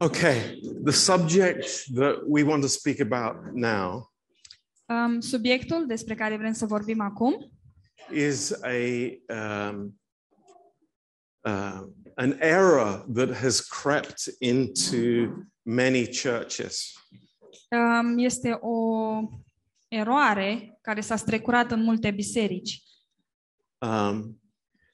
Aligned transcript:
Okay, 0.00 0.60
the 0.82 0.92
subject 0.92 1.86
that 1.94 2.16
we 2.26 2.42
want 2.42 2.62
to 2.62 2.68
speak 2.68 3.00
about 3.00 3.36
now 3.52 4.12
Um, 4.86 5.20
subiectul 5.20 5.86
despre 5.86 6.14
care 6.14 6.36
vrem 6.36 6.52
să 6.52 6.66
vorbim 6.66 7.00
acum 7.00 7.50
is 8.10 8.50
a 8.62 9.10
um, 9.28 10.00
uh, 11.40 11.80
an 12.14 12.36
error 12.38 13.06
that 13.14 13.32
has 13.36 13.60
crept 13.60 14.22
into 14.38 15.30
many 15.62 16.06
churches. 16.22 16.92
um, 17.70 18.18
este 18.18 18.58
o 18.60 19.20
eroare 19.88 20.78
care 20.80 21.00
s-a 21.00 21.16
strecurat 21.16 21.70
în 21.70 21.82
multe 21.82 22.10
biserici. 22.10 22.82
Um, 23.78 24.40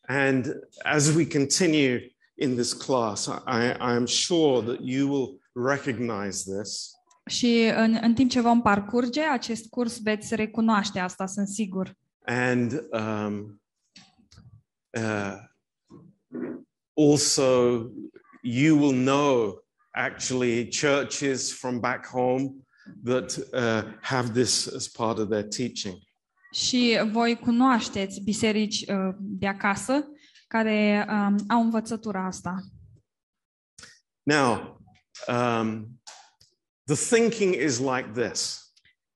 and 0.06 0.46
as 0.84 1.14
we 1.14 1.26
continue 1.26 2.16
in 2.40 2.54
this 2.54 2.72
class, 2.72 3.28
I, 3.28 3.76
I 3.80 3.94
am 3.94 4.06
sure 4.06 4.62
that 4.62 4.80
you 4.80 5.08
will 5.08 5.40
recognize 5.52 6.44
this. 6.44 6.90
Și 7.26 7.70
în, 7.74 7.98
în 8.00 8.14
timp 8.14 8.30
ce 8.30 8.40
vom 8.40 8.62
parcurge 8.62 9.20
acest 9.20 9.68
curs 9.68 10.02
veți 10.02 10.34
recunoaște 10.34 10.98
asta, 10.98 11.26
sunt 11.26 11.48
sigur. 11.48 11.96
And 12.24 12.88
um, 12.90 13.60
uh, 14.90 15.36
also, 16.94 17.86
you 18.42 18.78
will 18.78 19.04
know 19.04 19.64
actually 19.90 20.68
churches 20.80 21.52
from 21.52 21.80
back 21.80 22.06
home 22.06 22.54
that 23.04 23.36
uh, 23.52 23.92
have 24.00 24.30
this 24.32 24.74
as 24.74 24.88
part 24.88 25.18
of 25.18 25.28
their 25.28 25.44
teaching. 25.44 25.98
Și 26.52 27.00
voi 27.10 27.36
cunoașteți 27.36 28.20
biserici 28.20 28.84
uh, 28.88 29.14
de 29.18 29.46
acasă 29.46 30.08
care 30.50 31.06
um, 31.08 31.36
au 31.48 31.60
învățătura 31.60 32.24
asta. 32.26 32.62
Now, 34.22 34.80
um, 35.28 36.00
the 36.84 37.16
thinking 37.16 37.54
is 37.54 37.78
like 37.78 38.10
this, 38.14 38.64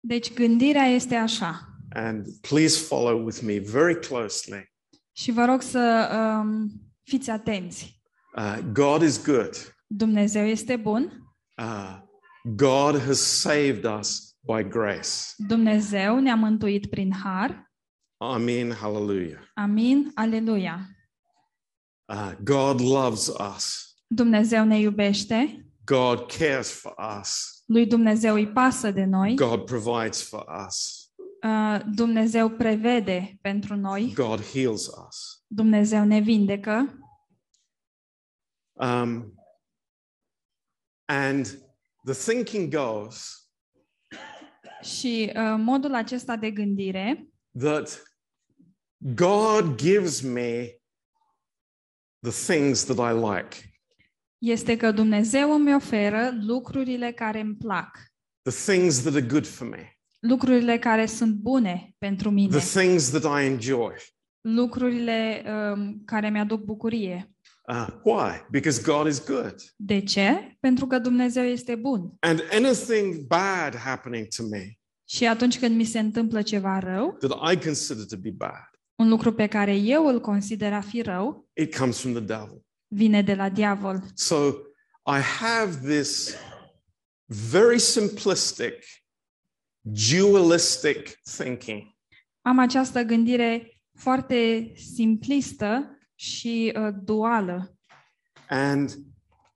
Deci 0.00 0.32
gândirea 0.32 0.84
este 0.84 1.14
așa. 1.14 1.68
and 1.94 2.26
please 2.40 2.78
follow 2.86 3.24
with 3.24 3.40
me 3.42 3.58
very 3.58 3.98
closely. 4.00 4.72
Și 5.12 5.30
vă 5.30 5.44
rog 5.44 5.62
să 5.62 6.10
um, 6.42 6.70
fiți 7.02 7.30
atenți. 7.30 8.02
Uh, 8.36 8.58
God 8.72 9.02
is 9.02 9.24
good. 9.24 9.76
Dumnezeu 9.86 10.44
este 10.46 10.76
bun. 10.76 11.32
Uh, 11.56 11.98
God 12.42 13.00
has 13.00 13.18
saved 13.18 13.84
us 13.84 14.36
by 14.40 14.68
grace. 14.68 15.08
Dumnezeu 15.36 16.20
ne-a 16.20 16.34
mântuit 16.34 16.86
prin 16.86 17.12
har. 17.12 17.72
Amen. 18.16 18.72
Hallelujah. 18.72 19.40
Amin. 19.54 20.10
Aleluia. 20.14 20.88
Uh, 22.06 22.32
God 22.42 22.80
loves 22.80 23.26
us. 23.54 23.94
Dumnezeu 24.06 24.64
ne 24.64 24.78
iubește. 24.78 25.66
God 25.84 26.32
cares 26.32 26.70
for 26.70 26.94
us. 27.20 27.62
Lui 27.66 27.86
Dumnezeu 27.86 28.34
îi 28.34 28.48
pasă 28.48 28.90
de 28.90 29.04
noi. 29.04 29.34
God 29.34 29.64
provides 29.64 30.22
for 30.22 30.44
us. 30.66 31.08
Uh, 31.42 31.80
Dumnezeu 31.94 32.48
prevede 32.48 33.38
pentru 33.40 33.76
noi. 33.76 34.12
God 34.14 34.44
heals 34.44 34.86
us. 34.86 35.44
Dumnezeu 35.46 36.04
ne 36.04 36.20
vindecă. 36.20 36.98
Um, 38.72 39.34
and 41.04 41.46
the 42.04 42.32
thinking 42.32 42.74
goes 42.74 43.48
Și 44.82 45.32
uh, 45.36 45.54
modul 45.58 45.94
acesta 45.94 46.36
de 46.36 46.50
gândire 46.50 47.28
that 47.58 48.02
God 48.98 49.76
gives 49.76 50.20
me 50.20 50.78
the 52.30 52.54
things 52.54 52.84
that 52.84 52.96
I 52.96 53.12
like, 53.12 53.56
este 54.38 54.76
că 54.76 54.90
Dumnezeu 54.90 55.52
îmi 55.52 55.74
oferă 55.74 56.30
lucrurile 56.40 57.12
care 57.12 57.40
îmi 57.40 57.54
plac, 57.54 57.98
the 58.42 58.72
things 58.72 59.02
that 59.02 59.14
are 59.14 59.26
good 59.26 59.46
for 59.46 59.68
me, 59.68 59.98
lucrurile 60.20 60.78
care 60.78 61.06
sunt 61.06 61.34
bune 61.34 61.94
pentru 61.98 62.30
mine, 62.30 62.56
the 62.56 62.80
things 62.80 63.10
that 63.10 63.42
I 63.42 63.44
enjoy. 63.44 63.94
lucrurile 64.40 65.44
um, 65.46 66.02
care 66.04 66.30
mi-aduc 66.30 66.60
bucurie. 66.60 67.28
Uh, 67.68 67.86
why? 68.02 68.46
Because 68.50 68.82
God 68.82 69.06
is 69.06 69.24
good. 69.24 69.54
De 69.76 70.00
ce? 70.00 70.56
Pentru 70.60 70.86
că 70.86 70.98
Dumnezeu 70.98 71.42
este 71.44 71.74
bun. 71.74 72.16
And 72.20 72.40
anything 72.52 73.26
bad 73.26 73.76
happening 73.76 74.26
to 74.36 74.42
me 74.50 74.78
Și 75.08 75.26
atunci 75.26 75.58
când 75.58 75.76
mi 75.76 75.84
se 75.84 75.98
întâmplă 75.98 76.42
ceva 76.42 76.78
rău, 76.78 77.16
that 77.20 77.52
I 77.52 77.64
consider 77.64 78.04
to 78.04 78.16
be 78.16 78.30
bad, 78.30 78.70
un 78.94 79.08
lucru 79.08 79.32
pe 79.32 79.46
care 79.46 79.76
eu 79.76 80.06
îl 80.06 80.20
consider 80.20 80.72
a 80.72 80.80
fi 80.80 81.02
rău, 81.02 81.48
it 81.52 81.76
comes 81.76 82.00
from 82.00 82.12
the 82.12 82.20
devil. 82.22 82.64
vine 82.88 83.22
de 83.22 83.34
la 83.34 83.48
diavol. 83.48 84.02
So 84.14 84.36
I 85.06 85.20
have 85.20 85.76
this 85.76 86.34
very 87.26 87.78
simplistic, 87.78 88.74
dualistic 89.80 91.20
thinking. 91.36 91.82
Am 92.42 92.58
această 92.58 93.02
gândire 93.02 93.80
foarte 93.98 94.72
simplistă 94.94 95.98
și 96.14 96.72
uh, 96.76 96.94
duală. 97.02 97.78
And 98.48 98.90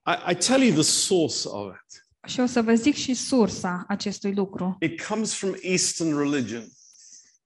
I, 0.06 0.31
I 0.31 0.34
tell 0.34 0.62
you 0.62 0.72
the 0.72 0.82
source 0.82 1.49
of 1.49 1.75
it. 1.75 2.06
Și 2.31 2.41
o 2.41 2.47
să 2.47 2.62
vă 2.62 2.75
zic 2.75 2.94
și 2.94 3.15
sursa 3.15 3.84
acestui 3.88 4.34
lucru. 4.34 4.76
It 4.81 5.03
comes 5.03 5.34
from 5.34 5.55
Eastern 5.60 6.19
religion. 6.19 6.65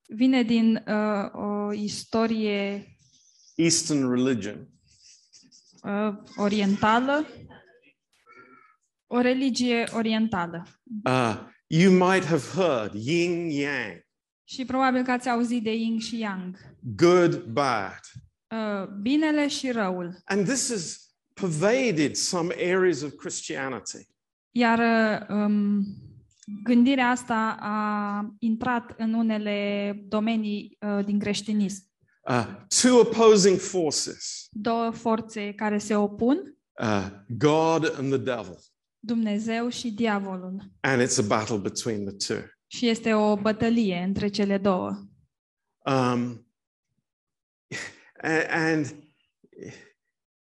Vine 0.09 0.43
din 0.43 0.85
uh, 0.87 1.31
o 1.33 1.73
istorie 1.73 2.87
Eastern 3.55 4.11
religion. 4.11 4.69
uh, 5.83 6.15
orientală, 6.37 7.27
o 9.07 9.21
religie 9.21 9.89
orientală. 9.93 10.67
Uh, 11.05 11.37
you 11.67 11.93
might 11.93 12.25
have 12.25 12.43
heard 12.55 12.95
yin 12.95 13.51
yang, 13.51 14.05
Și 14.45 14.65
probabil 14.65 15.03
că 15.03 15.11
ați 15.11 15.29
auzit 15.29 15.62
de 15.62 15.75
yin 15.75 15.99
și 16.01 16.19
yang. 16.19 16.57
good, 16.97 17.43
bad. 17.43 18.01
Uh, 18.49 18.89
binele 19.01 19.49
și 19.49 19.71
răul. 19.71 20.21
And 20.25 20.47
this 20.47 20.71
has 20.71 21.11
pervaded 21.35 22.15
some 22.17 22.55
areas 22.55 23.01
of 23.03 23.12
Christianity. 23.15 24.07
Iar 24.51 24.79
uh, 24.79 25.27
um, 25.37 25.85
gândirea 26.65 27.09
asta 27.09 27.57
a 27.61 28.35
intrat 28.39 28.95
în 28.99 29.13
unele 29.15 29.93
domenii 30.09 30.79
uh, 30.81 31.05
din 31.05 31.19
creștinism. 31.19 31.91
Uh, 32.29 32.47
two 32.81 32.99
opposing 33.01 33.59
forces 33.59 34.47
Două 34.51 34.91
forțe 34.91 35.53
care 35.53 35.79
se 35.79 35.97
opun, 35.97 36.59
uh, 36.83 37.07
God 37.29 37.95
and 37.99 38.09
the 38.13 38.17
devil. 38.19 38.59
Dumnezeu 38.99 39.69
și 39.69 39.91
diavolul. 39.93 40.73
And 40.81 41.03
it's 41.03 41.19
a 41.19 41.27
battle 41.27 41.57
between 41.57 42.05
the 42.07 42.35
two. 42.35 42.45
Și 42.67 42.89
este 42.89 43.15
o 43.15 43.37
bătălie 43.37 44.03
între 44.07 44.29
cele 44.29 44.59
două. 44.59 44.89
Um, 45.85 46.47
a- 48.23 48.47
and 48.51 48.95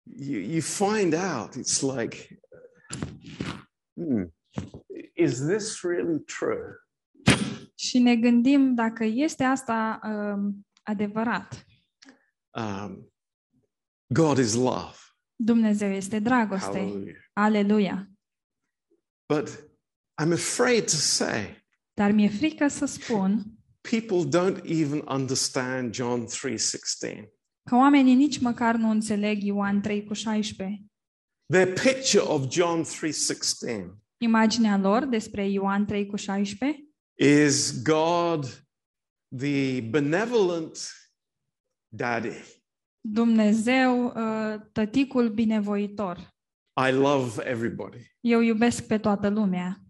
you, 0.04 0.40
you 0.42 0.62
find 0.62 1.14
out, 1.14 1.56
it's 1.56 1.82
like, 1.98 2.40
hmm, 3.94 4.34
is 5.20 5.46
this 5.48 5.82
really 5.82 6.20
true? 6.20 6.76
Și 7.76 8.00
ne 8.00 8.16
gândim 8.16 8.74
dacă 8.74 9.04
este 9.04 9.44
asta 9.44 10.00
um, 10.04 10.68
adevărat. 10.84 11.66
Um, 12.50 13.14
God 14.14 14.38
is 14.38 14.54
love. 14.54 14.96
Dumnezeu 15.36 15.92
este 15.92 16.20
dragoste. 16.20 16.78
Hallelujah. 16.78 17.16
Aleluia. 17.34 18.10
But 19.34 19.50
I'm 20.22 20.34
afraid 20.34 20.84
to 20.84 20.96
say, 20.96 21.66
Dar 21.94 22.12
mi-e 22.12 22.30
frică 22.30 22.68
să 22.68 22.86
spun 22.86 23.60
people 23.82 24.24
don't 24.24 24.66
even 24.66 25.02
understand 25.08 25.94
John 25.94 26.26
3:16. 26.26 27.30
că 27.70 27.76
oamenii 27.76 28.16
nici 28.16 28.40
măcar 28.40 28.76
nu 28.76 28.90
înțeleg 28.90 29.44
Ioan 29.44 29.82
3 29.82 30.06
cu 30.06 30.14
16. 30.14 30.84
Their 31.46 31.74
picture 31.74 32.24
of 32.24 32.52
John 32.52 32.82
3:16 32.84 33.98
Imaginea 34.22 34.78
lor 34.78 35.06
despre 35.06 35.48
Ioan 35.48 35.86
3 35.86 36.06
cu 36.06 36.16
16 36.16 36.84
is 37.16 37.82
God 37.82 38.68
the 39.38 39.82
benevolent 39.82 40.78
daddy. 41.88 42.34
Dumnezeu, 43.02 44.06
uh, 44.06 44.56
tăticul 44.72 45.30
binevoitor. 45.30 46.18
I 46.88 46.92
love 46.92 47.50
everybody. 47.50 48.16
Eu 48.20 48.42
iubesc 48.42 48.88
pe 48.88 48.98
toată 48.98 49.30
lumea. 49.30 49.84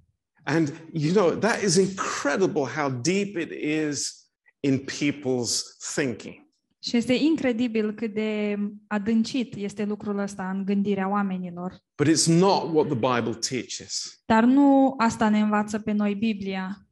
And 0.44 0.74
you 0.94 1.14
know, 1.14 1.38
that 1.38 1.62
is 1.62 1.76
incredible 1.76 2.66
how 2.76 2.90
deep 2.90 3.36
it 3.36 3.52
is 3.52 4.28
in 4.60 4.80
people's 4.80 5.78
thinking. 5.96 6.49
Și 6.80 6.98
este 6.98 7.14
incredibil 7.14 7.94
cât 7.94 8.14
de 8.14 8.58
adâncit 8.88 9.56
este 9.56 9.86
lucrul 9.86 10.18
ăsta 10.18 10.50
în 10.50 10.66
gândirea 10.66 11.10
oamenilor. 11.10 11.84
But 11.96 12.08
it's 12.08 12.26
not 12.26 12.74
what 12.74 12.88
the 12.88 12.96
Bible 12.96 13.40
teaches. 13.50 14.22
Dar 14.26 14.44
nu 14.44 14.94
asta 14.98 15.30
ne 15.30 15.40
învață 15.40 15.80
pe 15.80 15.92
noi 15.92 16.16
Biblia. 16.16 16.88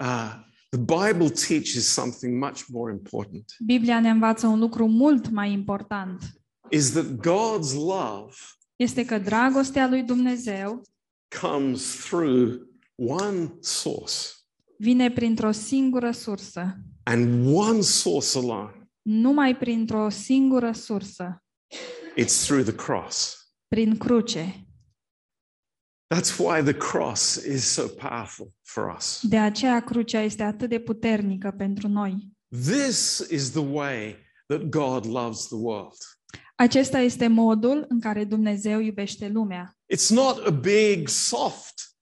Uh, 0.00 0.44
the 0.68 0.78
Bible 0.78 1.28
teaches 1.28 1.92
something 1.92 2.42
much 2.42 2.62
more 2.68 2.92
important 2.92 3.44
Biblia 3.64 4.00
ne 4.00 4.10
învață 4.10 4.46
un 4.46 4.58
lucru 4.58 4.86
mult 4.86 5.30
mai 5.30 5.52
important. 5.52 6.22
is 6.70 6.92
that 6.92 7.04
God's 7.04 7.74
love 7.74 8.34
este 8.76 9.04
că 9.04 9.18
dragostea 9.18 9.88
lui 9.88 10.02
Dumnezeu 10.02 10.82
comes 11.40 12.06
through 12.08 12.60
one 12.96 13.54
source 13.60 14.36
vine 14.78 15.10
printr-o 15.10 15.50
singură 15.50 16.10
sursă, 16.10 16.78
and 17.02 17.54
one 17.54 17.80
source 17.80 18.38
alone. 18.38 18.75
Numai 19.06 19.56
printr-o 19.56 20.08
singură 20.08 20.72
sursă, 20.72 21.42
It's 22.18 22.44
through 22.46 22.62
the 22.64 22.74
cross. 22.74 23.36
prin 23.68 23.96
cruce. 23.96 24.60
That's 26.14 26.38
why 26.38 26.62
the 26.62 26.72
cross 26.74 27.34
is 27.34 27.64
so 27.64 27.88
powerful 27.88 28.52
for 28.62 28.94
us. 28.96 29.20
De 29.22 29.38
aceea 29.38 29.80
crucea 29.84 30.20
este 30.20 30.42
atât 30.42 30.68
de 30.68 30.78
puternică 30.80 31.50
pentru 31.50 31.88
noi. 31.88 32.32
This 32.48 33.26
is 33.30 33.50
the 33.50 33.64
way 33.64 34.16
that 34.46 34.62
God 34.62 35.06
loves 35.06 35.46
the 35.46 35.56
world. 35.56 35.96
Acesta 36.54 36.98
este 36.98 37.26
modul 37.26 37.84
în 37.88 38.00
care 38.00 38.24
Dumnezeu 38.24 38.80
iubește 38.80 39.28
lumea. 39.28 39.76
It's 39.94 40.08
not 40.08 40.46
a 40.46 40.50
big, 40.50 41.08
soft, 41.08 41.96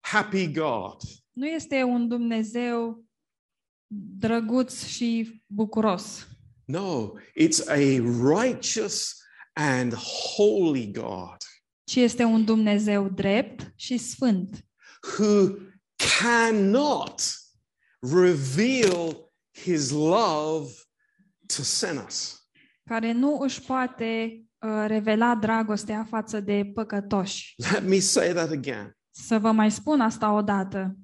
happy 0.00 0.52
God. 0.52 0.96
Nu 1.32 1.46
este 1.46 1.82
un 1.82 2.08
Dumnezeu 2.08 3.05
drăguț 4.18 4.84
și 4.84 5.42
bucuros, 5.46 6.26
No, 6.64 7.12
it's 7.40 7.60
a 7.68 8.00
righteous 8.34 9.16
and 9.52 9.94
holy 9.94 10.90
God 10.92 11.36
ci 11.86 11.96
este 11.96 12.24
un 12.24 12.44
Dumnezeu 12.44 13.08
drept 13.08 13.72
și 13.76 13.96
sfânt, 13.96 14.66
who 15.18 15.54
cannot 16.20 17.20
reveal 18.00 19.32
his 19.62 19.90
love 19.90 20.70
to 21.56 21.62
sinners. 21.62 22.48
care 22.84 23.12
nu 23.12 23.38
își 23.40 23.60
poate 23.60 24.42
uh, 24.58 24.84
revela 24.86 25.34
dragostea 25.34 26.04
față 26.04 26.40
de 26.40 26.70
păcătoși. 26.74 27.54
Let 27.72 27.88
me 27.88 27.98
say 27.98 28.32
that 28.32 28.50
again. 28.50 28.96
Să 29.10 29.38
vă 29.38 29.52
mai 29.52 29.70
spun 29.70 30.00
asta 30.00 30.32
odată. 30.32 30.96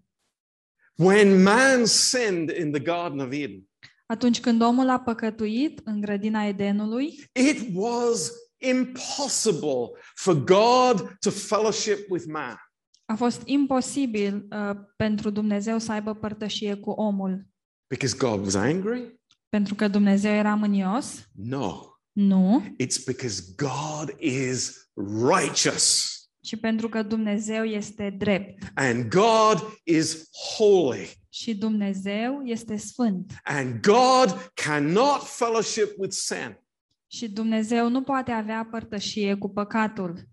When 0.99 1.43
man 1.43 1.87
sinned 1.87 2.51
in 2.51 2.73
the 2.73 2.81
Garden 2.81 3.21
of 3.21 3.33
Eden, 3.33 3.67
Atunci 4.07 4.41
când 4.41 4.63
omul 4.63 4.89
a 4.89 5.01
păcătuit 5.01 5.81
în 5.85 6.01
grădina 6.01 6.45
Edenului, 6.45 7.25
it 7.33 7.69
was 7.75 8.33
impossible 8.59 9.91
for 10.15 10.35
God 10.35 11.17
to 11.21 11.31
fellowship 11.31 12.11
with 12.11 12.25
man. 12.29 12.57
a 13.05 13.15
fost 13.15 13.43
imposibil 13.45 14.47
uh, 14.51 14.77
pentru 14.97 15.31
Dumnezeu 15.31 15.79
să 15.79 15.93
aibă 15.93 16.15
părtășie 16.15 16.75
cu 16.75 16.91
omul. 16.91 17.47
Because 17.87 18.17
God 18.17 18.45
was 18.45 18.55
angry? 18.55 19.21
Pentru 19.49 19.75
că 19.75 19.89
Dumnezeu 19.89 20.33
era 20.33 20.55
mânios? 20.55 21.29
No. 21.35 21.87
Nu, 22.13 22.63
It's 22.83 23.05
because 23.07 23.43
God 23.57 24.15
is 24.19 24.91
righteous 25.31 26.17
ci 26.43 26.61
pentru 26.61 26.89
că 26.89 27.03
Dumnezeu 27.03 27.65
este 27.65 28.11
drept 28.11 28.73
and 28.75 29.09
God 29.09 29.81
is 29.85 30.29
holy 30.57 31.17
și 31.29 31.55
Dumnezeu 31.55 32.43
este 32.45 32.77
sfânt. 32.77 33.33
and 33.45 33.81
God 33.81 34.51
cannot 34.55 35.23
fellowship 35.23 35.95
with 35.97 36.15
sin. 36.15 36.61
Și 37.07 37.29
Dumnezeu 37.31 37.89
nu 37.89 38.03
poate 38.03 38.31
avea 38.31 38.69
părtășie 38.71 39.35
cu 39.35 39.49
păcatul. 39.49 40.29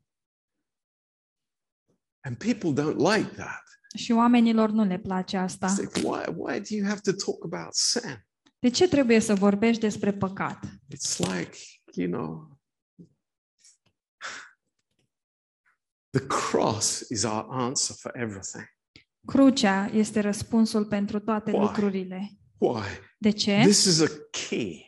And 2.21 2.37
people 2.37 2.83
don't 2.83 2.95
like 2.97 3.29
that. 3.35 3.63
Și 3.95 4.11
oamenilor 4.11 4.69
nu 4.69 4.83
le 4.83 4.97
place 4.99 5.37
asta. 5.37 5.67
It's 5.67 5.77
like, 5.77 6.07
why, 6.07 6.23
why 6.35 6.59
do 6.59 6.75
you 6.75 6.85
have 6.87 6.99
to 6.99 7.11
talk 7.11 7.43
about 7.43 7.73
sin? 7.73 8.27
De 8.59 8.69
ce 8.69 8.87
trebuie 8.87 9.19
să 9.19 9.33
vorbești 9.35 9.81
despre 9.81 10.13
păcat? 10.13 10.65
It's 10.65 11.17
like, 11.17 11.57
you 11.93 12.07
know, 12.11 12.58
the 16.09 16.25
cross 16.27 17.09
is 17.09 17.23
our 17.23 17.45
answer 17.49 17.95
for 17.99 18.11
everything. 18.15 18.63
Crucea 19.25 19.89
este 19.93 20.19
răspunsul 20.19 20.85
pentru 20.85 21.19
toate 21.19 21.51
Why? 21.51 21.59
lucrurile. 21.59 22.31
Why? 22.57 22.83
De 23.17 23.29
ce? 23.29 23.59
This 23.63 23.85
is 23.85 24.01
a 24.01 24.07
key. 24.31 24.85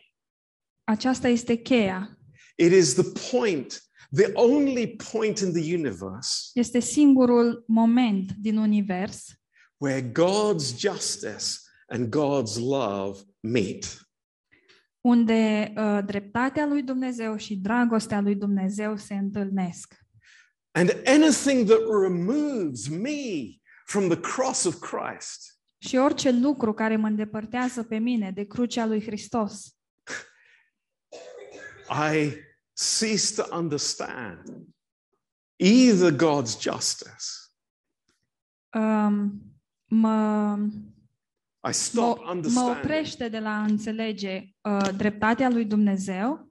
Aceasta 0.83 1.27
este 1.27 1.55
cheia. 1.55 2.17
It 2.55 2.71
is 2.71 2.93
the 2.93 3.31
point, 3.31 3.83
the 4.11 4.31
only 4.33 4.95
point 5.11 5.39
in 5.39 5.51
the 5.51 5.75
universe 5.75 6.49
Este 6.53 6.79
singurul 6.79 7.63
moment 7.67 8.31
din 8.31 8.57
univers 8.57 9.25
where 9.77 10.01
God's 10.01 10.77
justice 10.79 11.45
and 11.87 12.09
God's 12.09 12.55
love 12.57 13.19
meet. 13.39 13.99
unde 15.01 15.73
uh, 15.77 15.99
dreptatea 16.05 16.65
lui 16.65 16.83
Dumnezeu 16.83 17.35
și 17.37 17.55
dragostea 17.55 18.21
lui 18.21 18.35
Dumnezeu 18.35 18.97
se 18.97 19.13
întâlnesc. 19.13 19.95
And 20.73 21.01
anything 21.05 21.67
that 21.67 21.79
removes 22.01 22.87
me 22.89 23.59
from 23.85 24.07
the 24.07 24.19
cross 24.19 24.63
of 24.63 24.79
Christ 24.79 25.59
Și 25.77 25.95
orice 25.95 26.31
lucru 26.31 26.73
care 26.73 26.95
mă 26.95 27.07
îndepărtează 27.07 27.83
pe 27.83 27.97
mine 27.97 28.31
de 28.31 28.43
crucea 28.43 28.85
lui 28.85 29.01
Hristos, 29.01 29.75
I 31.89 32.33
cease 32.73 33.41
to 33.41 33.55
understand 33.55 34.67
either 35.55 36.11
God's 36.11 36.59
justice. 36.59 37.25
um, 38.73 39.41
mă, 39.85 40.57
I 41.69 41.73
stop 41.73 42.17
mă, 42.17 42.23
mă 42.23 42.31
understanding 42.31 42.77
oprește 42.77 43.29
de 43.29 43.39
la 43.39 43.49
a 43.49 43.63
înțelege 43.63 44.43
uh, 44.61 44.89
dreptatea 44.97 45.49
lui 45.49 45.65
Dumnezeu 45.65 46.50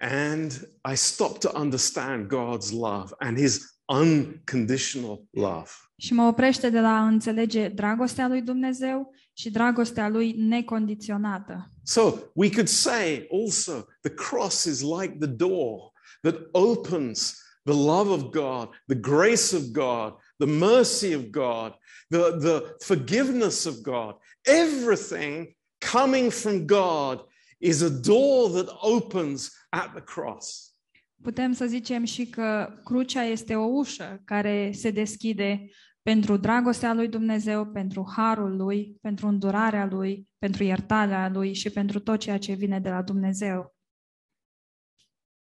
and 0.00 0.66
I 0.84 0.94
stop 0.96 1.40
to 1.40 1.54
understand 1.54 2.28
God's 2.28 2.72
love 2.72 3.14
and 3.20 3.38
his 3.38 3.60
unconditional 3.88 5.26
love. 5.30 5.70
și 5.96 6.12
mă 6.12 6.22
oprește 6.22 6.70
de 6.70 6.80
la 6.80 6.88
a 6.88 7.06
înțelege 7.06 7.68
dragostea 7.68 8.28
lui 8.28 8.42
Dumnezeu 8.42 9.14
și 9.32 9.50
dragostea 9.50 10.08
lui 10.08 10.32
necondiționată. 10.32 11.70
So 11.82 12.14
we 12.34 12.50
could 12.50 12.68
say 12.68 13.26
also 13.30 13.86
the 14.00 14.14
cross 14.14 14.64
is 14.64 14.80
like 14.80 15.16
the 15.18 15.28
door 15.28 15.92
that 16.22 16.34
opens 16.52 17.34
the 17.64 17.74
love 17.74 18.10
of 18.10 18.22
God, 18.30 18.68
the 18.86 19.00
grace 19.00 19.56
of 19.56 19.62
God, 19.72 20.14
the 20.38 20.46
mercy 20.46 21.14
of 21.14 21.22
God, 21.30 21.74
the, 22.08 22.36
the 22.38 22.76
forgiveness 22.78 23.66
of 23.66 23.74
God. 23.82 24.16
Everything 24.42 25.56
coming 25.92 26.30
from 26.30 26.66
God 26.66 27.20
is 27.60 27.80
a 27.82 27.88
door 27.88 28.50
that 28.50 28.76
opens 28.80 29.52
at 29.68 29.90
the 29.92 30.02
cross. 30.02 30.74
Putem 31.22 31.52
să 31.52 31.66
zicem 31.66 32.04
și 32.04 32.26
că 32.26 32.78
crucea 32.84 33.22
este 33.22 33.56
o 33.56 33.64
ușă 33.64 34.20
care 34.24 34.72
se 34.74 34.90
deschide 34.90 35.70
pentru 36.02 36.36
dragostea 36.36 36.94
lui 36.94 37.08
Dumnezeu, 37.08 37.66
pentru 37.66 38.12
harul 38.16 38.56
lui, 38.56 38.96
pentru 39.00 39.26
îndurarea 39.26 39.86
lui, 39.86 40.28
pentru 40.38 40.62
iertarea 40.64 41.28
lui 41.28 41.52
și 41.54 41.70
pentru 41.70 41.98
tot 42.00 42.18
ceea 42.20 42.38
ce 42.38 42.52
vine 42.52 42.80
de 42.80 42.88
la 42.88 43.02
Dumnezeu. 43.02 43.74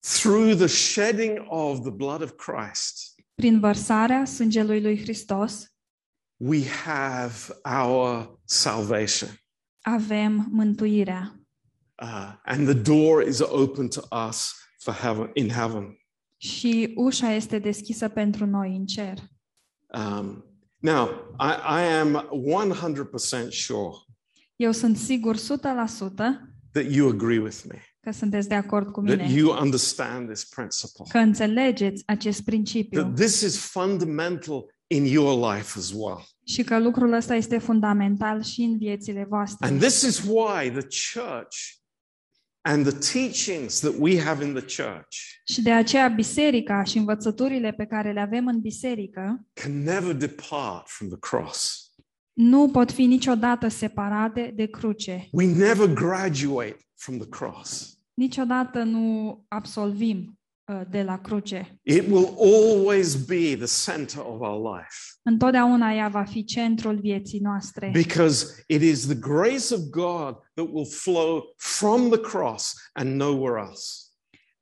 Through 0.01 0.55
the 0.57 0.67
shedding 0.67 1.45
of 1.49 1.81
the 1.81 1.91
blood 1.91 2.23
of 2.23 2.33
Christ, 2.37 3.15
Prin 3.35 3.61
vărsarea 3.61 4.25
sângelui 4.25 4.83
lui 4.83 5.01
Hristos 5.01 5.71
we 6.37 6.63
have 6.85 7.35
our 7.85 8.41
salvation. 8.45 9.29
avem 9.81 10.47
mântuirea 10.51 11.41
Uh, 12.03 12.33
and 12.45 12.67
the 12.67 12.75
door 12.75 13.23
is 13.23 13.41
open 13.41 13.89
to 13.89 14.01
us 14.29 14.55
for 14.79 14.95
heaven 14.95 15.31
in 15.35 15.49
heaven. 15.49 15.99
și 16.37 16.93
ușa 16.95 17.33
este 17.33 17.59
deschisă 17.59 18.09
pentru 18.09 18.47
noi 18.47 18.77
în 18.77 18.87
cer. 18.87 19.19
Um, 19.87 20.45
now, 20.79 21.09
I, 21.41 21.81
I 21.81 21.99
am 21.99 22.29
100% 23.49 23.49
sure 23.51 23.97
Eu 24.57 24.73
sunt 24.73 24.97
sigur 24.97 25.37
100% 25.37 25.41
that 26.73 26.91
you 26.91 27.09
agree 27.09 27.39
with 27.39 27.63
me, 27.69 27.83
că 28.01 28.11
sunteți 28.11 28.49
de 28.49 28.55
acord 28.55 28.91
cu 28.93 29.03
that 29.03 29.19
mine, 29.19 29.33
you 29.33 29.61
understand 29.61 30.27
this 30.27 30.45
principle, 30.45 31.05
că 31.09 31.19
înțelegeți 31.19 32.03
acest 32.07 32.45
principiu 32.45 33.01
that 33.01 33.15
this 33.15 33.41
is 33.41 33.59
fundamental 33.59 34.65
in 34.87 35.05
your 35.05 35.55
life 35.55 35.79
as 35.79 35.93
well. 35.93 36.27
și 36.45 36.63
că 36.63 36.79
lucrul 36.79 37.13
ăsta 37.13 37.35
este 37.35 37.59
fundamental 37.59 38.43
și 38.43 38.61
în 38.61 38.79
viețile 38.79 39.27
voastre. 39.29 39.67
And 39.67 39.81
this 39.81 40.03
is 40.03 40.19
why 40.19 40.71
the 40.71 40.87
church 41.13 41.57
and 42.67 42.87
the 42.87 43.13
teachings 43.13 43.81
that 43.81 43.95
we 43.99 44.21
have 44.21 44.45
in 44.45 44.55
the 44.55 44.83
church 44.83 45.17
Și 45.45 45.63
de 45.63 45.73
aceea 45.73 46.09
biserica 46.09 46.83
și 46.83 46.99
învățăturile 46.99 47.73
pe 47.73 47.87
care 47.87 48.13
le 48.13 48.21
avem 48.21 48.47
în 48.47 48.61
biserică 48.61 49.47
can 49.53 49.83
never 49.83 50.15
depart 50.15 50.89
from 50.89 51.09
the 51.09 51.19
cross. 51.19 51.91
nu 52.33 52.69
pot 52.69 52.93
fi 52.93 53.05
niciodată 53.05 53.69
separate 53.69 54.53
de 54.55 54.67
cruce. 54.67 55.29
We 55.33 55.47
never 55.47 55.87
graduate 55.87 56.77
from 56.95 57.19
the 57.19 57.29
cross. 57.29 57.99
Niciodată 58.15 58.83
nu 58.83 59.45
absolvim 59.49 60.19
uh, 60.19 60.33
de 60.89 61.03
la 61.03 61.19
cruce. 61.19 61.79
It 61.83 62.09
will 62.09 62.35
always 62.39 63.15
be 63.27 63.57
the 63.57 63.91
center 63.93 64.21
of 64.21 64.41
our 64.41 64.77
life. 64.77 64.97
Întotdeauna 65.23 65.93
ea 65.93 66.09
va 66.09 66.25
fi 66.25 66.45
centrul 66.45 67.01
vieții 67.01 67.41
noastre. 67.41 67.91
Because 67.93 68.65
it 68.67 68.83
is 68.83 69.07
the 69.07 69.15
grace 69.15 69.75
of 69.75 69.81
God 69.91 70.35
that 70.55 70.69
will 70.73 70.91
flow 70.91 71.43
from 71.57 72.11
the 72.11 72.21
cross 72.21 72.75
and 72.93 73.21
nowhere 73.21 73.67
else. 73.69 73.83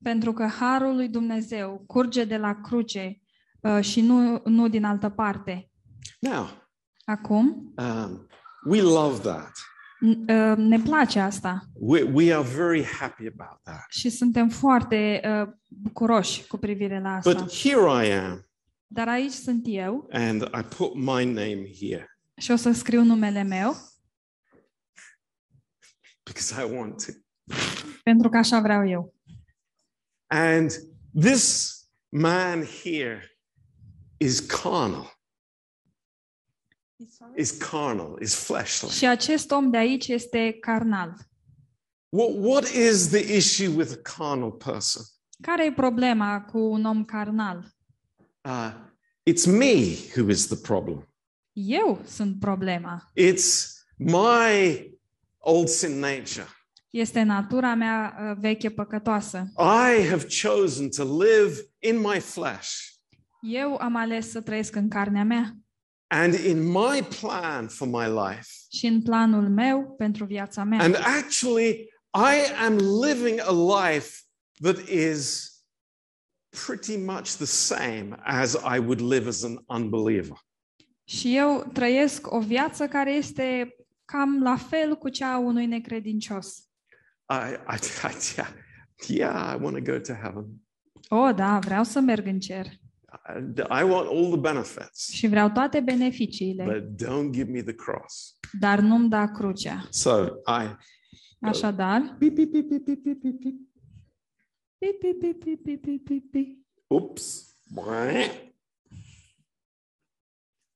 Pentru 0.02 0.32
că 0.32 0.46
harul 0.46 0.94
lui 0.94 1.08
Dumnezeu 1.08 1.84
curge 1.86 2.24
de 2.24 2.36
la 2.36 2.60
cruce 2.60 3.20
uh, 3.60 3.80
și 3.80 4.00
nu, 4.00 4.42
nu 4.44 4.68
din 4.68 4.84
altă 4.84 5.08
parte. 5.08 5.70
Now, 6.18 6.48
Acum, 7.06 7.72
um, 7.76 8.26
we 8.64 8.80
love 8.80 9.18
that. 9.18 9.52
N- 10.00 10.50
uh, 10.50 10.56
ne 10.56 10.78
place 10.80 11.18
asta 11.20 11.62
We, 11.72 12.02
we 12.02 12.34
are 12.34 12.48
very 12.48 12.84
happy 12.84 13.26
about 13.26 13.60
that. 13.62 13.84
și 13.88 14.10
suntem 14.10 14.48
foarte 14.48 15.20
uh, 15.24 15.52
bucuroși 15.68 16.46
cu 16.46 16.56
privire 16.56 17.00
la 17.00 17.08
asta. 17.14 17.32
But 17.32 17.52
here 17.52 18.06
I 18.06 18.10
am, 18.12 18.48
Dar 18.86 19.08
aici 19.08 19.32
sunt 19.32 19.62
eu 19.66 20.08
and 20.12 20.42
I 20.42 20.62
put 20.76 20.94
my 20.94 21.24
name 21.24 21.66
here 21.80 22.18
și 22.36 22.50
o 22.50 22.56
să 22.56 22.72
scriu 22.72 23.02
numele 23.02 23.42
meu, 23.42 23.76
because 26.24 26.54
I 26.62 26.64
want 26.76 27.04
to. 27.04 27.12
pentru 28.02 28.28
că 28.28 28.36
așa 28.36 28.60
vreau 28.60 28.88
eu. 28.88 29.14
And 30.26 30.70
this 31.20 31.74
man 32.08 32.64
here 32.82 33.38
is 34.16 34.40
carnal, 34.40 35.13
is 37.36 37.50
carnal, 37.50 38.18
is 38.22 38.34
fleshly. 38.34 38.90
Și 38.90 39.06
acest 39.06 39.50
om 39.50 39.70
de 39.70 39.76
aici 39.76 40.08
este 40.08 40.56
carnal. 40.60 41.16
What, 42.08 42.30
what 42.38 42.64
is 42.64 43.08
the 43.08 43.36
issue 43.36 43.68
with 43.68 43.92
a 43.92 44.16
carnal 44.16 44.50
person? 44.50 45.02
Care 45.40 45.66
e 45.66 45.72
problema 45.72 46.40
cu 46.40 46.58
un 46.58 46.84
om 46.84 47.04
carnal? 47.04 47.74
Uh, 48.44 48.72
it's 49.30 49.46
me 49.46 49.96
who 50.16 50.30
is 50.30 50.46
the 50.46 50.56
problem. 50.56 51.08
Eu 51.52 52.02
sunt 52.06 52.40
problema. 52.40 53.12
It's 53.14 53.74
my 53.96 54.92
old 55.38 55.68
sin 55.68 55.98
nature. 55.98 56.46
Este 56.90 57.22
natura 57.22 57.74
mea 57.74 58.16
uh, 58.20 58.36
veche 58.40 58.70
păcătoasă. 58.70 59.52
I 59.58 60.06
have 60.08 60.26
chosen 60.42 60.88
to 60.90 61.22
live 61.22 61.70
in 61.78 61.98
my 61.98 62.20
flesh. 62.20 62.70
Eu 63.40 63.76
am 63.76 63.96
ales 63.96 64.30
să 64.30 64.40
trăiesc 64.40 64.76
în 64.76 64.88
carnea 64.88 65.24
mea 65.24 65.56
And 66.06 66.34
in 66.34 66.62
my 66.62 67.02
plan 67.20 67.68
for 67.68 67.88
my 67.88 68.06
life, 68.06 68.48
și 68.72 68.86
în 68.86 69.02
planul 69.02 69.48
meu 69.48 69.94
pentru 69.98 70.24
viața 70.24 70.64
mea. 70.64 70.82
and 70.82 70.94
actually, 70.94 71.92
I 72.14 72.64
am 72.64 72.76
living 73.02 73.40
a 73.40 73.52
life 73.52 74.22
that 74.62 74.78
is 74.88 75.50
pretty 76.66 76.96
much 76.96 77.36
the 77.36 77.46
same 77.46 78.16
as 78.22 78.54
I 78.54 78.78
would 78.78 79.00
live 79.00 79.28
as 79.28 79.42
an 79.42 79.58
unbeliever. 79.66 80.36
Și 81.04 81.36
eu 81.36 81.70
trăiesc 81.72 82.32
o 82.32 82.40
viață 82.40 82.88
care 82.88 83.12
este 83.12 83.76
cam 84.04 84.42
la 84.42 84.56
fel 84.56 84.96
cu 84.96 85.08
cea 85.08 85.32
a 85.32 85.38
unui 85.38 85.66
necredincios. 85.66 86.56
I, 87.28 87.74
I, 87.74 88.06
I 88.06 88.12
yeah, 88.36 88.48
yeah, 89.08 89.54
I 89.54 89.62
want 89.62 89.84
to 89.84 89.92
go 89.92 89.98
to 89.98 90.12
heaven. 90.12 90.44
O, 91.08 91.32
da, 91.32 91.58
vreau 91.58 91.84
să 91.84 92.00
merg 92.00 92.26
în 92.26 92.40
cer 92.40 92.66
I 93.70 93.82
want 93.82 94.08
all 94.08 94.28
the 94.28 94.36
benefits. 94.36 95.08
Și 95.12 95.26
vreau 95.26 95.50
toate 95.50 95.80
beneficiile. 95.80 96.64
But 96.64 97.08
don't 97.08 97.30
give 97.30 97.50
me 97.50 97.62
the 97.62 97.74
cross. 97.74 98.38
Dar 98.60 98.78
nu-mi 98.78 99.08
da 99.08 99.26
crucea. 99.26 99.86
So 99.90 100.24
I 100.46 100.76
Așadar. 101.44 102.16
Pip, 102.18 102.34
pip, 102.34 102.52
pip, 102.52 102.68
pip, 102.68 102.84
pip, 102.84 103.02
pip, 103.02 103.40
pip. 103.40 103.54
Pip, 104.78 104.98
pip, 105.00 105.18
pip, 105.20 105.62
pip, 105.62 105.82
pip, 105.82 106.04
pip, 106.04 106.30
pip. 106.30 106.58
Oops. 106.86 107.54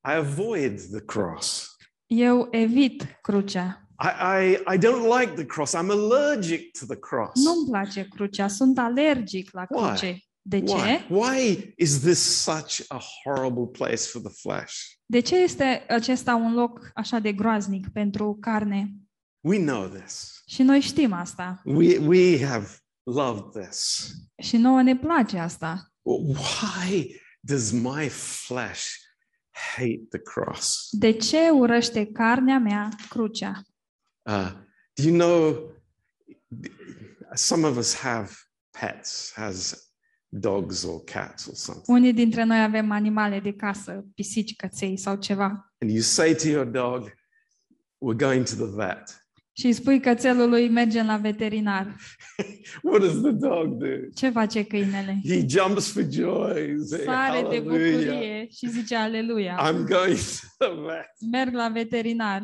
I 0.05 0.13
avoid 0.15 0.81
the 0.91 1.01
cross. 1.01 1.77
Eu 2.07 2.49
evit 2.51 3.19
crucea. 3.21 3.89
I, 4.01 4.55
I, 4.67 4.75
I 4.75 4.79
don't 4.79 5.19
like 5.19 5.35
the 5.35 5.45
cross. 5.45 5.75
I'm 5.75 5.91
allergic 5.91 6.73
to 6.79 6.87
the 6.87 6.97
cross. 6.97 7.45
Nu-mi 7.45 7.71
place 7.71 8.09
crucea. 8.09 8.49
Sunt 8.49 8.79
alergic 8.79 9.53
la 9.53 9.67
cruce. 9.67 10.07
Why? 10.07 10.28
Cruce. 10.49 10.65
De 10.65 10.73
Why? 10.73 10.81
ce? 10.81 11.07
Why 11.09 11.73
is 11.77 12.01
this 12.01 12.19
such 12.43 12.81
a 12.89 13.01
horrible 13.25 13.67
place 13.67 14.03
for 14.03 14.21
the 14.21 14.33
flesh? 14.33 14.75
De 15.07 15.21
ce 15.21 15.37
este 15.37 15.85
acesta 15.89 16.35
un 16.35 16.55
loc 16.55 16.91
așa 16.95 17.19
de 17.19 17.33
groaznic 17.33 17.89
pentru 17.89 18.37
carne? 18.41 18.95
We 19.41 19.59
know 19.59 19.87
this. 19.87 20.43
Și 20.47 20.63
noi 20.63 20.81
știm 20.81 21.13
asta. 21.13 21.63
We, 21.65 21.99
we 21.99 22.47
have 22.47 22.67
loved 23.03 23.65
this. 23.65 24.11
Și 24.43 24.57
nouă 24.57 24.83
ne 24.83 24.97
place 24.97 25.39
asta. 25.39 25.93
Why 26.03 27.21
does 27.41 27.71
my 27.71 28.09
flesh 28.09 28.87
hate 29.51 30.07
the 30.11 30.19
cross? 30.19 30.89
De 30.91 31.13
ce 31.13 31.49
urăște 31.51 32.07
carnea 32.07 32.59
mea 32.59 32.89
crucea? 33.09 33.63
Uh, 34.23 34.53
do 34.95 35.03
you 35.03 35.19
know? 35.19 35.71
Some 37.35 37.67
of 37.67 37.77
us 37.77 37.95
have 37.95 38.31
pets, 38.81 39.33
has 39.35 39.88
dogs 40.29 40.83
or 40.85 41.03
cats 41.05 41.47
or 41.47 41.55
something, 41.55 41.97
Unii 41.97 42.13
dintre 42.13 42.45
noi 42.45 42.63
avem 42.63 42.91
animale 42.91 43.41
de 43.41 43.53
casă, 43.53 44.05
pisici, 44.15 44.57
căței 44.57 44.97
sau 44.97 45.17
ceva. 45.17 45.73
and 45.81 45.91
you 45.91 46.01
say 46.01 46.35
to 46.35 46.49
your 46.49 46.65
dog, 46.67 47.09
"We're 47.99 48.17
going 48.17 48.45
to 48.47 48.55
the 48.55 48.75
vet." 48.75 49.23
Și 49.53 49.67
îi 49.67 49.73
spui 49.73 50.01
cățelului, 50.01 50.69
mergem 50.69 51.07
la 51.07 51.17
veterinar. 51.17 51.97
What 52.83 53.01
does 53.01 53.21
the 53.21 53.31
dog 53.31 53.67
do? 53.75 53.87
Ce 54.15 54.31
face 54.31 54.63
câinele? 54.65 55.21
He 55.25 55.47
jumps 55.49 55.93
for 55.93 56.03
joy. 56.11 56.77
Say, 56.87 57.01
Sare 57.05 57.41
de 57.41 57.47
Hallelujah! 57.47 57.63
bucurie 57.63 58.47
și 58.51 58.69
zice 58.71 58.97
aleluia. 58.97 59.59
I'm 59.71 59.77
going 59.89 60.17
to 60.17 60.47
the 60.59 60.69
vet. 60.87 61.31
Merg 61.33 61.53
la 61.55 61.69
veterinar. 61.69 62.43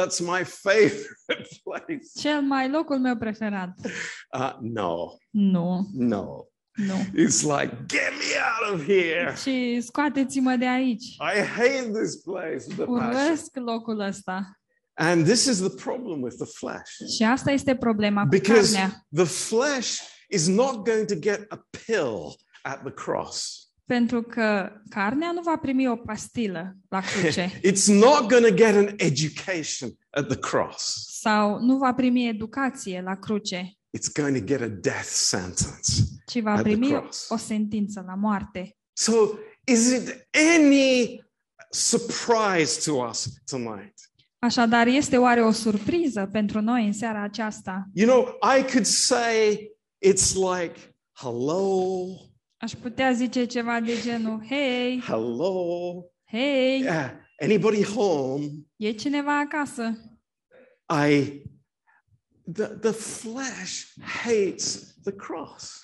That's 0.00 0.18
my 0.20 0.44
favorite 0.44 1.48
place. 1.64 2.00
Cel 2.20 2.40
mai 2.42 2.70
locul 2.70 2.98
meu 2.98 3.16
preferat. 3.16 3.74
Uh, 4.38 4.52
no, 4.60 4.96
Nu, 5.30 5.88
no. 5.92 6.26
Nu. 6.74 6.94
It's 7.22 7.42
like, 7.42 7.76
get 7.86 8.10
me 8.18 8.34
out 8.60 8.74
of 8.80 8.86
here. 8.86 9.34
Și 9.42 9.80
scoateți-mă 9.80 10.56
de 10.56 10.66
aici. 10.68 11.04
I 11.04 11.40
hate 11.56 11.90
this 12.02 12.16
place. 12.16 12.64
with 12.68 12.80
a 12.80 12.84
passion. 12.84 13.24
Urăsc 13.26 13.56
locul 13.56 14.00
ăsta. 14.00 14.56
And 14.94 15.24
this 15.24 15.44
is 15.44 15.58
the 15.58 15.68
problem 15.84 16.22
with 16.22 16.36
the 16.36 16.46
flesh. 16.46 17.14
Și 17.16 17.22
asta 17.22 17.50
este 17.50 17.76
problema 17.76 18.22
cu 18.22 18.28
Because 18.28 18.72
carnea. 18.72 19.06
the 19.14 19.24
flesh 19.24 20.00
is 20.28 20.46
not 20.46 20.84
going 20.84 21.06
to 21.06 21.14
get 21.14 21.44
a 21.48 21.66
pill 21.86 22.36
at 22.62 22.80
the 22.82 22.92
cross. 22.92 23.56
Pentru 23.84 24.22
că 24.22 24.70
carnea 24.88 25.32
nu 25.32 25.40
va 25.40 25.56
primi 25.56 25.88
o 25.88 25.96
pastilă 25.96 26.76
la 26.88 27.00
cruce 27.00 27.50
It's 27.72 27.86
not 27.86 28.28
going 28.28 28.46
to 28.46 28.54
get 28.54 28.74
an 28.74 28.94
education 28.96 29.90
at 30.10 30.26
the 30.28 30.38
cross. 30.38 31.06
sau 31.20 31.58
nu 31.60 31.76
va 31.76 31.94
primi 31.94 32.28
educație 32.28 33.02
la 33.04 33.14
cruce, 33.14 33.72
It's 33.96 34.08
going 34.22 34.34
to 34.38 34.44
get 34.44 34.60
a 34.60 34.68
death 34.68 35.08
sentence. 35.08 36.02
ci 36.26 36.40
va 36.40 36.52
At 36.52 36.56
the 36.56 36.62
primi 36.62 36.88
cross. 36.88 37.28
o 37.30 37.36
sentință 37.36 38.02
la 38.06 38.14
moarte. 38.14 38.76
So, 38.92 39.12
is 39.66 39.90
it 39.90 40.28
any 40.60 41.22
surprise 41.70 42.90
to 42.90 42.92
us 43.08 43.28
tonight? 43.50 43.94
Așadar, 44.38 44.86
este 44.86 45.16
oare 45.16 45.42
o 45.42 45.50
surpriză 45.50 46.28
pentru 46.32 46.60
noi 46.60 46.86
în 46.86 46.92
seara 46.92 47.22
aceasta? 47.22 47.88
You 47.94 48.08
know, 48.08 48.38
I 48.58 48.62
could 48.62 48.84
say 48.86 49.70
it's 50.06 50.34
like, 50.34 50.74
hello, 51.12 52.04
Aș 52.56 52.72
putea 52.72 53.12
zice 53.12 53.44
ceva 53.44 53.80
de 53.80 54.00
genul, 54.02 54.44
hei, 54.48 55.00
hello, 55.06 56.04
hei, 56.30 56.80
yeah, 56.80 57.10
anybody 57.40 57.84
home? 57.84 58.46
e 58.76 58.92
cineva 58.92 59.38
acasă? 59.38 59.98
I, 61.08 61.42
the, 62.54 62.66
the 62.66 62.92
flesh 62.92 63.86
hates 64.24 64.94
the 65.02 65.12
cross 65.12 65.80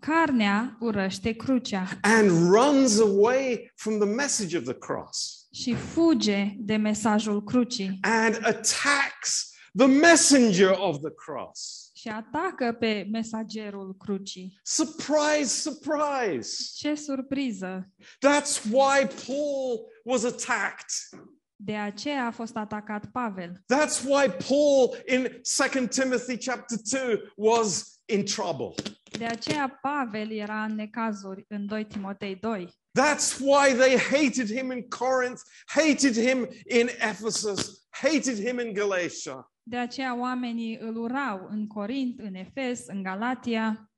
Carnea 0.00 0.76
urăște 0.80 1.32
crucea 1.32 1.88
and 2.00 2.30
runs 2.30 2.98
away 2.98 3.72
from 3.74 3.98
the 3.98 4.08
message 4.08 4.56
of 4.56 4.64
the 4.64 4.74
cross 4.74 5.46
și 5.52 5.74
fuge 5.74 6.54
de 6.58 6.76
mesajul 6.76 7.44
crucii 7.44 7.98
and 8.00 8.34
attacks 8.34 9.50
the 9.76 9.86
messenger 9.86 10.70
of 10.78 10.98
the 10.98 11.10
cross. 11.10 11.90
și 12.02 12.08
atacă 12.08 12.76
pe 12.78 13.08
mesagerul 13.10 13.96
crucii. 13.98 14.60
Surprise, 14.62 15.44
surprise. 15.44 16.56
Ce 16.74 16.94
surpriză! 16.94 17.90
That's 18.00 18.62
why 18.70 19.06
Paul 19.26 19.86
was 20.04 20.24
attacked. 20.24 21.20
De 21.64 21.76
aceea 21.76 22.26
a 22.26 22.30
fost 22.30 22.56
atacat 22.56 23.06
Pavel. 23.06 23.50
That's 23.50 24.04
why 24.04 24.28
Paul 24.48 24.96
in 25.06 25.40
2 25.72 25.88
Timothy 25.88 26.36
chapter 26.36 26.78
2 26.90 27.32
was 27.36 28.00
in 28.04 28.24
trouble. 28.24 28.74
De 29.18 29.24
aceea 29.24 29.78
Pavel 29.82 30.32
era 30.32 30.64
în 30.64 30.74
necazuri 30.74 31.44
în 31.48 31.66
2 31.66 31.84
Timotei 31.84 32.36
2. 32.36 32.68
That's 33.00 33.38
why 33.40 33.74
they 33.74 33.98
hated 33.98 34.56
him 34.56 34.70
in 34.70 34.88
Corinth, 34.88 35.40
hated 35.66 36.28
him 36.28 36.48
in 36.80 36.88
Ephesus, 36.98 37.86
hated 37.90 38.46
him 38.46 38.58
in 38.58 38.72
Galatia. 38.72 39.52
De 39.62 39.76
aceea 39.76 40.18
oamenii 40.18 40.78
îl 40.80 40.96
urau 40.96 41.46
în 41.50 41.66
Corint, 41.66 42.18
în 42.18 42.34
Efes, 42.34 42.86
în 42.86 43.02
Galatia, 43.02 43.91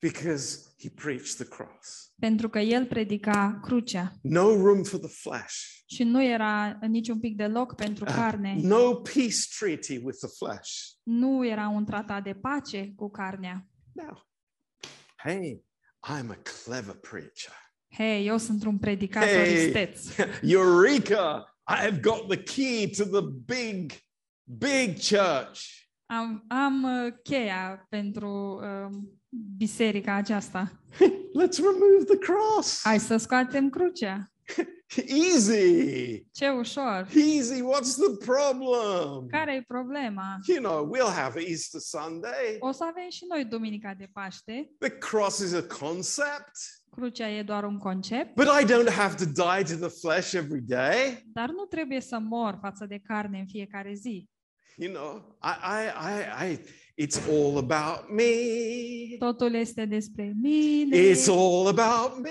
because 0.00 0.74
he 0.78 0.88
preached 0.88 1.34
the 1.36 1.44
cross. 1.44 2.12
pentru 2.20 2.48
că 2.48 2.58
el 2.58 2.86
predica 2.86 3.58
crucea 3.62 4.12
No 4.22 4.42
room 4.56 4.82
for 4.82 4.98
the 5.00 5.08
flesh. 5.08 5.54
și 5.86 6.02
nu 6.02 6.24
era 6.24 6.78
niciun 6.80 7.18
pic 7.20 7.36
de 7.36 7.46
loc 7.46 7.74
pentru 7.74 8.04
Uh, 8.08 8.14
carne. 8.14 8.56
no 8.62 8.94
peace 8.94 9.38
treaty 9.58 9.96
with 10.04 10.18
the 10.18 10.28
flesh. 10.44 10.70
Nu 11.02 11.46
era 11.46 11.68
un 11.68 11.84
tratat 11.84 12.22
de 12.24 12.34
pace 12.34 12.92
cu 12.96 13.10
carnea. 13.10 13.66
Now, 13.92 14.26
hey, 15.16 15.64
I'm 16.08 16.30
a 16.30 16.38
clever 16.64 16.94
preacher. 16.94 17.52
Hei, 17.96 18.26
eu 18.26 18.38
sunt 18.38 18.64
un 18.64 18.78
predicator 18.78 19.28
Hey. 19.28 19.66
isteț. 19.66 20.06
Eureka! 20.42 21.52
I've 21.70 22.00
got 22.00 22.28
the 22.28 22.42
key 22.42 22.90
to 22.90 23.04
the 23.04 23.20
big, 23.44 23.92
big 24.44 24.96
church. 24.98 25.86
Am, 26.06 26.44
am 26.48 26.82
uh, 26.82 27.12
cheia 27.22 27.86
pentru 27.88 28.60
uh, 28.62 28.96
biserica 29.56 30.14
aceasta. 30.14 30.72
Let's 31.40 31.58
remove 31.58 32.04
the 32.04 32.18
cross. 32.18 32.80
Hai 32.82 33.00
să 33.00 33.16
scoatem 33.16 33.70
crucea. 33.70 34.30
Easy. 35.32 36.26
Ce 36.32 36.48
ușor. 36.48 37.08
Easy. 37.14 37.62
What's 37.62 37.94
the 37.96 38.16
problem? 38.24 39.26
Care 39.30 39.54
e 39.54 39.62
problema? 39.62 40.36
You 40.46 40.62
know, 40.62 40.94
we'll 40.94 41.14
have 41.14 41.40
Easter 41.40 41.80
Sunday. 41.80 42.56
O 42.58 42.72
să 42.72 42.84
avem 42.84 43.08
și 43.10 43.24
noi 43.28 43.44
Duminica 43.44 43.94
de 43.98 44.08
Paște. 44.12 44.70
The 44.78 44.98
cross 44.98 45.38
is 45.38 45.52
a 45.52 45.62
concept, 45.62 46.52
Crucea 46.90 47.28
e 47.28 47.42
doar 47.42 47.64
un 47.64 47.78
concept, 47.78 48.34
but 48.34 48.46
I 48.46 48.64
don't 48.64 48.90
have 48.90 49.14
to 49.14 49.24
die 49.24 49.74
to 49.74 49.86
the 49.86 49.98
flesh 50.00 50.32
every 50.32 50.60
day. 50.60 51.22
dar 51.32 51.48
nu 51.50 51.64
trebuie 51.64 52.00
să 52.00 52.18
mor 52.18 52.58
față 52.60 52.86
de 52.86 52.98
carne 52.98 53.38
în 53.38 53.46
fiecare 53.46 53.92
zi. 53.94 54.28
You 54.76 54.92
know, 54.92 55.38
I, 55.42 55.54
I, 55.78 55.84
I, 56.12 56.52
I 56.52 56.58
it's 56.98 57.28
all 57.28 57.56
about 57.56 58.10
me. 58.10 59.16
Totul 59.18 59.54
este 59.54 59.84
despre 59.84 60.34
mine. 60.42 60.96
It's 60.96 61.28
all 61.28 61.66
about 61.66 62.22
me. 62.22 62.30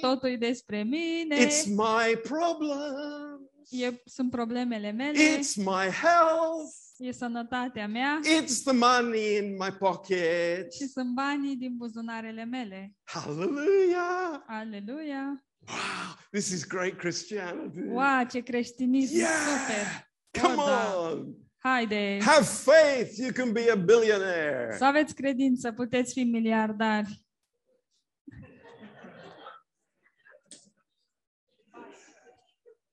Totul 0.00 0.28
e 0.28 0.36
despre 0.36 0.82
mine. 0.82 1.36
It's 1.46 1.64
my 1.66 2.16
problem. 2.22 3.50
E, 3.70 3.92
sunt 4.04 4.30
problemele 4.30 4.90
mele. 4.90 5.18
It's 5.38 5.54
my 5.56 5.88
health. 5.90 6.74
E 6.98 7.12
sănătatea 7.12 7.88
mea. 7.88 8.20
It's 8.42 8.62
the 8.64 8.72
money 8.72 9.36
in 9.36 9.56
my 9.58 9.70
pocket. 9.78 10.72
Și 10.72 10.86
sunt 10.88 11.14
banii 11.14 11.56
din 11.56 11.76
buzunarele 11.76 12.44
mele. 12.44 12.92
Hallelujah. 13.04 14.42
Aleluia! 14.46 15.44
Wow, 15.68 16.16
this 16.30 16.50
is 16.50 16.66
great 16.66 16.96
Christianity. 16.98 17.78
Wow, 17.88 18.26
ce 18.30 18.40
creștinism 18.40 19.16
Yeah. 19.16 19.30
super! 19.30 20.10
Come 20.42 20.54
Oh, 20.62 20.66
da. 20.66 21.26
On. 21.64 21.70
Haide! 21.70 22.18
Have 22.22 22.46
faith. 22.46 23.18
You 23.18 23.32
can 23.32 23.52
be 23.52 23.70
a 23.70 23.76
billionaire. 23.76 24.74
Să 24.76 24.84
aveți 24.84 25.14
credință, 25.14 25.72
puteți 25.72 26.12
fi 26.12 26.22
miliardari. 26.22 27.20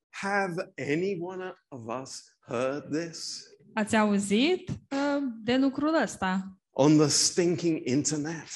Have 0.10 0.74
any 0.78 1.18
one 1.22 1.54
of 1.68 2.02
us 2.02 2.38
heard 2.48 2.92
this 2.92 3.44
Ați 3.74 3.96
auzit 3.96 4.70
uh, 4.70 5.24
de 5.44 5.58
lucrul 5.58 6.02
ăsta 6.02 6.58
on 6.72 6.98
the 6.98 7.08
stinking 7.08 7.80
internet? 7.84 8.48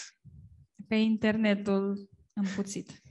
pe 0.88 0.96
internetul 0.96 2.10
împuțit. 2.34 3.03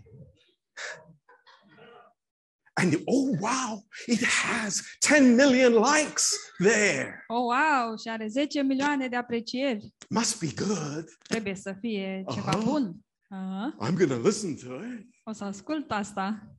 And 2.83 2.97
oh, 3.07 3.37
wow, 3.39 3.85
it 4.09 4.25
has 4.25 4.83
10 5.03 5.37
million 5.37 5.75
likes 5.75 6.37
there. 6.59 7.25
Oh, 7.29 7.45
wow! 7.45 7.97
Și 7.97 8.09
are 8.09 8.29
10 8.29 8.63
milioane 8.63 9.09
de 9.09 9.17
aprecieri. 9.17 9.95
Must 10.09 10.41
be 10.41 10.65
good. 10.67 11.09
Trebuie 11.29 11.55
să 11.55 11.73
fie 11.81 12.25
ceva 12.33 12.51
Aha. 12.51 12.61
bun. 12.65 12.97
Aha. 13.29 13.77
I'm 13.81 13.95
going 13.97 14.11
to 14.11 14.19
listen 14.19 14.57
to 14.57 14.75
it. 14.85 15.07
O 15.25 15.33
să 15.33 15.45
ascult 15.45 15.91
asta. 15.91 16.57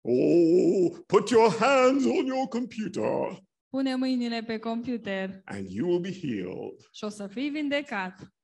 Oh, 0.00 0.96
put 1.06 1.30
your 1.30 1.56
hands 1.58 2.04
on 2.04 2.26
your 2.26 2.48
computer 2.48 3.44
Pune 3.68 3.94
mâinile 3.94 4.42
pe 4.42 4.58
computer 4.58 5.42
and 5.44 5.70
you 5.70 5.88
will 5.88 6.00
be 6.00 6.12
healed. 6.20 6.80
și 6.92 7.04
o 7.04 7.08
să 7.08 7.26
fii 7.26 7.48
vindecat. 7.50 8.34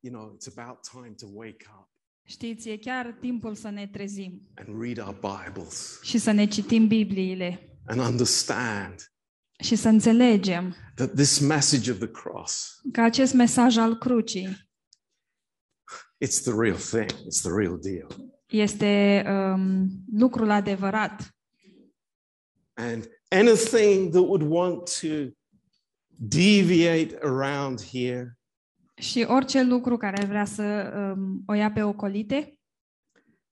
You 0.00 0.12
know, 0.12 0.36
it's 0.36 0.58
about 0.58 0.78
time 0.90 1.14
to 1.14 1.26
wake 1.32 1.66
up 1.80 1.88
Știți, 2.30 2.68
e 2.68 2.76
chiar 2.76 3.16
timpul 3.20 3.54
să 3.54 3.70
ne 3.70 3.86
trezim 3.86 4.42
and 4.54 4.82
read 4.82 4.98
our 4.98 5.18
Bibles 5.44 6.00
și 6.02 6.18
să 6.18 6.30
ne 6.30 6.46
citim 6.46 6.86
Bibliile 6.86 7.78
and 7.86 8.00
understand 8.00 8.94
și 9.62 9.76
să 9.76 9.88
înțelegem 9.88 10.74
that 10.94 11.14
this 11.14 11.38
message 11.38 11.90
of 11.90 11.98
the 11.98 12.08
cross, 12.08 12.80
că 12.92 13.00
acest 13.00 13.34
mesaj 13.34 13.76
al 13.76 13.98
crucii 13.98 14.48
it's 16.24 16.42
the 16.42 16.52
real 16.56 16.76
thing, 16.76 17.10
it's 17.10 17.40
the 17.42 17.50
real 17.56 17.78
deal. 17.78 18.32
este 18.46 19.24
um, 19.28 19.90
lucrul 20.12 20.50
adevărat 20.50 21.34
And 22.74 23.08
anything 23.28 24.10
that 24.10 24.22
would 24.22 24.42
want 24.42 25.00
to 25.00 25.08
deviate 26.16 27.18
around 27.22 27.82
here, 27.82 28.38
și 29.00 29.24
orice 29.28 29.62
lucru 29.62 29.96
care 29.96 30.24
vrea 30.24 30.44
să 30.44 30.92
um, 31.16 31.42
o 31.46 31.52
ia 31.52 31.72
pe 31.72 31.82
ocolite, 31.82 32.58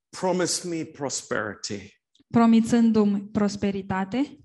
promise 0.09 0.69
me 0.69 0.85
prosperity. 0.85 2.01
promițându-mi 2.31 3.21
prosperitate, 3.21 4.39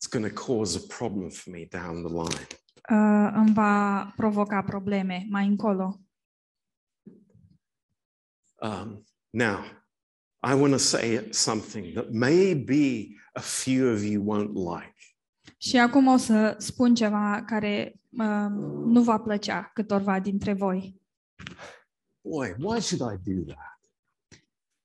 It's 0.00 0.08
going 0.10 0.32
to 0.34 0.46
cause 0.46 0.76
a 0.78 0.94
problem 0.96 1.28
for 1.30 1.52
me 1.52 1.64
down 1.70 2.02
the 2.04 2.12
line. 2.12 2.46
uh, 2.90 3.30
îmi 3.34 3.52
va 3.54 4.12
provoca 4.16 4.62
probleme 4.62 5.26
mai 5.28 5.46
încolo. 5.46 6.00
Um, 8.60 9.04
now, 9.30 9.64
I 10.42 10.54
want 10.54 10.72
to 10.72 10.78
say 10.78 11.28
something 11.32 11.94
that 11.94 12.10
maybe 12.10 13.16
a 13.34 13.40
few 13.40 13.92
of 13.92 14.02
you 14.02 14.22
won't 14.22 14.54
like. 14.54 14.97
Și 15.60 15.78
acum 15.78 16.06
o 16.06 16.16
să 16.16 16.54
spun 16.58 16.94
ceva 16.94 17.44
care 17.46 18.00
um, 18.10 18.52
nu 18.90 19.02
va 19.02 19.18
plăcea 19.18 19.70
câtorva 19.74 20.20
dintre 20.20 20.52
voi. 20.52 21.00
Boy, 22.20 22.54
why 22.58 22.80
should 22.80 23.12
I 23.12 23.34
do 23.34 23.52
that? 23.52 23.80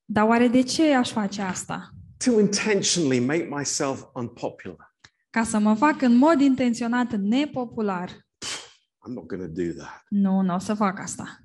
Dar 0.05 0.27
oare 0.27 0.47
de 0.47 0.62
ce 0.62 0.93
aș 0.93 1.12
face 1.12 1.41
asta? 1.41 1.89
To 2.17 2.39
intentionally 2.39 3.19
make 3.19 3.47
myself 3.55 4.03
unpopular. 4.13 4.95
Ca 5.29 5.43
să 5.43 5.59
mă 5.59 5.75
fac 5.75 6.01
în 6.01 6.15
mod 6.15 6.41
intenționat 6.41 7.12
nepopular. 7.12 8.09
I'm 8.09 9.13
not 9.13 9.25
going 9.25 9.55
to 9.55 9.62
do 9.63 9.71
that. 9.83 10.03
Nu, 10.09 10.41
nu 10.41 10.53
o 10.53 10.57
să 10.57 10.73
fac 10.73 10.99
asta. 10.99 11.38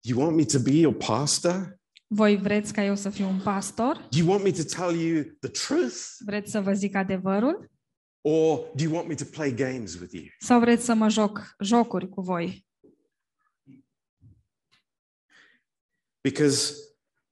You 0.00 0.20
want 0.20 0.36
me 0.36 0.44
to 0.44 0.58
be 0.58 0.70
your 0.70 0.94
pastor? 0.94 1.77
Voi 2.10 2.36
vreți 2.36 2.72
ca 2.72 2.84
eu 2.84 2.96
să 2.96 3.10
fiu 3.10 3.28
un 3.28 3.40
pastor? 3.40 3.96
Do 3.96 4.18
you 4.18 4.28
want 4.28 4.42
me 4.42 4.50
to 4.50 4.62
tell 4.62 5.00
you 5.00 5.22
the 5.40 5.50
truth? 5.50 5.96
Vreți 6.24 6.50
să 6.50 6.60
vă 6.60 6.72
zic 6.72 6.94
adevărul? 6.94 7.70
Or 8.20 8.58
do 8.74 8.82
you 8.82 8.92
want 8.94 9.08
me 9.08 9.14
to 9.14 9.24
play 9.24 9.54
games 9.54 9.94
with 10.00 10.12
you? 10.12 10.24
Sau 10.38 10.60
vreți 10.60 10.84
să 10.84 10.94
mă 10.94 11.08
joc 11.08 11.54
jocuri 11.60 12.08
cu 12.08 12.20
voi? 12.20 12.66
Because, 16.20 16.74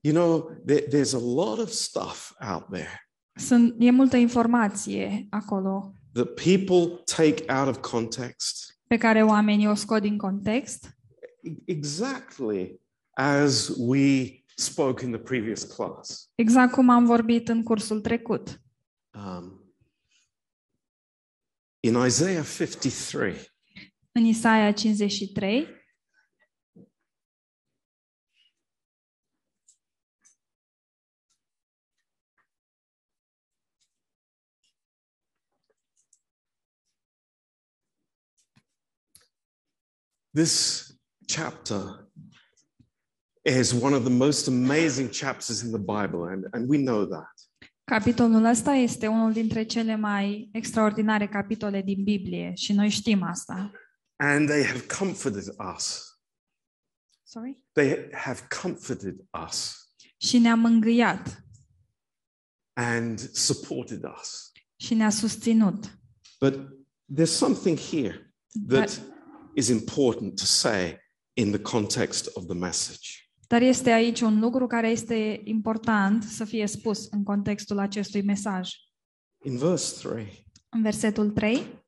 you 0.00 0.14
know, 0.14 0.50
there, 0.66 0.86
there's 0.86 1.14
a 1.14 1.20
lot 1.34 1.58
of 1.58 1.70
stuff 1.70 2.32
out 2.40 2.66
there 2.70 3.00
Sunt, 3.38 3.74
e 3.78 3.90
multă 3.90 4.16
informație 4.16 5.26
acolo 5.30 5.92
that 6.12 6.34
people 6.34 7.02
take 7.04 7.52
out 7.52 7.68
of 7.68 7.90
context 7.90 8.80
pe 8.86 8.96
care 8.96 9.22
oamenii 9.22 9.68
o 9.68 9.74
scot 9.74 10.00
din 10.00 10.16
context, 10.16 10.98
e- 11.42 11.72
exactly 11.72 12.80
as 13.10 13.72
we 13.76 14.44
spoke 14.58 15.04
in 15.04 15.10
the 15.10 15.20
previous 15.20 15.64
class. 15.64 16.30
exact 16.34 16.72
cum 16.72 16.88
am 16.88 17.04
vorbit 17.04 17.48
în 17.48 17.62
cursul 17.62 18.00
trecut. 18.00 18.60
Um, 19.12 19.74
in 21.80 21.94
Isaiah 22.06 22.44
53, 22.44 23.34
În 24.12 24.24
Isaia 24.24 24.72
53, 24.72 25.66
this 40.32 40.92
chapter 41.26 42.06
is 43.46 43.72
one 43.72 43.94
of 43.94 44.02
the 44.02 44.12
most 44.12 44.46
amazing 44.48 45.10
chapters 45.10 45.62
in 45.62 45.70
the 45.70 45.78
Bible, 45.78 46.24
and, 46.24 46.44
and 46.52 46.68
we 46.68 46.76
know 46.78 47.04
that. 47.06 47.34
capitolul 47.84 48.44
ăsta 48.44 48.72
este 48.72 49.06
unul 49.06 49.32
dintre 49.32 49.62
cele 49.64 49.96
mai 49.96 50.48
extraordinare 50.52 51.28
capitole 51.28 51.82
din 51.82 52.04
Biblie 52.04 52.52
și 52.54 52.72
noi 52.72 52.88
știm 52.88 53.22
asta. 53.22 53.70
And 54.16 54.48
they 54.48 54.64
have 54.64 54.86
comforted 54.98 55.54
us. 55.74 56.04
Sorry? 57.22 57.62
They 57.72 58.08
have 58.12 58.40
comforted 58.62 59.16
us 59.46 59.76
Și 60.16 60.38
ne-a 60.38 60.54
mângâiat 60.54 61.44
and 62.72 63.18
supported 63.32 64.04
us. 64.20 64.52
și 64.76 64.94
ne-a 64.94 65.10
susținut. 65.10 65.98
But 66.40 66.54
there's 67.14 67.36
something 67.36 67.78
here 67.78 68.34
that 68.68 69.00
is 69.54 69.68
important 69.68 70.36
to 70.38 70.44
say 70.44 70.98
in 71.32 71.50
the 71.50 71.60
context 71.60 72.30
of 72.34 72.44
the 72.46 72.54
message. 72.54 73.25
Dar 73.46 73.62
este 73.62 73.90
aici 73.90 74.20
un 74.20 74.40
lucru 74.40 74.66
care 74.66 74.88
este 74.88 75.40
important 75.44 76.22
să 76.22 76.44
fie 76.44 76.66
spus 76.66 77.06
în 77.10 77.22
contextul 77.22 77.78
acestui 77.78 78.22
mesaj. 78.22 78.70
In 79.44 79.56
verse 79.56 80.08
3, 80.08 80.46
În 80.68 80.82
versetul 80.82 81.30
3, 81.30 81.84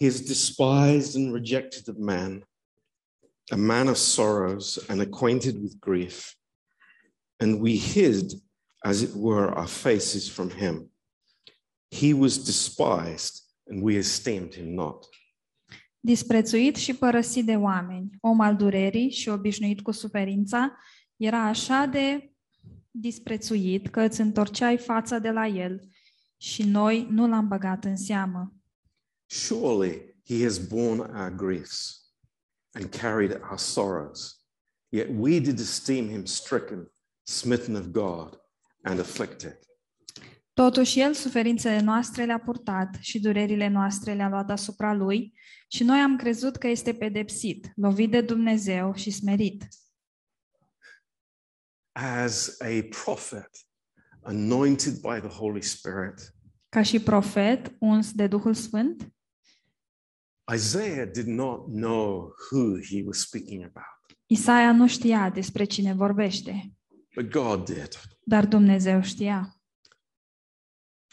He 0.00 0.06
is 0.06 0.20
despised 0.20 1.14
and 1.14 1.32
rejected 1.32 1.88
of 1.88 1.96
man, 1.96 2.48
a 3.50 3.56
man 3.56 3.88
of 3.88 3.96
sorrows 3.96 4.84
and 4.88 5.00
acquainted 5.00 5.62
with 5.62 5.78
grief. 5.78 6.36
And 7.36 7.60
we 7.60 7.76
hid, 7.76 8.32
as 8.82 9.00
it 9.00 9.10
were, 9.14 9.52
our 9.56 9.68
faces 9.68 10.28
from 10.28 10.50
him. 10.50 10.90
He 11.88 12.12
was 12.12 12.44
despised, 12.44 13.42
and 13.66 13.82
we 13.82 13.96
esteemed 13.96 14.54
him 14.54 14.74
not. 14.74 15.06
Disprețuit 16.06 16.76
și 16.76 16.94
părăsit 16.94 17.44
de 17.44 17.56
oameni, 17.56 18.10
om 18.20 18.40
al 18.40 18.56
durerii 18.56 19.10
și 19.10 19.28
obișnuit 19.28 19.80
cu 19.80 19.90
suferința, 19.90 20.76
era 21.16 21.46
așa 21.46 21.86
de 21.86 22.32
disprețuit 22.90 23.88
că 23.88 24.00
îți 24.00 24.20
întorceai 24.20 24.78
fața 24.78 25.18
de 25.18 25.30
la 25.30 25.46
el 25.46 25.88
și 26.36 26.62
noi 26.62 27.06
nu 27.10 27.28
l-am 27.28 27.48
băgat 27.48 27.84
în 27.84 27.96
seamă. 27.96 28.54
Surely 29.26 30.20
he 30.26 30.42
has 30.42 30.58
borne 30.66 31.00
our 31.00 31.34
griefs 31.36 32.12
and 32.72 32.84
carried 32.84 33.40
our 33.50 33.58
sorrows. 33.58 34.44
Yet 34.88 35.08
we 35.18 35.38
did 35.38 35.58
esteem 35.58 36.08
him 36.08 36.24
stricken, 36.24 36.92
smitten 37.22 37.74
of 37.74 37.86
God, 37.86 38.40
and 38.82 38.98
afflicted. 38.98 39.58
Totuși 40.54 41.00
el 41.00 41.14
suferințele 41.14 41.80
noastre 41.80 42.24
le-a 42.24 42.38
purtat 42.40 42.96
și 43.00 43.20
durerile 43.20 43.68
noastre 43.68 44.14
le-a 44.14 44.28
luat 44.28 44.50
asupra 44.50 44.92
lui 44.92 45.34
și 45.68 45.84
noi 45.84 45.98
am 45.98 46.16
crezut 46.16 46.56
că 46.56 46.66
este 46.66 46.94
pedepsit, 46.94 47.72
lovit 47.76 48.10
de 48.10 48.20
Dumnezeu 48.20 48.94
și 48.94 49.10
smerit. 49.10 49.68
As 51.92 52.56
a 52.60 52.88
prophet, 53.04 53.50
anointed 54.22 54.92
by 54.92 55.18
the 55.20 55.28
Holy 55.28 55.62
Spirit, 55.62 56.34
Ca 56.68 56.82
și 56.82 57.00
profet, 57.00 57.74
uns 57.78 58.12
de 58.12 58.26
Duhul 58.26 58.54
Sfânt, 58.54 59.08
Isaiah 60.54 61.10
did 61.12 61.26
not 61.26 61.66
know 61.66 62.34
who 62.50 62.78
he 62.90 63.02
was 63.06 63.18
speaking 63.18 63.62
about, 63.62 64.18
Isaia 64.26 64.72
nu 64.72 64.86
știa 64.86 65.30
despre 65.30 65.64
cine 65.64 65.94
vorbește, 65.94 66.72
but 67.14 67.30
God 67.30 67.64
did. 67.64 67.88
dar 68.24 68.46
Dumnezeu 68.46 69.02
știa. 69.02 69.53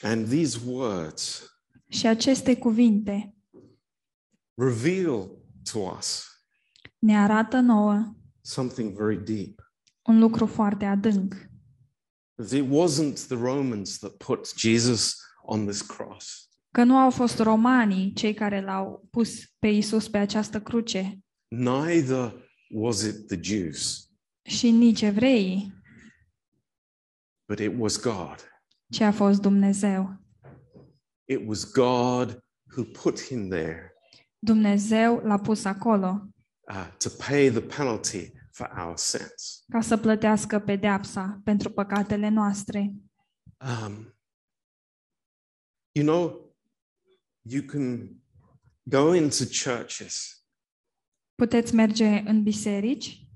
And 0.02 0.28
these 0.28 0.60
words 0.66 1.46
Și 1.88 2.08
aceste 2.08 2.58
cuvinte 2.58 3.36
reveal 4.54 5.30
to 5.72 5.80
us 5.98 6.26
ne 7.00 7.18
arată 7.18 7.60
nouă 7.60 8.16
something 8.42 8.98
very 8.98 9.24
deep. 9.24 9.74
un 10.02 10.20
lucru 10.20 10.46
foarte 10.46 10.86
adânc. 10.86 11.36
That 12.36 12.52
It 12.52 12.66
wasn't 12.70 13.28
the 13.28 13.36
Romans 13.36 13.98
that 13.98 14.12
put 14.12 14.54
Jesus 14.58 15.16
on 15.44 15.66
this 15.66 15.82
cross. 15.82 16.50
Că 16.72 16.84
nu 16.84 16.98
au 16.98 17.10
fost 17.10 17.40
romanii 17.40 18.14
cei 18.14 18.34
care 18.34 18.62
l-au 18.62 19.08
pus 19.10 19.46
pe 19.60 19.68
Isus 19.68 20.10
pe 20.10 20.18
această 20.18 20.62
cruce 20.62 21.20
Neither 21.48 22.50
was 22.70 23.02
it 23.02 23.28
the 23.28 23.40
Jews, 23.42 24.10
și 24.44 24.70
nici 24.70 25.02
evreii, 25.02 25.74
but 27.48 27.60
it 27.60 27.74
was 27.78 28.02
God. 28.02 28.51
Ci 28.92 29.00
a 29.00 29.12
fost 29.12 29.42
Dumnezeu. 29.42 30.20
It 31.26 31.48
was 31.48 31.72
God 31.72 32.40
who 32.76 32.84
put 33.04 33.22
him 33.22 33.50
there 33.50 33.94
Dumnezeu 34.40 35.18
l-a 35.24 35.38
pus 35.38 35.64
acolo 35.66 36.28
uh, 36.72 36.88
to 36.98 37.10
pay 37.28 37.50
the 37.50 37.62
penalty 37.62 38.32
for 38.52 38.72
our 38.86 38.98
sins. 38.98 39.64
ca 39.70 39.82
să 39.82 39.98
plătească 39.98 40.60
pedeapsa 40.60 41.42
pentru 41.44 41.70
păcatele 41.70 42.30
noastre. 42.30 42.94
Um, 43.60 44.16
you 45.92 46.06
know, 46.06 46.56
you 47.42 47.64
can 47.64 48.16
go 48.84 49.14
into 49.14 49.44
churches, 49.64 50.36
Puteți 51.36 51.76
merge 51.76 52.06
în 52.06 52.44
biserici, 52.44 53.28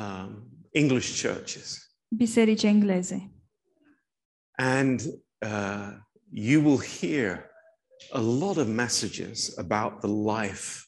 um, 0.00 0.50
English 0.70 1.22
churches, 1.22 1.96
biserici 2.16 2.62
engleze, 2.62 3.30
and 4.58 5.00
uh, 5.42 5.92
you 6.30 6.62
will 6.62 6.80
hear 7.00 7.50
a 8.12 8.20
lot 8.20 8.56
of 8.56 8.66
messages 8.68 9.58
about 9.58 10.00
the 10.00 10.08
life 10.08 10.86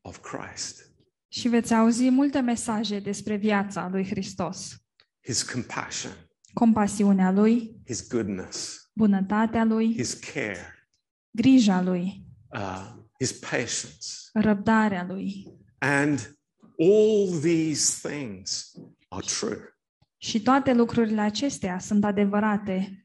of 0.00 0.20
Christ, 0.20 0.90
și 1.28 1.48
veți 1.48 1.74
auzi 1.74 2.08
multe 2.08 2.40
mesaje 2.40 2.98
despre 2.98 3.36
viața 3.36 3.88
lui 3.88 4.06
Hristos, 4.06 4.76
his 5.24 5.42
compassion, 5.42 6.12
compasiunea 6.52 7.30
lui, 7.30 7.80
his 7.86 8.08
goodness, 8.08 8.90
bunătatea 8.94 9.64
lui, 9.64 9.94
his 9.94 10.14
care, 10.14 10.88
grija 11.30 11.82
lui, 11.82 12.24
uh, 12.54 12.92
his 13.18 13.32
patience. 13.32 14.06
răbdarea 14.32 15.04
lui. 15.08 15.46
And 15.78 16.38
all 16.78 17.40
these 17.40 18.08
things 18.08 18.72
are 19.08 19.26
true. 19.26 19.74
Și 20.16 20.42
toate 20.42 20.72
lucrurile 20.72 21.20
acestea 21.20 21.78
sunt 21.78 22.04
adevărate, 22.04 22.99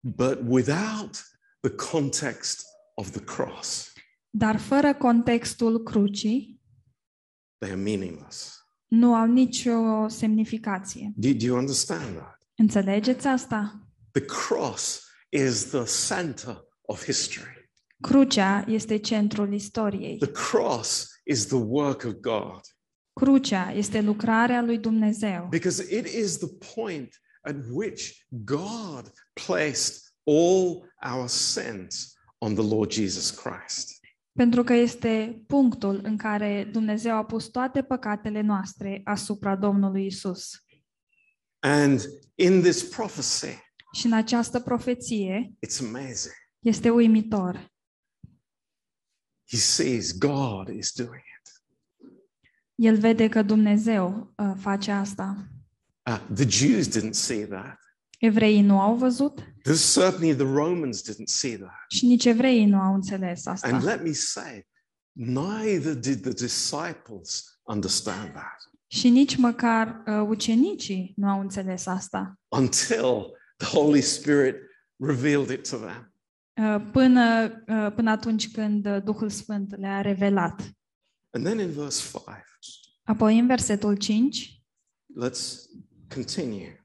But 0.00 0.38
without 0.46 1.22
the 1.60 1.70
context 1.90 2.64
of 2.94 3.10
the 3.10 3.20
cross, 3.20 3.92
dar 4.30 4.58
fără 4.58 4.94
contextul 4.94 5.82
crucii 5.82 6.60
they 7.58 7.70
are 7.70 7.80
meaningless. 7.80 8.66
nu 8.88 9.14
au 9.14 9.26
nicio 9.26 10.08
semnificație. 10.08 11.12
Do, 11.16 11.28
do 11.32 11.44
you 11.44 11.58
understand 11.58 12.16
that? 12.16 12.38
Înțelegeți 12.56 13.26
asta? 13.26 13.88
The 14.10 14.24
cross 14.24 15.04
is 15.28 15.64
the 15.64 15.84
center 16.08 16.64
of 16.80 17.04
history. 17.04 17.70
Crucea 18.00 18.64
este 18.68 18.98
centrul 18.98 19.52
istoriei. 19.52 20.18
The 20.18 20.30
cross 20.30 21.06
is 21.24 21.46
the 21.46 21.56
work 21.56 22.04
of 22.04 22.12
God 22.12 22.60
Crucea 23.12 23.72
este 23.72 24.00
lucrarea 24.00 24.62
lui 24.62 24.78
Dumnezeu, 24.78 25.46
because 25.50 25.96
it 25.96 26.06
is 26.06 26.38
the 26.38 26.48
point 26.74 27.20
at 27.42 27.56
which 27.70 28.26
God 28.28 29.12
placed 29.46 29.94
all 30.24 30.82
our 31.14 31.28
sins 31.28 32.14
on 32.38 32.54
the 32.54 32.74
Lord 32.74 32.90
Jesus 32.90 33.30
Christ. 33.30 33.98
pentru 34.32 34.62
că 34.64 34.72
este 34.72 35.42
punctul 35.46 36.00
în 36.02 36.16
care 36.16 36.64
Dumnezeu 36.72 37.16
a 37.16 37.24
pus 37.24 37.46
toate 37.48 37.82
păcatele 37.82 38.40
noastre 38.40 39.00
asupra 39.04 39.56
Domnului 39.56 40.06
Isus. 40.06 40.50
And 41.58 42.00
in 42.34 42.60
this 42.60 42.82
prophecy, 42.82 43.58
Și 43.92 44.06
în 44.06 44.12
această 44.12 44.60
profeție 44.60 45.52
it's 45.66 45.80
amazing. 45.80 46.34
este 46.58 46.90
uimitor. 46.90 47.68
He 49.50 49.56
sees 49.56 50.18
God 50.18 50.68
is 50.68 50.92
doing 50.92 51.22
it. 51.40 51.62
El 52.74 52.98
vede 52.98 53.28
că 53.28 53.42
Dumnezeu 53.42 54.34
uh, 54.36 54.52
face 54.56 54.90
asta. 54.90 55.48
Uh, 56.10 56.20
the 56.34 56.48
Jews 56.48 56.88
didn't 56.98 57.12
see 57.14 57.46
that. 57.46 57.78
Evreii 58.20 58.60
nu 58.60 58.80
au 58.80 58.94
văzut 58.94 59.40
There's 59.40 59.94
certainly 59.94 60.34
the 60.34 60.44
Romans 60.54 61.02
didn't 61.10 61.24
see 61.26 61.56
that. 61.56 61.84
și 61.88 62.06
nici 62.06 62.24
evreii 62.24 62.64
nu 62.66 62.80
au 62.80 62.94
înțeles 62.94 63.46
And 63.46 63.56
asta. 63.62 63.78
let 63.78 64.02
me 64.02 64.12
say, 64.12 64.66
neither 65.12 65.94
did 65.94 66.20
the 66.22 66.32
disciples 66.32 67.58
understand 67.62 68.32
that 68.32 68.70
Și 68.86 69.08
nici 69.08 69.36
măcar 69.36 70.02
uh, 70.06 70.26
ucenicii 70.28 71.12
nu 71.16 71.28
au 71.28 71.40
înțeles 71.40 71.86
asta. 71.86 72.34
until 72.48 73.26
the 73.56 73.66
Holy 73.76 74.00
Spirit 74.00 74.56
revealed 74.96 75.50
it 75.50 75.68
to 75.70 75.76
them. 75.76 76.14
Uh, 76.62 76.88
Până, 76.92 77.44
uh, 77.68 77.92
până 77.94 78.10
atunci 78.10 78.50
când 78.50 78.86
uh, 78.86 79.02
Duhul 79.04 79.28
Sfânt 79.30 79.76
le-a 79.78 80.00
revelat. 80.00 80.60
And 81.30 81.44
then 81.44 81.58
in 81.58 81.70
verse 81.70 82.08
5, 82.12 82.24
Apoi, 83.02 83.38
în 83.38 83.46
versetul 83.46 83.96
5, 83.96 84.62
let's 85.24 85.40
continue. 86.14 86.79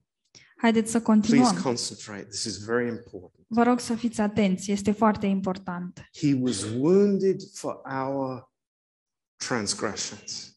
Haideți 0.56 0.92
să 0.92 1.00
Please 1.00 1.20
continuăm. 1.20 1.62
concentrate. 1.62 2.24
This 2.24 2.44
is 2.44 2.58
very 2.58 2.88
important. 2.88 3.46
Vă 3.48 3.64
rog 3.64 3.80
să 3.80 3.96
fiți 3.96 4.22
atenți, 4.22 4.72
este 4.72 4.92
foarte 4.92 5.26
important. 5.26 6.10
He 6.18 6.38
was 6.42 6.64
wounded 6.64 7.42
for 7.54 7.82
our 8.06 8.52
transgressions. 9.36 10.50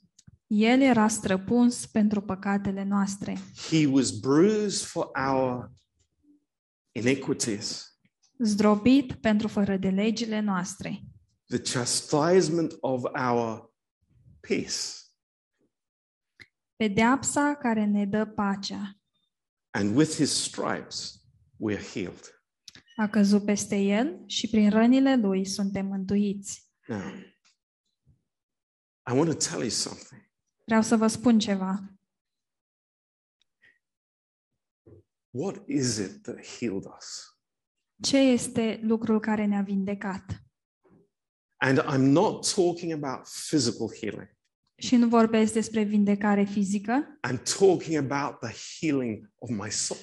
El 0.46 0.80
era 0.80 1.08
străpuns 1.08 1.86
pentru 1.86 2.20
păcatele 2.20 2.84
noastre. 2.84 3.38
He 3.70 3.86
was 3.86 4.10
bruised 4.10 4.86
for 4.86 5.10
our 5.28 5.70
iniquities. 6.92 7.98
Zdrobit 8.38 9.12
pentru 9.12 9.48
fără 9.48 9.76
de 9.76 9.88
legile 9.88 10.40
noastre. 10.40 11.02
The 11.46 11.58
chastisement 11.58 12.76
of 12.80 13.02
our 13.02 13.74
peace. 14.40 14.76
Pedeapsa 16.76 17.54
care 17.54 17.84
ne 17.84 18.06
dă 18.06 18.24
pacea. 18.24 18.97
And 19.70 19.96
with 19.96 20.16
his 20.16 20.30
stripes, 20.30 21.26
we 21.56 21.74
are 21.74 21.82
healed. 21.82 22.42
A 22.96 23.08
căzut 23.08 23.44
peste 23.44 23.76
el 23.76 24.22
și 24.26 24.48
prin 24.48 24.70
rănile 24.70 25.16
lui 25.16 25.44
suntem 25.44 25.86
mântuiți. 25.86 26.70
Now, 26.86 27.12
I 29.10 29.12
want 29.12 29.30
to 29.30 29.48
tell 29.48 29.60
you 29.60 29.70
something. 29.70 30.30
Vreau 30.64 30.82
să 30.82 30.96
vă 30.96 31.06
spun 31.06 31.38
ceva. 31.38 31.98
What 35.30 35.68
is 35.68 35.96
it 35.96 36.22
that 36.22 36.46
healed 36.46 36.84
us? 36.98 37.38
Ce 38.02 38.16
este 38.18 38.80
lucrul 38.82 39.20
care 39.20 39.44
ne-a 39.44 39.62
vindecat? 39.62 40.42
And 41.56 41.78
I'm 41.78 42.12
not 42.12 42.54
talking 42.54 42.92
about 43.04 43.26
physical 43.48 43.88
healing. 44.00 44.37
Și 44.78 44.96
nu 44.96 45.08
vorbesc 45.08 45.52
despre 45.52 45.82
vindecare 45.82 46.44
fizică, 46.44 47.18
I'm 47.28 47.42
talking 47.58 48.10
about 48.10 48.38
the 48.40 48.54
healing 48.80 49.30
of 49.38 49.48
my 49.50 49.70
soul. 49.70 50.00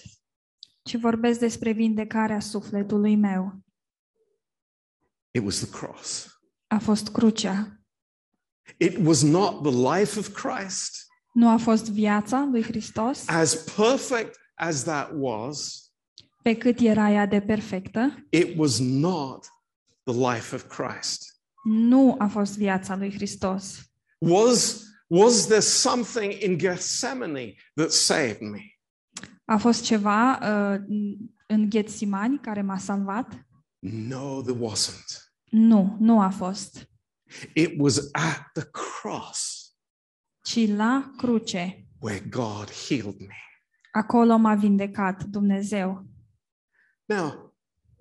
ci 0.83 0.95
vorbesc 0.97 1.39
despre 1.39 1.71
vindecarea 1.71 2.39
sufletului 2.39 3.15
meu. 3.15 3.63
It 5.31 5.43
was 5.43 5.55
the 5.59 5.69
cross. 5.69 6.39
A 6.67 6.77
fost 6.79 7.09
crucea. 7.09 7.79
It 8.77 8.97
was 9.05 9.21
not 9.21 9.61
the 9.63 9.97
life 9.97 10.19
of 10.19 10.27
Christ, 10.41 11.05
Nu 11.33 11.49
a 11.49 11.57
fost 11.57 11.89
viața 11.91 12.47
lui 12.51 12.63
Hristos, 12.63 13.27
as 13.27 13.55
perfect 13.75 14.39
as 14.55 14.83
that 14.83 15.11
was, 15.15 15.89
pe 16.43 16.57
cât 16.57 16.79
era 16.79 17.11
ea 17.11 17.25
de 17.25 17.41
perfectă. 17.41 18.25
it 18.29 18.57
was 18.57 18.79
not 18.79 19.45
the 20.03 20.13
life 20.33 20.55
of 20.55 20.75
Christ. 20.77 21.39
Nu 21.63 22.15
a 22.17 22.27
fost 22.27 22.57
viața 22.57 22.95
lui 22.95 23.11
Hristos. 23.13 23.79
Was, 24.17 24.83
was 25.07 25.47
there 25.47 25.61
something 25.61 26.31
in 26.41 26.57
Gethsemane 26.57 27.55
that 27.75 27.91
saved 27.91 28.41
me? 28.41 28.79
A 29.45 29.57
fost 29.57 29.83
ceva 29.83 30.39
uh, 30.41 30.81
în 31.47 31.69
Ghetsimani 31.69 32.39
care 32.39 32.61
m-a 32.61 32.77
salvat? 32.77 33.45
No, 33.79 34.41
there 34.41 34.59
wasn't. 34.59 35.31
Nu, 35.49 35.95
nu 35.99 36.21
a 36.21 36.29
fost. 36.29 36.89
It 37.53 37.73
was 37.77 37.97
at 38.11 38.49
the 38.53 38.63
cross 38.71 39.69
Ci 40.41 40.67
la 40.67 41.11
cruce. 41.17 41.87
where 41.99 42.19
God 42.29 42.69
healed 42.69 43.19
me. 43.19 43.35
Acolo 43.91 44.37
m-a 44.37 44.55
vindecat 44.55 45.23
Dumnezeu. 45.23 46.05
Now, 47.05 47.53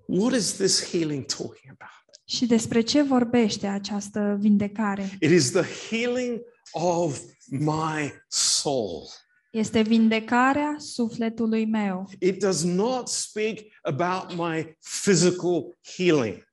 what 0.07 0.33
is 0.33 0.53
this 0.57 0.91
healing 0.91 1.25
talking 1.25 1.69
about? 1.79 1.94
Și 2.27 2.45
despre 2.45 2.81
ce 2.81 3.01
vorbește 3.01 3.67
această 3.67 4.37
vindecare? 4.39 5.17
It 5.19 5.31
is 5.31 5.51
the 5.51 5.63
healing 5.89 6.41
of 6.71 7.19
my 7.49 8.13
soul. 8.27 9.07
Este 9.51 9.81
vindecarea 9.81 10.75
sufletului 10.77 11.65
meu. 11.65 12.09
It 12.19 12.39
does 12.39 12.63
not 12.63 13.07
speak 13.07 13.57
about 13.81 14.37
my 14.37 14.77
physical 15.03 15.77
healing. 15.95 16.43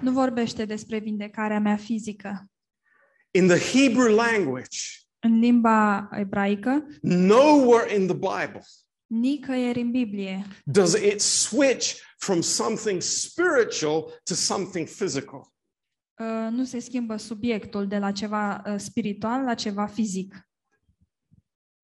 Nu 0.00 0.12
vorbește 0.12 0.64
despre 0.64 0.98
vindecarea 0.98 1.60
mea 1.60 1.76
fizică. 1.76 2.50
In 3.30 3.46
the 3.46 3.58
Hebrew 3.58 4.14
language, 4.14 4.78
În 5.18 5.38
limba 5.38 6.08
ebraică, 6.12 6.86
nowhere 7.00 7.94
in 7.94 8.06
the 8.06 8.16
Bible 8.16 8.62
nicăieri 9.10 9.80
în 9.80 9.90
Biblie 9.90 10.46
does 10.64 10.92
it 10.92 11.20
switch 11.20 11.94
from 12.20 12.40
something 12.40 13.00
spiritual 13.00 14.20
to 14.24 14.34
something 14.34 14.86
physical. 14.88 15.52
uh, 16.18 16.48
nu 16.50 16.64
se 16.64 16.78
schimbă 16.78 17.16
subiectul 17.16 17.86
de 17.86 17.98
la 17.98 18.12
ceva 18.12 18.62
uh, 18.66 18.74
spiritual 18.78 19.44
la 19.44 19.54
ceva 19.54 19.86
fizic. 19.86 20.48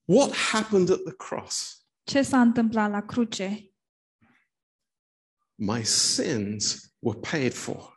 What 0.04 0.34
happened 0.34 0.90
at 0.90 1.02
the 1.02 1.14
cross? 1.16 1.86
Ce 2.02 2.22
s-a 2.22 2.40
întâmplat 2.40 2.90
la 2.90 3.00
cruce? 3.00 3.70
My 5.54 5.84
sins 5.84 6.94
were 6.98 7.18
paid 7.30 7.52
for, 7.52 7.94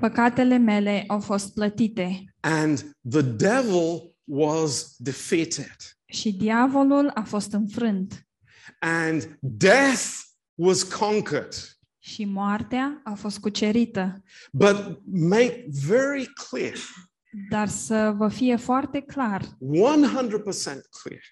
Păcatele 0.00 0.56
mele 0.56 1.04
au 1.08 1.20
fost 1.20 1.54
plătite 1.54 2.34
and 2.40 2.96
the 3.10 3.22
devil 3.22 4.14
was 4.24 4.94
defeated, 4.96 5.76
și 6.04 6.32
diavolul 6.32 7.10
a 7.14 7.22
fost 7.22 7.52
înfrânt 7.52 8.26
and 8.80 9.38
death 9.40 10.20
was 10.62 10.82
conquered. 10.82 11.54
și 11.98 12.24
moartea 12.24 13.00
a 13.04 13.14
fost 13.14 13.38
cucerită. 13.38 14.22
But 14.52 15.00
make 15.04 15.66
very 15.86 16.32
clear, 16.48 16.74
Dar 17.50 17.68
să 17.68 18.14
vă 18.16 18.28
fie 18.28 18.56
foarte 18.56 19.00
clar, 19.00 19.42
100% 19.42 19.48
clear, 21.02 21.22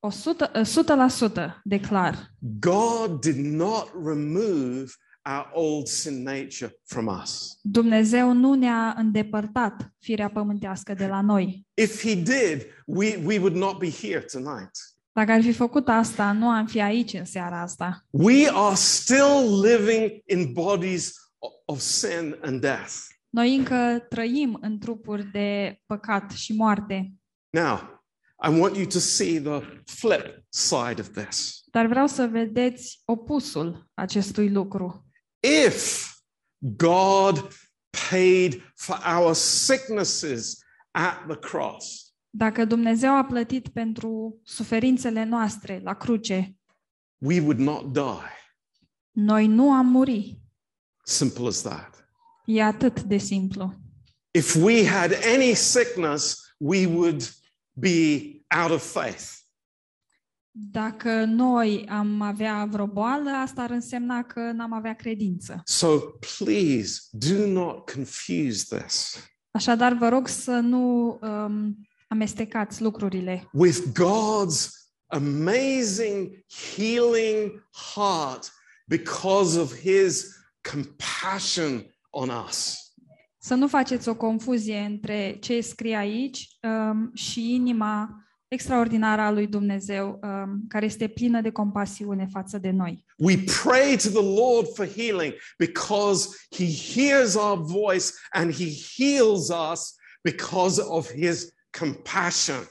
100%, 0.00 1.52
100% 1.56 1.60
de 1.64 1.80
clar, 1.80 2.30
God 2.60 3.20
did 3.20 3.36
not 3.36 3.90
remove 4.04 4.90
our 5.24 5.50
old 5.52 5.86
sin 5.86 6.22
nature 6.22 6.76
from 6.84 7.06
us. 7.22 7.58
Dumnezeu 7.62 8.32
nu 8.32 8.54
ne-a 8.54 8.94
îndepărtat 8.98 9.92
firea 9.98 10.28
pământească 10.30 10.94
de 10.94 11.06
la 11.06 11.20
noi. 11.20 11.66
If 11.74 12.02
He 12.02 12.14
did, 12.14 12.66
we, 12.86 13.20
we 13.24 13.38
would 13.38 13.54
not 13.54 13.78
be 13.78 13.90
here 13.90 14.20
tonight. 14.20 14.70
Dacă 15.12 15.32
ar 15.32 15.42
fi 15.42 15.52
făcut 15.52 15.88
asta, 15.88 16.32
nu 16.32 16.48
am 16.48 16.66
fi 16.66 16.80
aici 16.80 17.12
în 17.12 17.24
seara 17.24 17.60
asta. 17.60 18.04
We 18.10 18.50
are 18.52 18.74
still 18.74 19.60
living 19.64 20.22
in 20.26 20.52
bodies 20.52 21.14
of 21.64 21.78
sin 21.78 22.38
and 22.42 22.60
death. 22.60 22.92
Noi 23.28 23.56
încă 23.56 24.06
trăim 24.08 24.58
în 24.60 24.78
trupuri 24.78 25.24
de 25.24 25.80
păcat 25.86 26.30
și 26.30 26.52
moarte. 26.52 27.12
Now, 27.50 28.04
I 28.44 28.58
want 28.58 28.76
you 28.76 28.86
to 28.86 28.98
see 28.98 29.40
the 29.40 29.60
flip 29.84 30.44
side 30.48 31.00
of 31.00 31.08
this. 31.08 31.62
Dar 31.70 31.86
vreau 31.86 32.06
să 32.06 32.26
vedeți 32.26 33.02
opusul 33.04 33.90
acestui 33.94 34.50
lucru. 34.50 35.06
If 35.66 36.08
God 36.60 37.48
paid 38.10 38.72
for 38.74 39.02
our 39.18 39.34
sicknesses 39.34 40.58
at 40.90 41.26
the 41.26 41.36
cross, 41.36 42.11
Dacă 42.34 42.64
Dumnezeu 42.64 43.16
a 43.16 43.24
plătit 43.24 43.68
pentru 43.68 44.40
suferințele 44.44 45.24
noastre 45.24 45.80
la 45.84 45.94
cruce, 45.94 46.56
we 47.18 47.40
would 47.40 47.58
not 47.58 47.92
die. 47.92 48.30
noi 49.10 49.46
nu 49.46 49.72
am 49.72 49.86
muri. 49.86 50.40
Simple 51.04 51.46
as 51.46 51.62
that. 51.62 52.08
E 52.44 52.62
atât 52.62 53.02
de 53.02 53.16
simplu. 53.16 53.74
If 54.30 54.54
we 54.54 54.86
had 54.86 55.12
any 55.34 55.54
sickness, 55.54 56.54
we 56.56 56.86
would 56.86 57.22
be 57.72 58.20
out 58.62 58.70
of 58.70 58.92
faith. 58.92 59.40
Dacă 60.50 61.24
noi 61.24 61.86
am 61.88 62.20
avea 62.20 62.64
vreo 62.64 62.86
boală, 62.86 63.30
asta 63.30 63.62
ar 63.62 63.70
însemna 63.70 64.22
că 64.22 64.40
n-am 64.40 64.72
avea 64.72 64.94
credință. 64.94 65.62
So 65.64 65.98
please 65.98 67.00
do 67.10 67.46
not 67.46 67.90
confuse 67.90 68.76
this 68.76 69.16
Așadar, 69.50 69.92
vă 69.92 70.08
rog 70.08 70.28
să 70.28 70.50
nu 70.50 71.18
um, 71.22 71.76
amestecați 72.12 72.82
lucrurile 72.82 73.48
with 73.52 73.78
God's 73.78 74.68
amazing 75.06 76.44
healing 76.74 77.68
heart 77.94 78.52
because 78.86 79.58
of 79.60 79.74
his 79.74 80.26
compassion 80.72 81.86
on 82.10 82.28
us. 82.48 82.76
Să 83.38 83.54
nu 83.54 83.68
faceți 83.68 84.08
o 84.08 84.14
confuzie 84.14 84.78
între 84.78 85.36
ce 85.40 85.60
scrie 85.60 85.96
aici 85.96 86.48
um, 86.62 87.10
și 87.14 87.54
inima 87.54 88.24
extraordinară 88.48 89.20
a 89.20 89.30
lui 89.30 89.46
Dumnezeu, 89.46 90.20
um, 90.22 90.64
care 90.68 90.84
este 90.84 91.08
plină 91.08 91.40
de 91.40 91.50
compasiune 91.50 92.28
față 92.30 92.58
de 92.58 92.70
noi. 92.70 93.04
We 93.18 93.38
pray 93.62 93.96
to 93.96 94.08
the 94.08 94.40
Lord 94.40 94.66
for 94.74 94.86
healing 94.86 95.34
because 95.58 96.28
he 96.50 96.66
hears 96.94 97.34
our 97.34 97.58
voice 97.58 98.10
and 98.30 98.54
he 98.54 98.70
heals 98.96 99.48
us 99.72 99.94
because 100.22 100.80
of 100.80 101.10
his 101.10 101.52
compassion. 101.78 102.70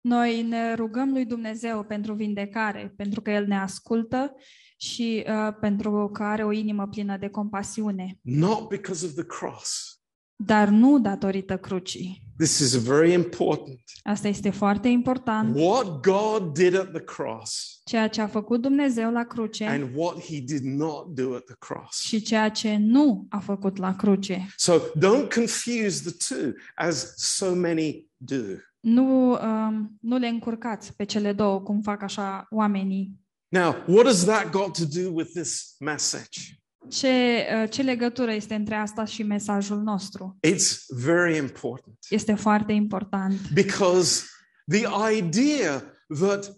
Noi 0.00 0.42
ne 0.42 0.74
rugăm 0.74 1.12
lui 1.12 1.24
Dumnezeu 1.24 1.84
pentru 1.84 2.14
vindecare, 2.14 2.92
pentru 2.96 3.20
că 3.20 3.30
El 3.30 3.46
ne 3.46 3.58
ascultă 3.58 4.34
și 4.76 5.24
uh, 5.28 5.54
pentru 5.60 6.10
că 6.12 6.22
are 6.22 6.44
o 6.44 6.52
inimă 6.52 6.86
plină 6.86 7.16
de 7.16 7.28
compasiune, 7.28 8.18
Not 8.22 8.68
because 8.68 9.06
of 9.06 9.12
the 9.12 9.24
cross. 9.24 10.00
Dar 10.36 10.68
nu 10.68 10.98
datorită 10.98 11.56
crucii. 11.56 12.24
This 12.36 12.58
is 12.58 12.74
very 12.74 13.12
important. 13.12 13.80
Asta 14.02 14.28
este 14.28 14.50
foarte 14.50 14.88
important. 14.88 15.56
What 15.56 16.00
God 16.02 16.52
did 16.54 16.76
at 16.76 16.90
the 16.92 17.00
cross 17.00 17.80
Ceea 17.84 18.08
ce 18.08 18.20
a 18.20 18.26
făcut 18.26 18.60
Dumnezeu 18.60 19.12
la 19.12 19.24
cruce 19.24 19.64
and 19.64 19.90
what 19.94 20.20
he 20.20 20.40
did 20.40 20.62
not 20.62 21.14
do 21.14 21.34
at 21.34 21.44
the 21.44 21.54
cross. 21.58 22.00
și 22.00 22.20
ceea 22.20 22.48
ce 22.48 22.76
nu 22.76 23.26
a 23.28 23.38
făcut 23.38 23.76
la 23.76 23.96
cruce. 23.96 24.46
So 24.56 24.78
don't 24.78 25.34
confuse 25.34 26.10
the 26.10 26.34
two 26.34 26.52
as 26.74 27.14
so 27.16 27.54
many 27.54 28.06
do. 28.16 28.42
Nu, 28.80 29.30
um, 29.30 29.98
nu 30.00 30.16
le 30.16 30.28
încurcați 30.28 30.96
pe 30.96 31.04
cele 31.04 31.32
două, 31.32 31.60
cum 31.60 31.80
fac 31.80 32.02
așa 32.02 32.46
oamenii. 32.50 33.20
Now, 33.48 33.74
what 33.86 34.06
has 34.06 34.24
that 34.24 34.50
got 34.50 34.72
to 34.72 34.84
do 35.00 35.10
with 35.12 35.30
this 35.32 35.74
message? 35.78 36.60
Ce, 36.88 37.46
uh, 37.62 37.70
ce 37.70 37.82
legătură 37.82 38.32
este 38.32 38.54
între 38.54 38.74
asta 38.74 39.04
și 39.04 39.22
mesajul 39.22 39.82
nostru? 39.82 40.38
It's 40.46 40.84
very 40.88 41.36
important. 41.36 41.96
Este 42.08 42.34
foarte 42.34 42.72
important. 42.72 43.50
because 43.52 44.24
the 44.66 45.12
idea 45.16 45.92
that, 46.20 46.56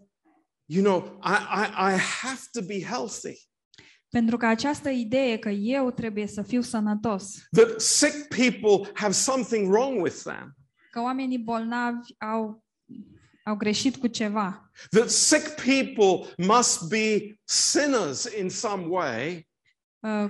you 0.65 0.83
know, 0.83 1.19
I, 1.23 1.37
I, 1.63 1.95
I 1.95 1.99
have 2.23 2.41
to 2.53 2.61
be 2.67 2.83
healthy, 2.83 3.47
Pentru 4.11 4.37
că 4.37 4.47
această 4.47 4.89
idee 4.89 5.39
că 5.39 5.49
eu 5.49 5.91
trebuie 5.91 6.27
să 6.27 6.43
fiu 6.43 6.61
sănătos, 6.61 7.35
that 7.51 7.81
sick 7.81 8.29
people 8.29 8.91
have 8.95 9.13
something 9.13 9.73
wrong 9.73 10.03
with 10.03 10.17
them, 10.17 10.57
că 10.91 11.01
oamenii 11.01 11.39
bolnavi 11.39 12.15
au, 12.19 12.65
au 13.45 13.57
greșit 13.57 13.97
cu 13.97 14.07
ceva, 14.07 14.71
that 14.91 15.09
sick 15.09 15.55
people 15.63 16.35
must 16.37 16.89
be 16.89 17.39
sinners 17.45 18.25
in 18.41 18.49
some 18.49 18.87
way, 18.87 19.35
uh, 19.37 19.43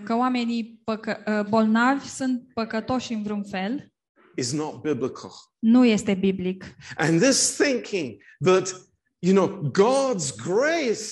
că 0.04 0.14
oamenii 0.14 0.80
păcă, 0.84 1.22
uh, 1.26 1.48
bolnavi 1.48 2.08
sunt 2.08 2.52
păcătoși 2.54 3.12
în 3.12 3.22
vreun 3.22 3.44
fel, 3.44 3.92
is 4.36 4.52
not 4.52 4.80
biblical. 4.80 5.30
nu 5.58 5.84
este 5.84 6.14
biblic. 6.14 6.64
And 6.96 7.20
this 7.20 7.56
thinking 7.56 8.22
that, 8.44 8.90
you 9.18 9.34
know, 9.34 9.70
God's 9.70 10.36
grace 10.44 11.04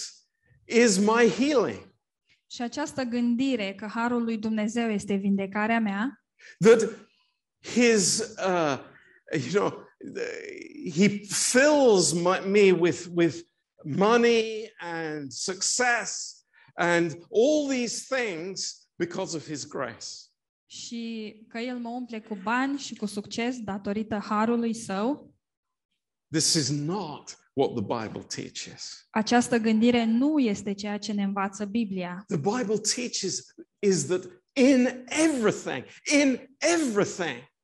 is 0.65 0.99
my 0.99 1.29
healing, 1.39 1.95
Și 2.51 2.63
această 2.63 3.03
gândire 3.03 3.75
că 3.75 3.87
harul 3.87 4.23
lui 4.25 4.39
Dumnezeu 4.39 4.91
este 4.91 5.15
vindecarea 5.15 5.81
mea, 5.81 6.25
that 6.59 6.91
his, 7.61 8.19
uh, 8.47 8.79
you 9.33 9.51
know, 9.51 9.85
he 10.95 11.09
fills 11.29 12.13
my, 12.13 12.41
me 12.47 12.73
with, 12.73 13.07
with 13.15 13.37
money 13.85 14.73
and 14.79 15.31
success 15.31 16.36
and 16.79 17.13
all 17.13 17.69
these 17.69 18.17
things 18.17 18.89
because 18.99 19.37
of 19.37 19.47
his 19.47 19.67
grace. 19.67 20.07
și 20.69 21.35
că 21.49 21.59
El 21.59 21.79
mă 21.79 21.89
umple 21.89 22.21
cu 22.21 22.35
bani 22.43 22.79
și 22.79 22.95
cu 22.95 23.07
succes 23.07 23.59
datorită 23.59 24.19
harului 24.19 24.75
său, 24.75 25.35
This 26.33 26.55
is 26.55 26.69
not 26.71 27.39
what 27.53 27.71
the 27.75 27.83
Bible 28.07 28.23
teaches. 28.23 29.07
această 29.11 29.57
gândire 29.59 30.05
nu 30.05 30.39
este 30.39 30.73
ceea 30.75 30.99
ce 30.99 31.13
ne 31.13 31.23
învață 31.23 31.65
Biblia. 31.65 32.25
The 32.27 32.37
Bible 32.37 32.79
teaches 32.95 33.45
is 33.79 34.07
that 34.07 34.23
in 34.53 35.05
everything, 35.07 35.85
in 36.23 36.57
everything, 36.59 37.55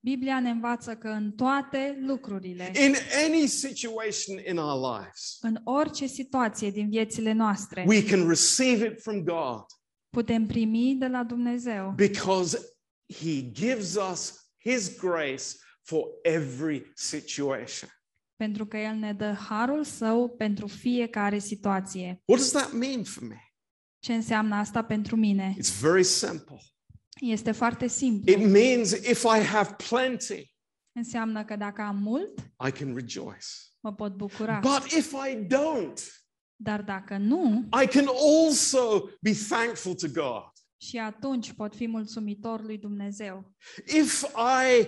Biblia 0.00 0.40
ne 0.40 0.50
învață 0.50 0.96
că 0.96 1.08
în 1.08 1.32
toate 1.32 1.98
lucrurile, 2.06 2.72
in 2.84 2.94
any 3.26 3.46
situation 3.46 4.38
in 4.48 4.58
our 4.58 4.98
lives, 4.98 5.38
în 5.40 5.60
orice 5.64 6.06
situație 6.06 6.70
din 6.70 6.88
viețile 6.88 7.32
noastre, 7.32 7.84
we 7.86 8.04
can 8.04 8.28
receive 8.28 8.86
it 8.86 9.00
from 9.02 9.22
God 9.22 9.64
putem 10.10 10.46
primi 10.46 10.94
de 10.94 11.06
la 11.06 11.24
Dumnezeu, 11.24 11.92
because 11.96 12.58
He 13.14 13.50
gives 13.50 13.96
us 14.12 14.52
His 14.64 14.98
grace 14.98 15.44
for 15.82 16.04
every 16.22 16.92
situation. 16.94 17.88
pentru 18.36 18.66
că 18.66 18.76
El 18.76 18.94
ne 18.94 19.12
dă 19.12 19.32
harul 19.32 19.84
său 19.84 20.28
pentru 20.28 20.66
fiecare 20.66 21.38
situație. 21.38 22.22
What 22.24 22.40
does 22.40 22.50
that 22.50 22.72
mean 22.72 23.04
for 23.04 23.22
me? 23.22 23.40
Ce 23.98 24.14
înseamnă 24.14 24.54
asta 24.54 24.84
pentru 24.84 25.16
mine? 25.16 25.56
It's 25.58 25.80
very 25.80 26.04
simple. 26.04 26.58
Este 27.20 27.52
foarte 27.52 27.86
simplu. 27.86 28.32
It 28.32 28.46
means 28.50 28.90
if 28.90 29.22
I 29.22 29.40
have 29.44 29.74
plenty, 29.88 30.52
Înseamnă 30.92 31.44
că 31.44 31.56
dacă 31.56 31.82
am 31.82 31.96
mult, 31.96 32.38
I 32.66 32.70
can 32.70 32.94
rejoice. 32.94 33.46
mă 33.80 33.94
pot 33.94 34.16
bucura. 34.16 34.58
But 34.58 34.84
if 34.92 35.12
I 35.12 35.46
don't, 35.46 36.02
Dar 36.56 36.82
dacă 36.82 37.16
nu, 37.16 37.68
I 37.82 37.86
can 37.86 38.06
also 38.06 39.08
be 39.20 39.32
thankful 39.48 39.94
to 39.94 40.06
God. 40.08 40.52
și 40.80 40.98
atunci 40.98 41.52
pot 41.52 41.74
fi 41.74 41.86
mulțumitor 41.86 42.62
lui 42.62 42.78
Dumnezeu. 42.78 43.54
If 43.86 44.22
I, 44.22 44.86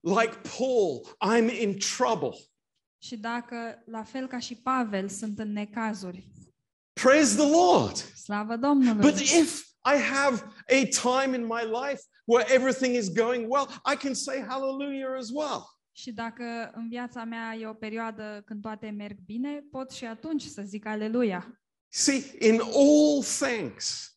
like 0.00 0.40
Paul, 0.58 1.16
I'm 1.34 1.60
in 1.60 1.78
trouble, 1.96 2.38
Și 3.02 3.16
dacă, 3.16 3.82
la 3.86 4.02
fel 4.02 4.26
ca 4.26 4.38
și 4.38 4.54
Pavel, 4.54 5.08
sunt 5.08 5.38
în 5.38 5.52
necazuri, 5.52 6.28
praise 6.92 7.36
the 7.36 7.50
Lord. 7.50 7.96
slavă 7.96 8.56
Domnului. 8.56 9.10
But 9.10 9.18
if 9.20 9.66
I 9.96 10.00
have 10.12 10.42
a 10.68 10.86
time 10.86 11.36
in 11.36 11.44
my 11.46 11.62
life 11.62 12.02
where 12.24 12.54
everything 12.54 12.94
is 12.94 13.08
going 13.08 13.46
well, 13.48 13.66
I 13.92 13.96
can 13.96 14.14
say 14.14 14.44
hallelujah 14.48 15.16
as 15.18 15.30
well. 15.32 15.62
Și 15.92 16.12
dacă 16.12 16.70
în 16.74 16.88
viața 16.88 17.24
mea 17.24 17.54
e 17.54 17.66
o 17.66 17.72
perioadă 17.74 18.42
când 18.46 18.62
toate 18.62 18.90
merg 18.90 19.16
bine, 19.26 19.64
pot 19.70 19.90
și 19.90 20.04
atunci 20.04 20.42
să 20.42 20.62
zic 20.62 20.86
aleluia. 20.86 21.60
See, 21.88 22.22
in 22.38 22.60
all 22.60 23.22
things, 23.22 24.12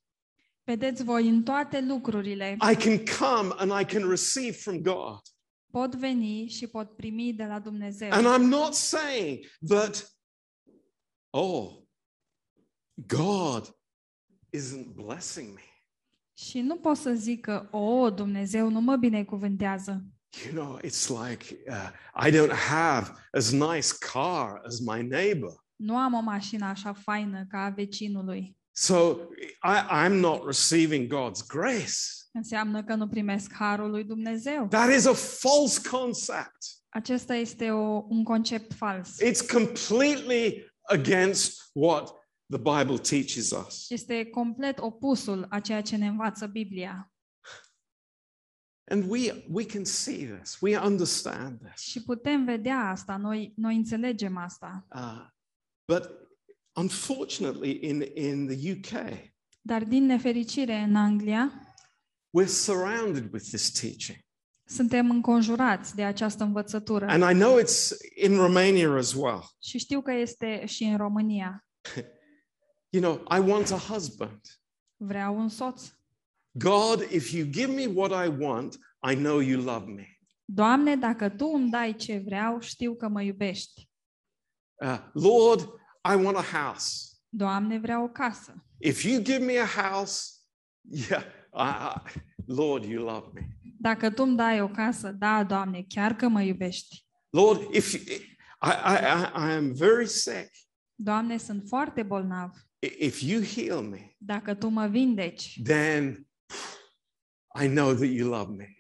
Vedeți 0.63 1.03
voi, 1.03 1.27
în 1.27 1.43
toate 1.43 1.81
lucrurile 1.81 2.57
I 2.71 2.75
can 2.75 2.97
come 3.19 3.53
and 3.57 3.81
I 3.81 3.93
can 3.93 4.09
receive 4.09 4.51
from 4.51 4.81
God. 4.81 5.19
pot 5.71 5.95
veni 5.95 6.47
și 6.47 6.67
pot 6.67 6.95
primi 6.95 7.33
de 7.33 7.45
la 7.45 7.59
Dumnezeu. 7.59 8.09
And 8.11 8.25
I'm 8.25 8.47
not 8.49 8.73
saying 8.73 9.45
that, 9.67 10.11
oh, 11.29 11.81
God 13.07 13.75
isn't 14.57 14.85
blessing 14.95 15.53
me. 15.53 15.70
Și 16.49 16.59
nu 16.59 16.75
pot 16.75 16.97
să 16.97 17.11
zic 17.13 17.41
că, 17.41 17.67
o, 17.71 18.09
Dumnezeu 18.09 18.69
nu 18.69 18.81
mă 18.81 18.95
binecuvântează. 18.95 20.03
You 20.45 20.53
know, 20.53 20.79
it's 20.83 21.07
like 21.07 21.57
uh, 21.67 21.89
I 22.27 22.31
don't 22.31 22.55
have 22.69 23.11
as 23.31 23.51
nice 23.51 23.87
car 24.11 24.61
as 24.65 24.79
my 24.79 25.07
neighbor. 25.07 25.65
Nu 25.75 25.97
am 25.97 26.13
o 26.13 26.19
mașină 26.19 26.65
așa 26.65 26.93
faină 26.93 27.45
ca 27.49 27.57
a 27.59 27.69
vecinului. 27.69 28.57
So 28.71 29.15
I, 29.63 30.05
I'm 30.05 30.19
not 30.19 30.45
receiving 30.45 31.13
God's 31.13 31.47
grace. 31.47 31.93
Înseamnă 32.31 32.83
că 32.83 32.95
nu 32.95 33.07
primesc 33.07 33.53
harul 33.53 33.89
lui 33.89 34.03
Dumnezeu. 34.03 34.67
That 34.67 34.93
is 34.93 35.05
a 35.05 35.13
false 35.13 35.89
concept. 35.89 36.57
Acesta 36.89 37.35
este 37.35 37.71
o, 37.71 38.05
un 38.07 38.23
concept 38.23 38.73
fals. 38.73 39.17
It's 39.23 39.51
completely 39.51 40.71
against 40.81 41.69
what 41.73 42.20
the 42.51 42.59
Bible 42.59 42.97
teaches 42.97 43.51
us. 43.51 43.89
Este 43.89 44.25
complet 44.25 44.79
opusul 44.79 45.45
a 45.49 45.59
ceea 45.59 45.81
ce 45.81 45.95
ne 45.95 46.07
învață 46.07 46.45
Biblia. 46.45 47.11
And 48.91 49.09
we, 49.09 49.45
we 49.49 49.65
can 49.65 49.85
see 49.85 50.25
this, 50.25 50.57
we 50.61 50.77
understand 50.77 51.59
this. 51.59 51.81
Și 51.81 52.03
putem 52.03 52.45
vedea 52.45 52.77
asta, 52.77 53.17
noi, 53.17 53.53
noi 53.55 53.75
înțelegem 53.75 54.37
asta. 54.37 54.85
Uh, 54.95 55.27
but 55.85 56.09
unfortunately, 56.75 57.79
in, 57.81 58.01
in 58.13 58.47
the 58.47 58.71
UK, 58.71 59.19
Dar 59.61 59.83
din 59.83 60.05
nefericire 60.05 60.75
în 60.75 60.95
Anglia, 60.95 61.51
we're 62.39 62.47
surrounded 62.47 63.33
with 63.33 63.45
this 63.45 63.71
teaching. 63.71 64.17
suntem 64.65 65.09
înconjurați 65.09 65.95
de 65.95 66.03
această 66.03 66.43
învățătură. 66.43 67.05
And 67.07 67.23
I 67.35 67.39
know 67.39 67.59
it's 67.59 67.89
in 68.23 68.35
Romania 68.35 68.95
as 68.95 69.13
well. 69.13 69.43
Și 69.61 69.77
știu 69.77 70.01
că 70.01 70.11
este 70.11 70.65
și 70.65 70.83
în 70.83 70.97
România. 70.97 71.65
You 72.93 73.01
know, 73.01 73.23
I 73.29 73.39
want 73.39 73.71
a 73.71 73.77
husband. 73.77 74.41
Vreau 74.97 75.37
un 75.37 75.49
soț. 75.49 75.91
God, 76.51 77.01
if 77.11 77.31
you 77.31 77.45
give 77.45 77.71
me 77.73 77.87
what 77.87 78.11
I 78.11 78.27
want, 78.27 78.77
I 79.11 79.15
know 79.15 79.39
you 79.39 79.61
love 79.61 79.91
me. 79.91 80.07
Doamne, 80.45 80.95
dacă 80.95 81.29
Tu 81.29 81.45
îmi 81.45 81.69
dai 81.69 81.95
ce 81.95 82.21
vreau, 82.25 82.59
știu 82.59 82.95
că 82.95 83.07
mă 83.07 83.21
iubești. 83.21 83.89
Uh, 84.75 84.97
Lord, 85.13 85.61
I 86.11 86.23
want 86.23 86.37
a 86.37 86.41
house. 86.41 87.11
Doamne, 87.29 87.79
vreau 87.79 88.03
o 88.03 88.07
casă. 88.07 88.65
If 88.77 89.03
you 89.03 89.21
give 89.21 89.45
me 89.45 89.59
a 89.59 89.65
house, 89.65 90.29
yeah, 91.09 91.23
I, 91.53 91.69
I, 91.95 92.21
Lord, 92.45 92.83
you 92.83 93.05
love 93.05 93.27
me. 93.33 93.47
Dacă 93.79 94.09
Tu 94.09 94.23
îmi 94.23 94.37
dai 94.37 94.61
o 94.61 94.67
casă, 94.67 95.11
da, 95.11 95.43
Doamne, 95.43 95.85
chiar 95.87 96.15
că 96.15 96.27
mă 96.27 96.41
iubești. 96.41 97.05
Lord, 97.29 97.73
if 97.73 97.93
you, 97.93 98.17
I, 98.61 98.69
I, 98.69 98.95
I, 98.95 99.49
I 99.49 99.51
am 99.51 99.73
very 99.73 100.07
sick, 100.07 100.49
Doamne, 101.03 101.37
sunt 101.37 101.63
foarte 101.67 102.03
bolnav. 102.03 102.51
I- 102.79 103.05
if 103.05 103.21
you 103.21 103.41
heal 103.43 103.81
me, 103.81 104.15
Dacă 104.17 104.53
Tu 104.53 104.67
mă 104.67 104.87
vindeci, 104.87 105.59
then 105.63 106.27
I 107.63 107.67
know 107.67 107.93
that 107.93 108.09
you 108.09 108.29
love 108.29 108.51
me. 108.55 108.75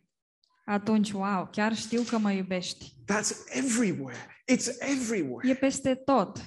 atunci, 0.65 1.11
wow, 1.11 1.47
chiar 1.51 1.75
știu 1.75 2.01
că 2.01 2.17
mă 2.17 2.31
iubești. 2.31 2.93
That's 3.11 3.31
everywhere. 3.49 4.43
It's 4.51 4.67
everywhere. 4.79 5.49
E 5.49 5.55
peste 5.55 5.95
tot. 5.95 6.39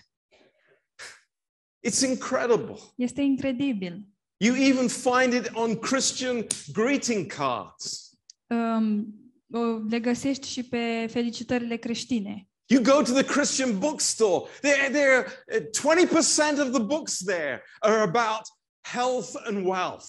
It's 1.88 2.00
incredible. 2.08 2.78
Este 2.96 3.20
incredibil. 3.22 4.08
You 4.36 4.54
even 4.56 4.88
find 4.88 5.32
it 5.32 5.50
on 5.54 5.78
Christian 5.78 6.46
greeting 6.72 7.32
cards. 7.32 8.10
Um, 8.46 9.14
o- 9.52 9.78
le 9.88 10.00
găsești 10.00 10.48
și 10.48 10.62
pe 10.62 11.06
felicitările 11.10 11.76
creștine. 11.76 12.48
You 12.66 12.80
go 12.80 13.02
to 13.02 13.12
the 13.12 13.24
Christian 13.24 13.78
bookstore. 13.78 14.48
There, 14.60 14.90
there, 14.90 15.26
uh, 15.52 15.60
20% 15.72 16.58
of 16.58 16.72
the 16.72 16.80
books 16.80 17.18
there 17.24 17.62
are 17.82 18.02
about 18.02 18.42
health 18.82 19.34
and 19.46 19.66
wealth. 19.66 20.06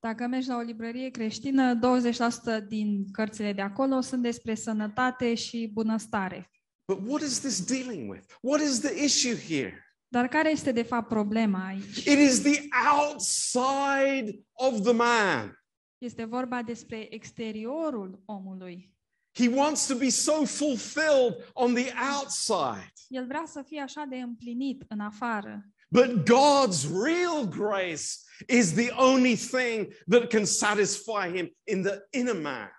Dacă 0.00 0.26
mergi 0.26 0.48
la 0.48 0.56
o 0.56 0.60
librărie 0.60 1.10
creștină, 1.10 1.74
20% 1.74 2.60
din 2.68 3.10
cărțile 3.12 3.52
de 3.52 3.62
acolo 3.62 4.00
sunt 4.00 4.22
despre 4.22 4.54
sănătate 4.54 5.34
și 5.34 5.70
bunăstare. 5.72 6.50
But 6.92 7.08
what 7.08 7.22
is 7.22 7.40
this 7.40 7.64
dealing 7.64 8.10
with? 8.10 8.24
What 8.40 8.60
is 8.60 8.80
the 8.80 9.04
issue 9.04 9.36
here? 9.36 9.86
Dar 10.08 10.28
care 10.28 10.50
este 10.50 10.72
de 10.72 10.82
fapt 10.82 11.08
problema 11.08 11.66
aici? 11.66 11.96
It 11.96 12.18
is 12.18 12.42
the 12.42 12.68
outside 12.96 14.44
of 14.52 14.80
the 14.82 14.92
man. 14.92 15.64
Este 15.98 16.24
vorba 16.24 16.62
despre 16.62 17.14
exteriorul 17.14 18.22
omului. 18.24 18.95
He 19.36 19.48
wants 19.48 19.86
to 19.86 19.94
be 19.94 20.08
so 20.08 20.44
fulfilled 20.44 21.34
on 21.52 21.74
the 21.74 21.92
outside. 22.16 22.92
El 23.08 23.26
vrea 23.26 23.44
să 23.46 23.62
fie 23.66 23.80
așa 23.80 24.04
de 24.08 24.16
împlinit 24.16 24.84
în 24.88 25.00
afară. 25.00 25.66
But 25.88 26.22
God's 26.22 26.88
real 27.04 27.48
grace 27.48 28.04
is 28.48 28.72
the 28.72 28.90
only 28.90 29.36
thing 29.36 29.88
that 30.08 30.28
can 30.28 30.44
satisfy 30.44 31.28
him 31.34 31.56
in 31.64 31.82
the 31.82 32.18
inner 32.18 32.40
man. 32.40 32.70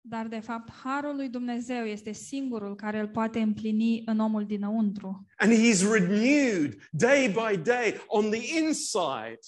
Dar 0.00 0.26
de 0.26 0.40
fapt, 0.40 0.72
harul 0.72 1.16
lui 1.16 1.28
Dumnezeu 1.28 1.84
este 1.84 2.12
singurul 2.12 2.76
care 2.76 3.00
îl 3.00 3.08
poate 3.08 3.40
împlini 3.40 4.02
în 4.06 4.18
omul 4.18 4.46
dinăuntru. 4.46 5.26
And 5.36 5.52
he's 5.52 5.92
renewed 5.92 6.78
day 6.90 7.28
by 7.28 7.56
day 7.62 7.94
on 8.06 8.30
the 8.30 8.58
inside. 8.58 9.38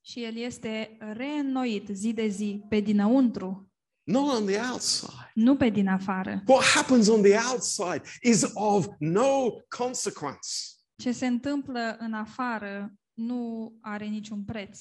Și 0.00 0.24
el 0.24 0.36
este 0.36 0.96
reînnoit 1.16 1.88
zi 1.88 2.12
de 2.12 2.26
zi 2.26 2.64
pe 2.68 2.80
dinăuntru, 2.80 3.67
not 4.08 4.34
on 4.40 4.46
the 4.46 4.60
outside. 4.72 5.30
nu 5.34 5.56
pe 5.56 5.68
din 5.68 5.88
afară. 5.88 6.42
What 6.46 6.64
happens 6.64 7.08
on 7.08 7.22
the 7.22 7.36
outside 7.52 8.02
is 8.22 8.44
of 8.54 8.86
no 8.98 9.50
consequence. 9.78 10.48
Ce 10.96 11.12
se 11.12 11.26
întâmplă 11.26 11.96
în 11.98 12.12
afară 12.12 12.92
nu 13.14 13.72
are 13.80 14.04
niciun 14.04 14.44
preț. 14.44 14.80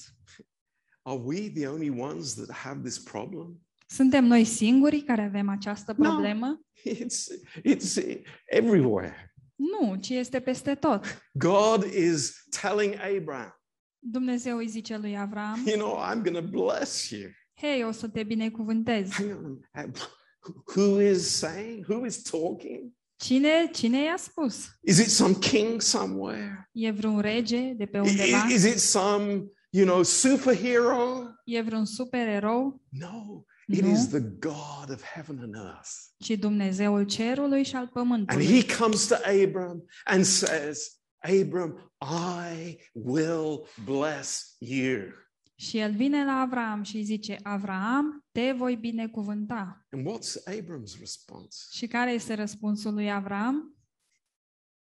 Are 1.01 1.19
we 1.23 1.49
the 1.49 1.67
only 1.67 1.89
ones 1.99 2.34
that 2.34 2.51
have 2.51 2.80
this 2.82 2.99
problem? 2.99 3.61
Suntem 3.89 4.25
noi 4.25 4.43
singurii 4.45 5.03
care 5.03 5.21
avem 5.21 5.49
această 5.49 5.93
No. 5.97 6.09
problemă? 6.09 6.61
It's, 6.89 7.28
it's 7.65 8.21
everywhere. 8.45 9.32
Nu, 9.55 9.95
ci 9.95 10.09
este 10.09 10.39
peste 10.39 10.75
tot. 10.75 11.05
God 11.34 11.84
is 11.84 12.45
telling 12.61 12.93
Abraham, 13.17 13.53
Dumnezeu 13.99 14.57
îi 14.57 14.67
zice 14.67 14.97
lui 14.97 15.17
Avram, 15.17 15.63
you 15.65 15.78
know, 15.78 15.97
I'm 16.11 16.21
going 16.23 16.36
to 16.51 16.63
bless 16.65 17.09
you. 17.09 17.30
Hei, 17.62 17.84
o 17.84 17.91
să 17.91 18.08
te 18.08 18.24
binecuvântez. 18.24 19.10
Hang 19.12 19.32
on. 19.76 19.91
Who 20.76 20.99
is 21.01 21.28
saying? 21.38 21.86
Who 21.89 22.05
is 22.05 22.22
talking? 22.22 22.93
Cine, 23.20 23.70
cine 23.74 24.03
i-a 24.03 24.18
spus? 24.18 24.68
Is 24.84 24.99
it 24.99 25.10
some 25.10 25.34
king 25.39 25.82
somewhere? 25.82 26.70
E 26.72 26.91
vreun 26.91 27.20
rege 27.20 27.74
de 27.78 27.86
pe 27.86 27.99
undeva? 27.99 28.45
i- 28.49 28.53
Is 28.53 28.64
it 28.64 28.80
some, 28.80 29.51
you 29.72 29.86
know, 29.86 30.03
superhero? 30.03 31.34
E 31.45 31.62
vreun 31.62 31.86
supererou? 31.86 32.82
No, 32.89 33.45
it 33.68 33.84
No. 33.84 33.91
is 33.91 34.08
the 34.08 34.20
God 34.20 34.89
of 34.89 35.01
heaven 35.03 35.39
and 35.39 35.55
earth. 35.55 35.89
Ci 36.20 36.30
Dumnezeul 36.39 37.03
cerului 37.05 37.64
și 37.64 37.76
al 37.76 37.89
And 37.93 38.41
he 38.43 38.76
comes 38.78 39.08
to 39.08 39.16
Abram 39.43 39.84
and 40.05 40.26
says, 40.26 40.99
Abram, 41.24 41.91
I 42.01 42.78
will 42.93 43.68
bless 43.86 44.55
you. 44.60 45.12
Și 45.60 45.78
el 45.78 45.91
vine 45.95 46.26
la 46.26 46.32
Avram 46.39 46.84
și 46.84 46.95
îi 46.95 47.03
zice, 47.03 47.39
Avram, 47.43 48.26
te 48.32 48.51
voi 48.51 48.76
binecuvânta. 48.76 49.86
And 49.91 50.08
what's 50.08 50.43
Abram's 50.53 50.99
response? 50.99 51.58
Și 51.72 51.88
care 51.88 52.12
este 52.12 52.34
răspunsul 52.34 52.93
lui 52.93 53.12
Avram? 53.12 53.76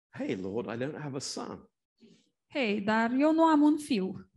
Hey, 0.10 0.36
Lord, 0.36 0.68
I 0.82 0.84
don't 0.84 1.00
have 1.02 1.16
a 1.16 1.20
son. 1.20 1.70
Hei, 2.54 2.82
dar 2.82 3.12
eu 3.20 3.34
nu 3.34 3.44
am 3.44 3.62
un 3.62 3.78
fiu. 3.78 4.30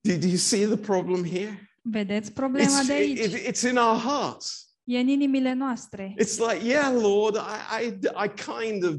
Do, 0.00 0.16
do 0.18 0.26
you 0.26 0.36
see 0.36 0.66
the 0.66 0.76
problem 0.76 1.24
here? 1.24 1.70
Vedeți 1.82 2.32
problema 2.32 2.82
It's, 2.82 2.86
de 2.86 2.92
aici? 2.92 3.18
it- 3.18 3.46
it's 3.54 3.70
in 3.70 3.76
our 3.76 3.98
hearts. 3.98 4.66
E 4.84 4.98
în 4.98 5.08
inimile 5.08 5.52
noastre. 5.52 6.14
It's 6.18 6.36
like, 6.52 6.66
yeah, 6.66 6.92
Lord, 7.00 7.36
I, 7.36 7.84
I, 7.84 7.88
I 8.24 8.28
kind 8.28 8.84
of 8.84 8.94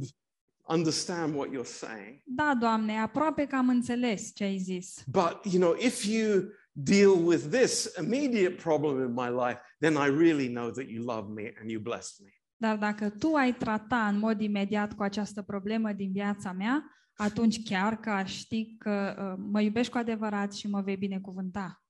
understand 0.68 1.36
what 1.36 1.50
you're 1.52 1.66
saying. 1.66 2.22
Da, 2.26 2.56
Doamne, 2.60 3.00
aproape 3.00 3.46
că 3.46 3.56
am 3.56 3.70
înțeles 3.70 4.32
ce 4.36 4.44
ai 4.44 4.58
zis. 4.58 5.04
But, 5.08 5.40
you 5.52 5.62
know, 5.62 5.76
if 5.80 6.06
you 6.06 6.44
deal 6.72 7.26
with 7.26 7.44
this 7.50 7.94
immediate 8.00 8.56
problem 8.56 9.00
in 9.00 9.14
my 9.14 9.30
life, 9.30 9.60
then 9.80 9.94
I 9.94 10.08
really 10.18 10.48
know 10.48 10.70
that 10.72 10.88
you 10.88 11.04
love 11.04 11.32
me 11.42 11.54
and 11.60 11.70
you 11.70 11.82
blessed 11.82 12.26
me. 12.26 12.32
Dar 12.56 12.78
dacă 12.78 13.10
tu 13.10 13.34
ai 13.34 13.54
trata 13.54 14.08
în 14.08 14.20
mod 14.20 14.42
imediat 14.42 14.94
cu 14.94 15.04
această 15.04 15.42
problemă 15.42 15.92
din 15.92 16.12
viața 16.12 16.52
mea, 16.52 16.84
atunci 17.16 17.64
chiar 17.64 18.00
că 18.00 18.10
aș 18.10 18.34
ști 18.34 18.76
că 18.78 19.16
uh, 19.18 19.46
mă 19.52 19.62
iubești 19.62 19.92
cu 19.92 19.98
adevărat 19.98 20.54
și 20.54 20.68
mă 20.68 20.82
vei 20.82 20.98
binecuvânta. 20.98 21.84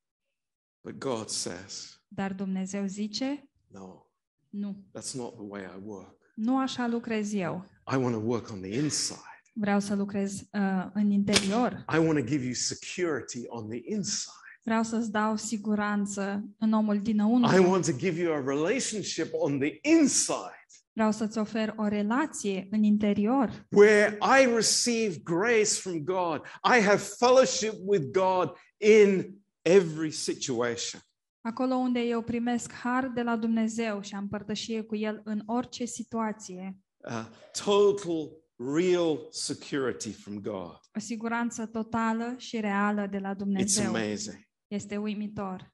But 0.82 0.98
God 0.98 1.28
says, 1.28 2.04
Dar 2.08 2.34
Dumnezeu 2.34 2.86
zice, 2.86 3.50
no, 3.68 4.06
nu, 4.50 4.84
that's 4.98 5.14
not 5.14 5.34
the 5.34 5.46
way 5.48 5.64
I 5.64 5.82
work. 5.84 6.23
Nu 6.34 6.58
așa 6.58 6.88
lucrez 6.88 7.34
eu. 7.34 7.66
I 7.94 7.96
want 7.96 8.14
to 8.14 8.22
work 8.26 8.50
on 8.52 8.62
the 8.62 8.74
inside. 8.76 9.20
Vreau 9.54 9.80
să 9.80 9.96
lucrez 9.96 10.42
uh, 10.52 10.86
în 10.94 11.12
interior. 11.12 11.86
I 11.94 11.98
want 11.98 12.18
to 12.20 12.26
give 12.26 12.44
you 12.44 12.54
security 12.54 13.44
on 13.48 13.70
the 13.70 13.82
inside. 13.84 14.32
Vreau 14.64 14.84
să-ți 14.84 15.12
dau 15.12 15.36
siguranță 15.36 16.44
în 16.60 16.74
omul 16.74 16.96
I 16.96 17.00
dinăuntru. 17.00 17.70
want 17.70 17.86
to 17.86 17.92
give 17.92 18.22
you 18.22 18.34
a 18.34 18.44
relationship 18.46 19.28
on 19.32 19.60
the 19.60 19.80
inside 19.82 20.64
Vreau 20.96 21.12
să-ți 21.12 21.38
ofer 21.38 21.74
o 21.78 21.88
relație 21.88 22.68
în 22.72 22.84
interior, 22.84 23.66
where 23.70 24.18
I 24.42 24.56
receive 24.56 25.16
grace 25.24 25.74
from 25.74 26.04
God. 26.04 26.42
I 26.78 26.82
have 26.82 27.02
fellowship 27.18 27.74
with 27.86 28.06
God 28.12 28.52
in 28.78 29.36
every 29.62 30.12
situation. 30.12 31.02
Acolo 31.44 31.76
unde 31.76 32.00
eu 32.00 32.22
primesc 32.22 32.72
har 32.74 33.08
de 33.08 33.22
la 33.22 33.36
Dumnezeu 33.36 34.02
și 34.02 34.16
am 34.16 34.28
părtășie 34.28 34.82
cu 34.82 34.96
El 34.96 35.22
în 35.24 35.44
orice 35.46 35.86
situație. 35.86 36.78
Uh, 36.98 37.26
total, 37.64 38.30
real 38.76 39.28
security 39.30 40.12
from 40.12 40.40
God. 40.42 40.80
O 40.96 41.00
siguranță 41.00 41.66
totală 41.66 42.36
și 42.38 42.60
reală 42.60 43.06
de 43.08 43.18
la 43.18 43.34
It's 43.34 43.38
Dumnezeu. 43.38 43.88
amazing. 43.88 44.48
Este 44.68 44.98
uimitor. 44.98 45.74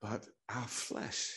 But 0.00 0.34
our 0.56 0.66
flesh 0.66 1.28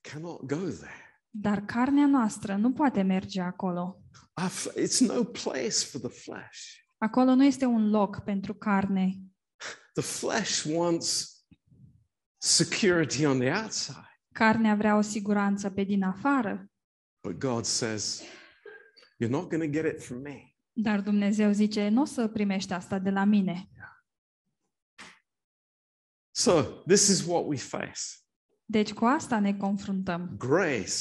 cannot 0.00 0.38
go 0.46 0.56
there. 0.68 1.20
Dar 1.30 1.64
carnea 1.64 2.06
noastră 2.06 2.56
nu 2.56 2.72
poate 2.72 3.02
merge 3.02 3.40
acolo. 3.40 4.02
Our 4.40 4.50
f- 4.50 4.82
it's 4.82 4.98
no 4.98 5.24
place 5.24 5.70
for 5.90 6.00
the 6.00 6.20
flesh. 6.20 6.60
Acolo 6.98 7.34
nu 7.34 7.44
este 7.44 7.64
un 7.64 7.90
loc 7.90 8.18
pentru 8.24 8.54
carne. 8.54 9.18
The 9.92 10.02
flesh 10.02 10.64
wants 10.68 11.41
security 12.42 13.24
on 13.26 13.38
the 13.38 13.50
outside. 13.62 14.20
Carnea 14.32 14.74
vrea 14.74 14.96
o 14.96 15.00
siguranță 15.00 15.70
pe 15.70 15.84
din 15.84 16.02
afară, 16.02 16.66
But 17.28 17.38
God 17.38 17.64
says, 17.64 18.22
You're 19.24 19.30
not 19.30 19.48
going 19.48 19.62
to 19.62 19.80
get 19.80 19.92
it 19.94 20.02
from 20.02 20.18
me. 20.20 20.54
dar 20.72 21.00
Dumnezeu 21.00 21.52
zice, 21.52 21.88
nu 21.88 22.00
o 22.00 22.04
să 22.04 22.28
primești 22.28 22.72
asta 22.72 22.98
de 22.98 23.10
la 23.10 23.24
mine. 23.24 23.68
So, 26.34 26.62
this 26.86 27.08
is 27.08 27.26
what 27.26 27.44
we 27.46 27.56
face 27.56 28.00
Deci 28.64 28.92
cu 28.92 29.04
asta 29.04 29.38
ne 29.40 29.56
confruntăm. 29.56 30.34
grace 30.38 30.92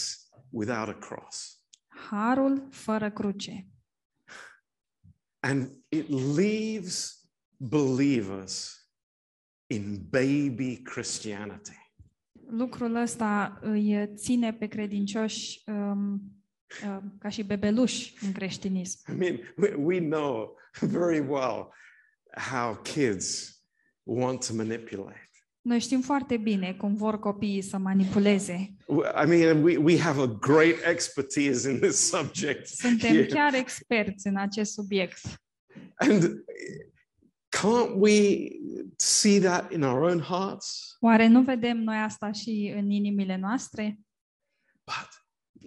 without 0.49 0.87
a 0.87 0.93
cross. 0.93 1.59
Harul 2.09 2.67
fără 2.71 3.11
cruce. 3.11 3.67
And 5.39 5.71
it 5.89 6.09
leaves 6.09 7.25
believers 7.57 8.80
in 9.71 10.05
baby 10.09 10.81
Christianity. 10.81 11.79
Lucrul 12.49 12.95
ăsta 12.95 13.59
îi 13.61 14.09
ține 14.15 14.53
pe 14.53 14.67
credincioși 14.67 15.61
um, 15.65 16.21
uh, 16.85 16.97
ca 17.19 17.29
și 17.29 17.43
bebeluși 17.43 18.13
în 18.25 18.31
creștinism. 18.31 19.11
I 19.11 19.15
mean, 19.15 19.39
we, 19.57 19.73
we 19.75 19.99
know 19.99 20.57
very 20.79 21.19
well 21.19 21.73
how 22.51 22.75
kids 22.75 23.59
want 24.03 24.45
to 24.47 24.53
manipulate. 24.53 25.29
Noi 25.61 25.79
știm 25.79 26.01
foarte 26.01 26.37
bine 26.37 26.73
cum 26.73 26.95
vor 26.95 27.19
copiii 27.19 27.61
să 27.61 27.77
manipuleze. 27.77 28.75
I 29.23 29.27
mean, 29.27 29.63
we, 29.63 29.77
we 29.77 29.99
have 29.99 30.21
a 30.21 30.27
great 30.27 30.75
expertise 30.89 31.71
in 31.71 31.79
this 31.79 32.09
subject. 32.09 32.67
Suntem 32.67 33.09
here. 33.09 33.25
chiar 33.25 33.53
experți 33.53 34.27
în 34.27 34.37
acest 34.37 34.71
subiect. 34.71 35.19
And 35.95 36.43
can't 37.51 37.95
we 37.95 38.49
see 38.97 39.39
that 39.39 39.71
in 39.71 39.83
our 39.83 40.01
own 40.01 40.19
hearts? 40.19 40.97
Oare 40.99 41.27
nu 41.27 41.41
vedem 41.41 41.77
noi 41.77 41.97
asta 41.97 42.31
și 42.31 42.73
în 42.75 42.89
inimile 42.89 43.37
noastre? 43.37 43.99
But 44.83 45.09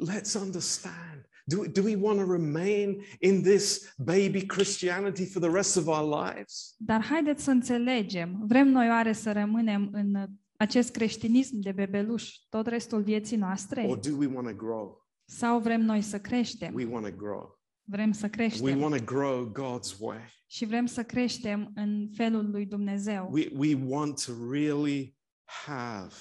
let's 0.09 0.35
understand. 0.41 1.29
Do, 1.47 1.65
do 1.67 1.83
we 1.83 1.97
want 1.97 2.19
to 2.19 2.33
remain 2.33 3.05
in 3.21 3.43
this 3.43 3.95
baby 3.99 4.47
Christianity 4.47 5.27
for 5.27 5.41
the 5.41 5.51
rest 5.51 5.77
of 5.77 5.87
our 5.87 6.25
lives? 6.25 6.75
Dar 6.79 7.05
haideți 7.05 7.45
să 7.45 7.51
înțelegem, 7.51 8.43
vrem 8.47 8.69
noi 8.69 8.89
oare 8.89 9.13
să 9.13 9.33
rămânem 9.33 9.89
în 9.93 10.27
acest 10.57 10.91
creștinism 10.91 11.61
de 11.61 11.73
bebeluș 11.73 12.31
tot 12.49 12.67
restul 12.67 13.03
vieții 13.03 13.37
noastre? 13.37 13.87
Or 13.89 13.99
do 13.99 14.17
we 14.17 14.27
want 14.27 14.49
to 14.49 14.55
grow? 14.55 15.07
Sau 15.25 15.59
vrem 15.59 15.81
noi 15.81 16.03
să 16.03 16.21
creștem? 16.21 16.75
We 16.75 16.85
want 16.85 17.07
to 17.07 17.13
grow. 17.17 17.63
Vrem 17.87 18.13
să 18.13 18.25
We 18.25 18.31
creștem 18.31 18.81
want 18.81 18.97
to 18.97 19.05
grow 19.05 19.53
God's 19.53 19.99
way. 19.99 20.19
și 20.47 20.65
vrem 20.65 20.87
să 20.87 21.05
creștem 21.05 21.73
în 21.75 22.09
felul 22.17 22.51
lui 22.51 22.67
Dumnezeu. 22.67 23.29
We, 23.33 23.49
we 23.57 23.75
want 23.87 24.25
to 24.25 24.33
really 24.51 25.17
have 25.45 26.15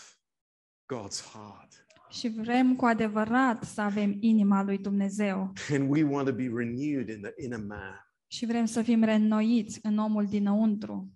God's 0.93 1.21
heart. 1.31 1.85
Și 2.09 2.29
vrem 2.29 2.75
cu 2.75 2.85
adevărat 2.85 3.63
să 3.63 3.81
avem 3.81 4.17
inima 4.19 4.63
lui 4.63 4.77
Dumnezeu. 4.77 5.53
And 5.71 5.91
we 5.91 6.03
want 6.03 6.27
to 6.27 6.33
be 6.33 6.51
renewed 6.55 7.09
in 7.09 7.21
the 7.21 7.31
inner 7.43 7.59
man. 7.59 8.11
Și 8.27 8.45
vrem 8.45 8.65
să 8.65 8.81
fim 8.81 9.03
reînnoiți 9.03 9.79
în 9.81 9.97
omul 9.97 10.25
dinăuntru. 10.27 11.11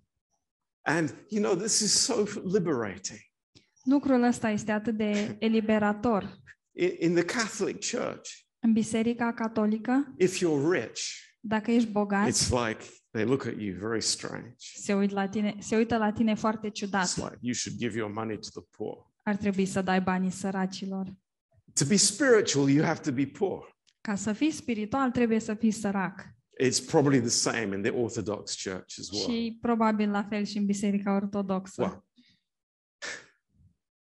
And, 0.82 1.26
you 1.30 1.43
know, 1.43 1.56
this 1.56 1.80
is 1.80 1.91
so 1.91 2.24
liberating. 2.43 3.20
Lucrul 3.84 4.24
ăsta 4.24 4.50
este 4.50 4.72
atât 4.72 4.98
de 4.98 5.36
eliberator. 5.39 6.38
In, 6.72 6.91
in 7.00 7.14
the 7.14 7.26
Catholic 7.26 7.89
Church, 7.91 8.30
În 8.68 8.74
Biserica 8.74 9.34
Catolică, 9.34 10.13
if 10.18 10.38
you're 10.38 10.72
rich, 10.72 11.01
dacă 11.39 11.72
ești 11.72 11.89
bogat, 11.89 12.30
it's 12.30 12.49
like 12.49 12.84
they 13.11 13.26
look 13.26 13.45
at 13.45 13.53
you 13.57 13.78
very 13.80 14.01
strange. 14.01 14.55
se, 14.57 14.93
uit 14.93 15.11
la 15.11 15.28
tine, 15.28 15.55
se 15.59 15.76
uită 15.76 15.97
la 15.97 16.11
tine 16.11 16.36
foarte 16.36 16.70
ciudat. 16.70 17.07
It's 17.07 17.15
like 17.15 17.38
you 17.41 17.53
should 17.53 17.80
give 17.80 17.97
your 17.97 18.11
money 18.11 18.38
to 18.39 18.47
the 18.59 18.70
poor. 18.78 19.11
Ar 19.24 19.36
trebui 19.36 19.65
să 19.65 19.82
dai 19.82 20.01
banii 20.01 20.30
săracilor. 20.30 21.15
To 21.74 21.86
be 21.86 21.95
spiritual, 21.95 22.70
you 22.70 22.86
have 22.86 22.99
to 22.99 23.11
be 23.11 23.26
poor. 23.26 23.78
Ca 24.01 24.15
să 24.15 24.34
fii 24.34 24.51
spiritual, 24.51 25.11
trebuie 25.11 25.39
să 25.39 25.53
fii 25.53 25.72
sărac. 25.72 26.26
It's 26.63 26.86
probably 26.86 27.20
the 27.20 27.30
same 27.30 27.76
in 27.76 27.82
the 27.82 27.91
Orthodox 27.91 28.61
Church 28.63 28.95
as 28.99 29.09
well. 29.09 29.30
Și 29.30 29.57
probabil 29.61 30.09
la 30.09 30.24
fel 30.24 30.43
și 30.43 30.57
în 30.57 30.65
Biserica 30.65 31.15
Ortodoxă. 31.15 31.82
Well, 31.82 32.05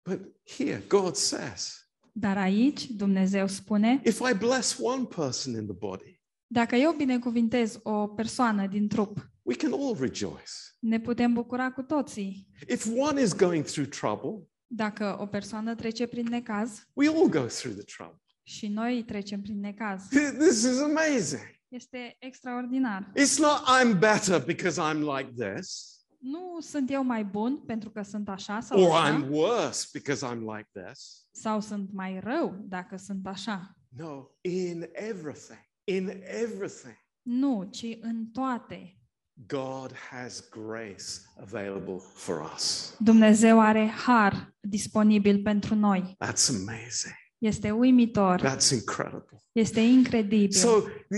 but 0.03 0.35
here, 0.57 0.83
God 0.87 1.15
says, 1.15 1.84
Dar 2.17 2.37
aici 2.37 2.85
Dumnezeu 2.89 3.47
spune, 3.47 4.01
if 4.05 4.19
I 4.31 4.33
bless 4.37 4.77
one 4.81 5.03
person 5.05 5.53
in 5.53 5.65
the 5.65 5.75
body, 5.79 6.21
dacă 6.47 6.75
eu 6.75 6.91
binecuvintez 6.93 7.79
o 7.83 8.07
persoană 8.07 8.67
din 8.67 8.87
trup, 8.87 9.29
we 9.41 9.55
can 9.55 9.71
all 9.73 9.95
rejoice. 9.99 10.51
ne 10.79 10.99
putem 10.99 11.33
bucura 11.33 11.71
cu 11.71 11.81
toții. 11.81 12.47
If 12.67 12.87
one 12.97 13.21
is 13.21 13.35
going 13.35 13.65
through 13.65 13.89
trouble, 13.89 14.47
Dacă 14.67 15.17
o 15.19 15.25
persoană 15.25 15.75
trece 15.75 16.07
prin 16.07 16.25
necaz 16.29 16.87
we 16.93 17.07
all 17.07 17.29
go 17.29 17.45
through 17.45 17.75
the 17.75 17.83
trouble. 17.97 18.21
și 18.43 18.67
noi 18.67 19.03
trecem 19.03 19.41
prin 19.41 19.59
necaz, 19.59 20.07
This 20.39 20.63
is 20.63 20.79
amazing. 20.79 21.41
este 21.67 22.15
extraordinar. 22.19 23.11
It's 23.19 23.37
not 23.37 23.61
I'm 23.81 23.99
better 23.99 24.43
because 24.45 24.81
I'm 24.81 24.99
like 25.17 25.31
this, 25.51 25.93
Nu 26.19 26.57
sunt 26.59 26.91
eu 26.91 27.03
mai 27.03 27.23
bun 27.25 27.57
pentru 27.65 27.89
că 27.89 28.01
sunt 28.01 28.29
așa 28.29 28.59
sau 28.59 28.81
or 28.81 28.91
așa, 28.91 29.25
I'm 29.25 29.29
worse 29.29 29.87
because 29.93 30.25
I'm 30.25 30.39
like 30.57 30.69
this. 30.85 31.24
Sau 31.35 31.61
sunt 31.61 31.89
mai 31.93 32.19
rău 32.19 32.55
dacă 32.67 32.97
sunt 32.97 33.27
așa. 33.27 33.77
No, 33.97 34.25
in 34.41 34.89
everything, 34.91 35.59
in 35.83 36.09
everything, 36.25 36.95
Nu, 37.21 37.67
ci 37.71 37.85
în 37.99 38.25
toate. 38.31 38.99
God 39.47 39.93
has 40.09 40.49
grace 40.49 41.03
available 41.41 41.97
for 42.13 42.51
us. 42.55 42.95
Dumnezeu 42.99 43.59
are 43.59 43.87
har 43.87 44.55
disponibil 44.59 45.41
pentru 45.41 45.75
noi. 45.75 46.15
That's 46.25 46.49
amazing. 46.49 47.13
Este 47.37 47.71
uimitor, 47.71 48.41
That's 48.41 48.71
incredible. 48.71 49.37
este 49.51 49.79
incredibil. 49.79 50.51
So, 50.51 50.69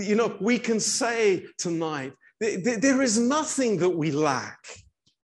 you 0.06 0.16
know, 0.16 0.36
we 0.40 0.58
can 0.60 0.78
say 0.78 1.42
tonight, 1.62 2.14
th- 2.44 2.62
th- 2.62 2.78
there 2.80 3.02
is 3.02 3.16
nothing 3.18 3.78
that 3.78 3.92
we 3.94 4.10
lack. 4.10 4.58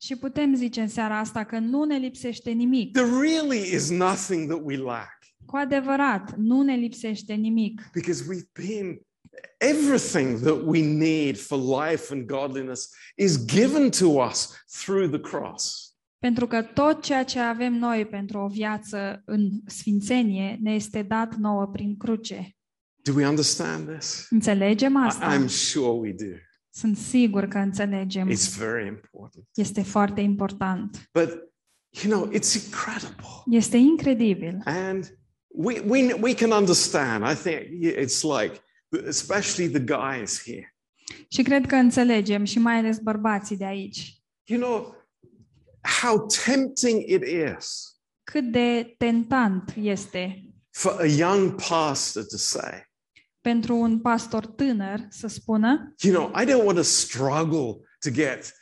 Și 0.03 0.15
putem 0.15 0.55
zice 0.55 0.81
în 0.81 0.87
seara 0.87 1.19
asta 1.19 1.43
că 1.43 1.59
nu 1.59 1.83
ne 1.83 1.97
lipsește 1.97 2.51
nimic. 2.51 2.91
There 2.93 3.09
really 3.21 3.73
is 3.75 3.89
nothing 3.89 4.49
that 4.49 4.61
we 4.63 4.77
lack 4.77 5.17
Cu 5.45 5.55
adevărat, 5.55 6.35
nu 6.37 6.61
ne 6.61 6.75
lipsește 6.75 7.33
nimic. 7.33 7.81
because 7.93 8.23
we've 8.23 8.67
been, 8.67 8.99
everything 9.57 10.39
that 10.39 10.61
we 10.65 10.81
need 10.95 11.37
for 11.37 11.85
life 11.87 12.13
and 12.13 12.25
godliness 12.25 12.89
is 13.15 13.45
given 13.45 13.89
to 13.89 14.05
us 14.05 14.49
through 14.83 15.09
the 15.09 15.19
cross. 15.19 15.93
Pentru 16.19 16.47
că 16.47 16.61
tot 16.61 17.03
ceea 17.03 17.23
ce 17.23 17.39
avem 17.39 17.73
noi 17.73 18.05
pentru 18.05 18.39
o 18.39 18.47
viață 18.47 19.21
în 19.25 19.49
sfințenie 19.65 20.57
ne 20.61 20.73
este 20.73 21.01
dat 21.01 21.35
nouă 21.35 21.65
prin 21.67 21.97
cruce. 21.97 22.55
Do 23.03 23.13
we 23.15 23.27
understand 23.27 23.89
this? 23.97 24.27
Înțelegem 24.29 24.93
I- 24.93 25.05
asta? 25.05 25.37
I'm 25.37 25.47
sure 25.47 25.99
we 25.99 26.11
do. 26.11 26.35
Sunt 26.75 26.97
sigur 26.97 27.45
că 27.45 27.57
înțelegem. 27.57 28.29
It's 28.29 28.57
very 28.57 28.87
important. 28.87 29.47
Este 29.53 29.81
foarte 29.81 30.21
important. 30.21 31.09
But, 31.11 31.29
you 32.03 32.13
know, 32.13 32.31
it's 32.33 32.53
incredible. 32.65 33.43
Este 33.45 33.77
incredibil. 33.77 34.61
And 34.65 35.17
we, 35.47 35.79
we, 35.79 36.13
we 36.13 36.33
can 36.33 36.51
understand. 36.51 37.23
I 37.31 37.35
think 37.35 37.83
it's 37.95 38.21
like, 38.21 38.61
especially 39.07 39.79
the 39.79 39.97
guys 39.97 40.41
here. 40.43 40.75
Și 41.27 41.41
cred 41.43 41.65
că 41.65 41.75
înțelegem 41.75 42.43
și 42.43 42.59
mai 42.59 42.75
ales 42.75 42.97
bărbații 42.97 43.57
de 43.57 43.65
aici. 43.65 44.21
You 44.43 44.59
know 44.59 44.95
how 46.01 46.25
tempting 46.45 47.09
it 47.09 47.23
is 47.23 47.93
Cât 48.23 48.51
de 48.51 48.95
tentant 48.97 49.73
este 49.75 50.53
for 50.69 50.99
a 50.99 51.05
young 51.05 51.61
pastor 51.69 52.23
to 52.23 52.37
say, 52.37 52.92
pentru 53.43 53.75
un 53.75 53.99
pastor 53.99 54.45
tânăr 54.45 55.05
să 55.09 55.27
spună 55.27 55.93
you 56.01 56.13
know, 56.13 56.41
I 56.41 56.45
don't 56.45 56.63
want 56.65 56.77
to 56.77 56.83
struggle 56.83 57.75
to 57.99 58.09
get 58.11 58.53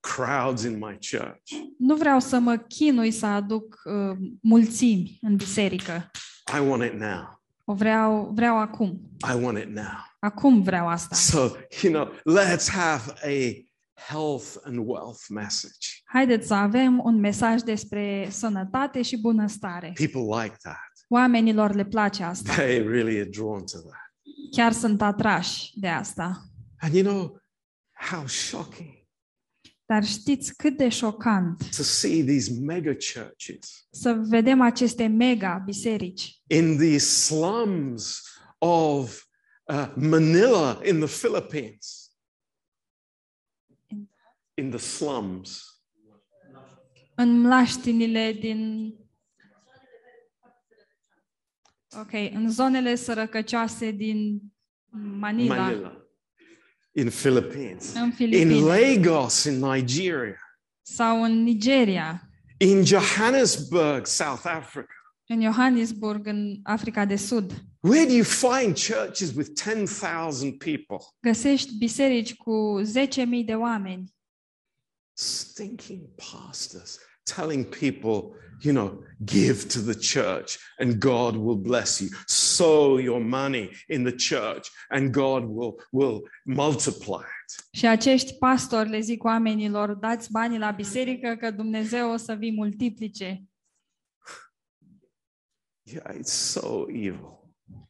crowds 0.00 0.62
in 0.62 0.78
my 0.78 0.98
church. 1.10 1.50
nu 1.78 1.94
vreau 1.96 2.20
să 2.20 2.38
mă 2.38 2.56
chinui 2.56 3.10
să 3.10 3.26
aduc 3.26 3.80
uh, 3.84 4.16
mulțimi 4.40 5.18
în 5.20 5.36
biserică. 5.36 6.10
I 6.56 6.68
want 6.68 6.82
it 6.82 6.92
now. 6.92 7.42
O 7.64 7.74
vreau, 7.74 8.30
vreau 8.34 8.58
acum. 8.58 9.00
I 9.32 9.42
want 9.42 9.58
it 9.58 9.68
now. 9.68 10.14
Acum 10.18 10.62
vreau 10.62 10.88
asta. 10.88 11.14
So, 11.14 11.56
you 11.82 11.92
know, 11.92 12.12
let's 12.36 12.68
have 12.68 13.12
a 13.22 13.66
health 14.12 14.56
and 14.64 14.78
wealth 14.78 15.24
message. 15.28 15.88
Haideți 16.04 16.46
să 16.46 16.54
avem 16.54 17.00
un 17.04 17.20
mesaj 17.20 17.60
despre 17.60 18.28
sănătate 18.30 19.02
și 19.02 19.20
bunăstare. 19.20 19.92
People 19.94 20.42
like 20.42 20.56
that. 20.62 20.85
Oamenilor 21.08 21.74
le 21.74 21.84
place 21.84 22.22
asta. 22.22 22.52
They 22.62 22.82
really 22.82 23.20
are 23.20 23.28
drawn 23.28 23.64
to 23.64 23.78
that. 23.78 24.12
Chiar 24.50 24.72
sunt 24.72 25.02
atrași 25.02 25.78
de 25.78 25.88
asta. 25.88 26.50
And 26.78 26.94
you 26.94 27.04
know 27.04 27.40
how 27.92 28.26
shocking 28.26 29.04
Dar 29.86 30.04
știți 30.04 30.56
cât 30.56 30.76
de 30.76 30.88
șocant 30.88 31.76
to 31.76 31.82
see 31.82 32.24
these 32.24 32.60
mega 32.60 32.92
churches 33.14 33.86
să 33.90 34.12
vedem 34.12 34.60
aceste 34.60 35.06
mega 35.06 35.62
biserici 35.64 36.42
in 36.46 36.76
these 36.76 37.06
slums 37.06 38.22
of 38.58 39.26
uh, 39.64 39.92
Manila 39.96 40.80
in 40.84 41.00
the 41.00 41.08
Philippines. 41.08 42.10
In 44.54 44.70
the 44.70 44.78
slums. 44.78 45.60
în 47.14 47.40
mlaștinile 47.40 48.32
din 48.32 48.92
Ok, 51.94 52.12
în 52.32 52.50
zonele 52.50 52.94
sărăcăcioase 52.94 53.90
din 53.90 54.40
Manila, 55.18 55.56
Manila. 55.56 56.00
In 56.92 57.08
Philippines. 57.10 57.92
în 57.94 58.02
In 58.04 58.12
Filipine 58.12 58.54
Lagos 58.54 59.44
in 59.44 59.58
Nigeria. 59.58 60.40
sau 60.82 61.22
în 61.22 61.42
Nigeria, 61.42 62.20
In 62.58 62.84
Johannesburg, 62.84 64.06
South 64.06 64.42
Africa. 64.44 64.94
în 65.26 65.40
Johannesburg, 65.42 66.26
în 66.26 66.58
Africa 66.62 67.04
de 67.04 67.16
Sud. 67.16 67.52
Where 67.80 68.04
do 68.06 68.12
you 68.12 68.24
find 68.24 68.78
churches 68.78 69.32
with 69.34 69.50
10,000 69.54 70.52
people? 70.52 71.04
Găsești 71.20 71.76
biserici 71.78 72.34
cu 72.34 72.80
10.000 72.84 73.44
de 73.44 73.54
oameni, 73.54 74.14
Stinking 75.12 76.00
pastors 76.14 76.98
telling 77.34 77.64
people, 77.78 78.38
you 78.60 78.72
know, 78.72 79.04
give 79.24 79.68
to 79.68 79.80
the 79.80 79.94
church 79.94 80.58
and 80.78 81.00
God 81.00 81.36
will 81.36 81.56
bless 81.56 82.00
you. 82.00 82.08
Sow 82.26 82.98
your 82.98 83.20
money 83.20 83.70
in 83.88 84.04
the 84.04 84.12
church 84.12 84.70
and 84.90 85.12
God 85.12 85.44
will, 85.44 85.78
will 85.90 86.20
multiply 86.44 87.22
it. 87.22 87.64
Și 87.72 87.86
acești 87.86 88.34
pastori 88.34 88.88
le 88.88 89.00
zic 89.00 89.24
oamenilor, 89.24 89.94
dați 89.94 90.30
banii 90.30 90.58
la 90.58 90.70
biserică 90.70 91.36
că 91.40 91.50
Dumnezeu 91.50 92.10
o 92.10 92.16
să 92.16 92.34
vi 92.34 92.50
multiplice. 92.50 93.44
Yeah, 95.82 96.14
it's 96.14 96.32
so 96.32 96.84
evil. 96.88 97.38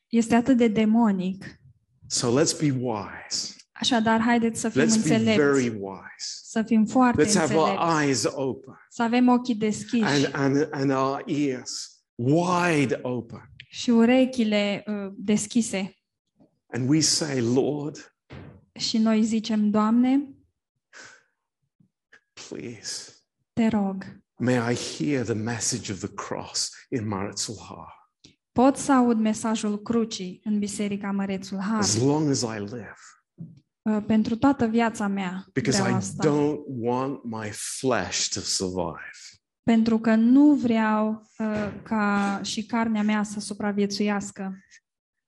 Este 0.08 0.34
atât 0.34 0.56
de 0.56 0.68
demonic. 0.68 1.60
So 2.06 2.40
let's 2.40 2.58
be 2.60 2.70
wise. 2.70 3.55
Așadar, 3.80 4.20
haideți 4.20 4.60
să 4.60 4.68
fim 4.68 4.82
Let's 4.82 5.02
be 5.02 5.08
very 5.08 5.26
înțelepți, 5.26 5.58
wise. 5.68 6.40
să 6.42 6.62
fim 6.62 6.84
foarte 6.86 7.24
Let's 7.24 7.34
have 7.34 7.54
our 7.54 7.68
înțelepți, 7.68 8.04
eyes 8.04 8.24
open 8.34 8.74
să 8.88 9.02
avem 9.02 9.28
ochii 9.28 9.54
deschiși 9.54 10.04
and, 10.04 10.28
and, 10.32 10.68
and 10.70 10.90
our 10.90 11.22
ears 11.26 12.00
wide 12.14 12.98
open. 13.02 13.50
și 13.68 13.90
urechile 13.90 14.84
uh, 14.86 15.12
deschise. 15.16 15.96
And 16.66 16.88
we 16.88 17.00
say, 17.00 17.40
Lord, 17.40 18.14
Și 18.78 18.98
noi 18.98 19.22
zicem, 19.22 19.70
Doamne, 19.70 20.28
please, 22.48 23.12
te 23.52 23.68
rog, 23.68 24.04
may 24.36 24.72
I 24.72 24.76
hear 24.76 25.24
the 25.24 25.34
message 25.34 25.92
of 25.92 25.98
the 25.98 26.14
cross 26.14 26.70
in 26.88 27.08
Maritzulha 27.08 27.90
pot 28.52 28.76
să 28.76 28.92
aud 28.92 29.18
mesajul 29.18 29.82
crucii 29.82 30.40
în 30.44 30.58
Biserica 30.58 31.10
Mărețul 31.10 31.58
Har 31.58 31.78
as 31.78 31.98
long 32.00 32.28
as 32.30 32.40
I 32.40 32.58
live. 32.58 32.96
Uh, 33.86 34.02
pentru 34.06 34.36
toată 34.36 34.66
viața 34.66 35.06
mea. 35.06 35.44
Because 35.52 35.80
Vreau 35.80 35.94
I 35.94 35.98
asta. 35.98 36.28
don't 36.28 36.60
want 36.80 37.24
my 37.24 37.50
flesh 37.52 38.28
to 38.28 38.40
survive. 38.40 39.18
Pentru 39.62 39.98
că 39.98 40.14
nu 40.14 40.54
vreau 40.54 41.22
uh, 41.38 41.72
ca 41.82 42.40
și 42.42 42.66
carnea 42.66 43.02
mea 43.02 43.22
să 43.22 43.40
supraviețuiască. 43.40 44.58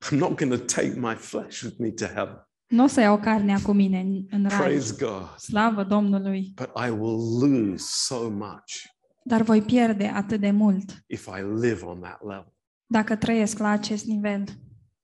I'm 0.07 0.19
not 0.19 0.39
going 0.39 0.53
to 0.53 0.65
take 0.65 0.95
my 0.97 1.15
flesh 1.15 1.63
with 1.63 1.77
me 1.79 1.91
to 1.91 2.05
heaven. 2.05 2.43
Nu 2.67 2.85
o 2.85 2.87
să 2.87 3.01
iau 3.01 3.19
carnea 3.19 3.59
cu 3.63 3.73
mine 3.73 4.01
în, 4.01 4.27
în 4.31 4.49
rai. 4.49 4.59
Praise 4.59 4.95
God. 4.99 5.39
Slavă 5.39 5.85
Domnului! 5.85 6.53
But 6.55 6.71
I 6.87 6.91
will 6.91 7.39
lose 7.41 7.85
so 7.89 8.31
much 8.31 8.85
Dar 9.25 9.43
voi 9.43 9.63
pierde 9.63 10.07
atât 10.15 10.41
de 10.41 10.51
mult 10.51 11.05
if 11.07 11.27
I 11.27 11.61
live 11.61 11.85
on 11.85 12.01
that 12.01 12.23
level. 12.23 12.55
dacă 12.87 13.17
trăiesc 13.17 13.59
la 13.59 13.69
acest 13.69 14.05
nivel. 14.05 14.45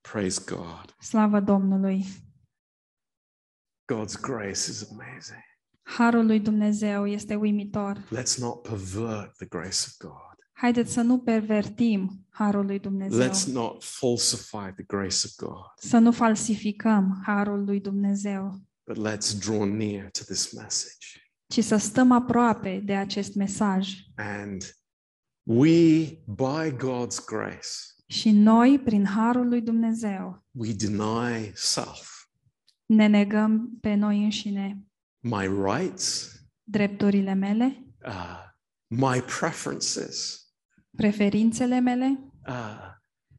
Praise 0.01 0.43
God. 0.47 0.95
Slavă 1.01 1.41
Domnului! 1.41 2.05
God's 3.93 4.21
grace 4.21 4.71
is 4.71 4.89
amazing. 4.91 5.43
Harul 5.83 6.27
lui 6.27 6.41
Dumnezeu 6.41 7.07
este 7.07 7.35
uimitor. 7.35 7.99
Let's 7.99 8.39
not 8.39 8.63
pervert 8.63 9.37
the 9.37 9.47
grace 9.47 9.85
of 9.87 9.97
God. 9.99 10.33
Haideți 10.53 10.93
să 10.93 11.01
nu 11.01 11.19
pervertim 11.19 12.27
harul 12.31 12.67
lui 12.67 12.79
Dumnezeu. 12.79 13.29
Let's 13.29 13.45
not 13.53 13.83
falsify 13.85 14.73
the 14.75 14.83
grace 14.87 15.17
of 15.25 15.35
God, 15.37 15.73
Să 15.77 15.99
nu 15.99 16.13
falsificăm 16.13 17.23
harul 17.27 17.65
lui 17.65 17.81
Dumnezeu, 17.81 18.61
but 18.87 18.97
let's 18.97 19.39
draw 19.39 19.65
near 19.65 20.11
to 20.11 20.23
this 20.25 20.53
message. 20.53 21.07
ci 21.47 21.65
să 21.65 21.77
stăm 21.77 22.13
aproape 22.13 22.83
de 22.85 22.95
acest 22.95 23.35
mesaj. 23.35 23.95
And 24.17 24.77
we, 25.43 26.05
by 26.27 26.71
God's 26.77 27.25
grace, 27.27 27.69
Și 28.07 28.31
noi, 28.31 28.79
prin 28.85 29.05
harul 29.07 29.49
lui 29.49 29.61
Dumnezeu, 29.61 30.45
we 30.51 30.73
deny 30.73 31.53
self, 31.55 32.14
ne 32.87 33.07
negăm 33.07 33.79
pe 33.81 33.95
noi 33.95 34.23
înșine 34.25 34.79
my 35.21 35.47
rights, 35.47 36.33
drepturile 36.63 37.35
mele, 37.35 37.87
uh, 38.07 38.39
my 38.87 39.21
preferences, 39.41 40.47
preferințele 40.97 41.81
mele, 41.81 42.33
uh, 42.49 42.93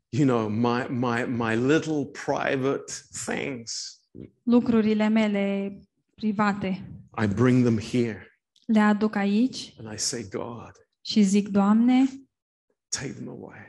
you 0.09 0.25
know, 0.25 0.49
my, 0.49 0.87
my, 0.89 1.25
my 1.25 1.55
little 1.55 2.05
private 2.05 2.91
things. 3.25 3.99
lucrurile 4.43 5.07
mele 5.07 5.77
private. 6.15 6.89
I 7.23 7.27
bring 7.27 7.63
them 7.63 7.77
here 7.77 8.27
Le 8.65 8.79
aduc 8.79 9.15
aici 9.15 9.73
and 9.77 9.93
I 9.93 9.97
say, 9.97 10.23
God, 10.29 10.71
și 11.01 11.21
zic, 11.21 11.47
Doamne, 11.47 12.05
take 12.89 13.11
them 13.13 13.27
away. 13.27 13.59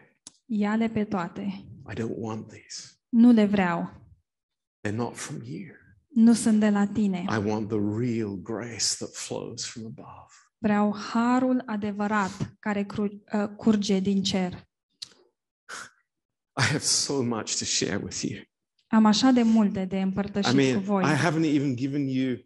ia-le 0.47 0.89
pe 0.89 1.05
toate. 1.05 1.65
I 1.91 1.95
don't 1.95 2.17
want 2.17 2.49
these. 2.49 2.99
Nu 3.09 3.31
le 3.31 3.45
vreau. 3.47 4.06
They're 4.87 4.99
not 4.99 5.17
from 5.17 5.41
you. 5.45 5.75
Nu 6.09 6.33
sunt 6.33 6.61
de 6.61 6.71
la 6.71 6.87
tine. 6.87 7.25
I 7.31 7.49
want 7.49 7.69
the 7.69 7.79
real 7.99 8.37
grace 8.43 8.95
that 8.99 9.13
flows 9.13 9.65
from 9.65 9.85
above. 9.85 10.33
Vreau 10.59 10.95
harul 10.95 11.63
adevărat 11.67 12.55
care 12.59 12.85
cru- 12.85 13.23
uh, 13.33 13.49
curge 13.57 14.01
din 14.01 14.23
cer. 14.23 14.53
I 16.61 16.63
have 16.63 16.79
so 16.79 17.23
much 17.23 17.59
to 17.59 17.65
share 17.65 17.97
with 17.97 18.21
you. 18.21 18.41
Am 18.87 19.05
așa 19.05 19.31
de 19.31 19.43
multe 19.43 19.85
de 19.85 19.97
I 19.97 20.03
împărtășit 20.03 20.55
mean, 20.55 20.77
cu 20.77 20.83
voi. 20.83 21.05
I 21.05 21.17
haven't 21.17 21.55
even 21.55 21.77
given 21.77 22.09
you 22.09 22.37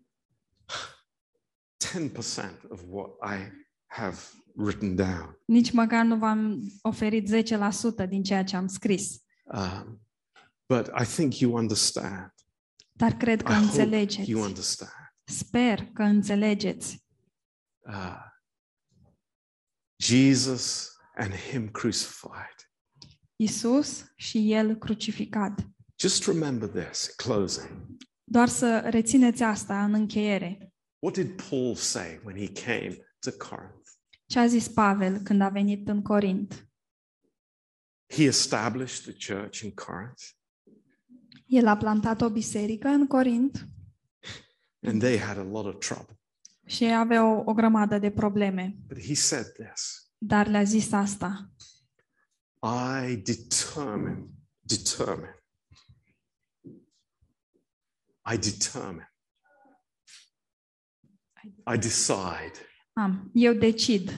10% 1.79 2.69
of 2.69 2.81
what 2.89 3.11
I 3.23 3.53
have 3.87 4.17
written 4.57 4.95
down. 4.95 5.39
Nici 5.45 5.71
măcar 5.73 6.05
nu 6.05 6.17
v-am 6.17 6.61
oferit 6.83 7.29
10% 8.05 8.09
din 8.09 8.23
ceea 8.23 8.45
ce 8.45 8.57
am 8.57 8.67
scris. 8.67 9.23
Um, 9.45 10.01
but 10.71 10.89
I 10.95 11.05
think 11.05 11.41
you 11.41 11.57
understand. 11.57 12.33
Dar 12.93 13.13
cred 13.13 13.43
că 13.43 13.53
I 13.53 13.55
hope 13.55 13.67
înțelegeți. 13.67 14.31
you 14.31 14.43
understand. 14.43 15.15
Sper 15.25 15.87
că 15.95 16.03
înțelegeți. 16.03 17.05
Uh, 17.79 18.17
Jesus 19.97 20.93
and 21.15 21.33
Him 21.35 21.69
crucified. 21.69 22.71
Isus 23.37 24.13
și 24.17 24.53
El 24.53 24.77
crucificat. 24.77 25.67
Just 25.99 26.27
remember 26.27 26.69
this 26.69 27.07
in 27.07 27.13
closing. 27.17 27.87
Doar 28.25 28.49
să 28.49 28.79
rețineți 28.91 29.43
asta 29.43 29.85
în 29.85 29.95
încheiere. 29.95 30.73
What 30.99 31.15
did 31.15 31.43
Paul 31.49 31.75
say 31.75 32.21
when 32.25 32.37
he 32.37 32.53
came 32.53 32.97
to 33.19 33.31
Corinth? 33.49 33.91
Ce 34.27 34.39
a 34.39 34.47
zis 34.47 34.69
Pavel 34.69 35.19
când 35.19 35.41
a 35.41 35.49
venit 35.49 35.89
în 35.89 36.03
Corint? 36.03 36.69
He 38.13 38.23
established 38.23 39.15
the 39.15 39.35
church 39.35 39.61
in 39.61 39.75
Corinth, 39.75 40.23
El 41.51 41.67
a 41.67 41.77
plantat 41.77 42.21
o 42.21 42.31
biserică 42.31 42.89
în 42.89 43.07
Corint 43.07 43.69
and 44.83 45.01
they 45.01 45.19
had 45.19 45.39
a 45.39 45.43
lot 45.43 45.67
of 45.67 45.79
trouble. 45.87 46.21
și 46.67 46.85
ei 46.85 46.97
aveau 46.97 47.43
o 47.47 47.53
grămadă 47.53 47.99
de 47.99 48.11
probleme. 48.11 48.77
But 48.87 49.03
he 49.03 49.15
said 49.15 49.45
this 49.53 50.11
Dar 50.19 50.47
le-a 50.47 50.63
zis 50.63 50.93
asta. 50.93 51.51
I 53.07 53.17
determine, 53.17 54.29
determine. 54.61 55.35
I 58.33 58.39
determine. 58.39 59.15
I 61.75 61.79
decide. 61.79 62.53
Am, 62.93 63.31
eu 63.35 63.53
decid. 63.55 64.11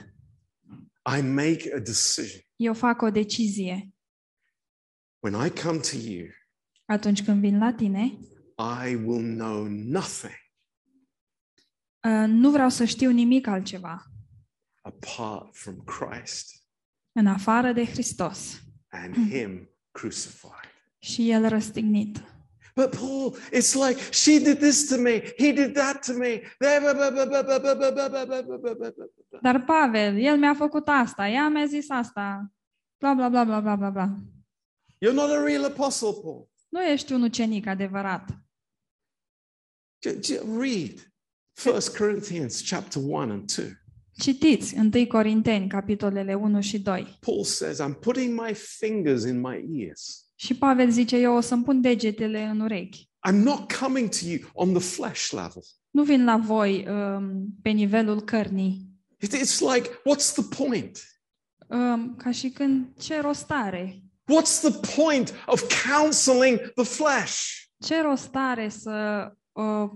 I 1.16 1.20
make 1.20 1.74
a 1.74 1.78
decision. 1.78 2.40
Eu 2.56 2.74
fac 2.74 3.02
o 3.02 3.10
decizie. 3.10 3.94
When 5.18 5.46
I 5.46 5.50
come 5.50 5.78
to 5.78 5.96
you, 5.96 6.28
Atunci 6.92 7.24
când 7.24 7.40
vin 7.40 7.58
la 7.58 7.72
tine, 7.72 8.18
I 8.86 8.94
will 8.94 9.34
know 9.36 9.66
nothing 9.66 10.34
uh, 12.06 12.24
nu 12.28 12.50
vreau 12.50 12.68
să 12.68 12.84
știu 12.84 13.10
nimic 13.10 13.46
altceva 13.46 14.02
apart 14.80 15.56
from 15.56 15.84
Christ 15.84 16.62
în 17.12 17.26
afară 17.26 17.72
de 17.72 17.84
Hristos 17.84 18.60
and 18.88 19.14
Him 19.14 19.68
crucified. 19.90 20.70
și 20.98 21.30
El 21.30 21.48
răstignit. 21.48 22.24
But 22.74 22.96
Paul, 22.96 23.36
it's 23.36 23.74
like 23.88 24.00
she 24.10 24.38
did 24.38 24.58
this 24.58 24.88
to 24.88 25.00
me, 25.00 25.20
he 25.38 25.52
did 25.52 25.74
that 25.74 26.06
to 26.06 26.12
me. 26.12 26.42
Dar 29.42 29.64
Pavel, 29.64 30.16
el 30.18 30.38
mi-a 30.38 30.54
făcut 30.54 30.88
asta, 30.88 31.28
ea 31.28 31.48
mi-a 31.48 31.66
zis 31.66 31.90
asta, 31.90 32.52
bla 32.98 33.14
bla 33.14 33.28
bla 33.28 33.44
bla 33.44 33.60
bla 33.60 33.76
bla 33.76 33.90
bla. 33.90 34.14
You're 35.04 35.14
not 35.14 35.30
a 35.30 35.42
real 35.42 35.64
apostle, 35.64 36.12
Paul. 36.22 36.51
Nu 36.72 36.82
ești 36.82 37.12
un 37.12 37.22
ucenic 37.22 37.66
adevărat. 37.66 38.30
J- 40.06 40.18
j- 40.18 40.58
Read 40.58 41.12
1 41.66 41.78
Corinthians 41.98 42.68
chapter 42.70 43.02
1 43.02 43.16
and 43.32 43.52
2. 43.56 43.72
Citiți 44.18 44.74
1 44.78 45.06
Corinteni, 45.06 45.68
capitolele 45.68 46.34
1 46.34 46.60
și 46.60 46.78
2. 46.80 47.18
Paul 47.20 47.44
says, 47.44 47.78
I'm 47.80 47.98
putting 48.00 48.40
my 48.40 48.54
fingers 48.54 49.24
in 49.24 49.40
my 49.40 49.64
ears. 49.70 50.26
Și 50.34 50.54
Pavel 50.54 50.90
zice, 50.90 51.16
eu 51.16 51.34
o 51.36 51.40
să-mi 51.40 51.64
pun 51.64 51.80
degetele 51.80 52.42
în 52.44 52.60
urechi. 52.60 53.08
I'm 53.30 53.34
not 53.42 53.72
coming 53.72 54.08
to 54.08 54.26
you 54.26 54.38
on 54.52 54.72
the 54.72 54.82
flesh 54.82 55.30
level. 55.30 55.62
Nu 55.90 56.02
vin 56.02 56.24
la 56.24 56.36
voi 56.36 56.86
um, 56.88 57.46
pe 57.62 57.70
nivelul 57.70 58.20
cărnii, 58.20 58.90
It- 59.24 59.34
It's 59.40 59.58
like, 59.74 59.88
what's 59.88 60.32
the 60.34 60.62
point? 60.64 60.98
um, 61.68 62.16
ca 62.16 62.30
și 62.30 62.48
când 62.50 62.86
ce 63.00 63.20
rost 63.20 63.50
are? 63.50 64.02
What's 64.32 64.60
the 64.60 64.94
point 64.94 65.34
of 65.46 65.64
counseling 65.68 66.58
the 66.74 66.84
flesh? 66.84 67.66
Ce 67.78 68.00
rost 68.00 68.30
are 68.32 68.68
să 68.68 69.28
uh, 69.52 69.90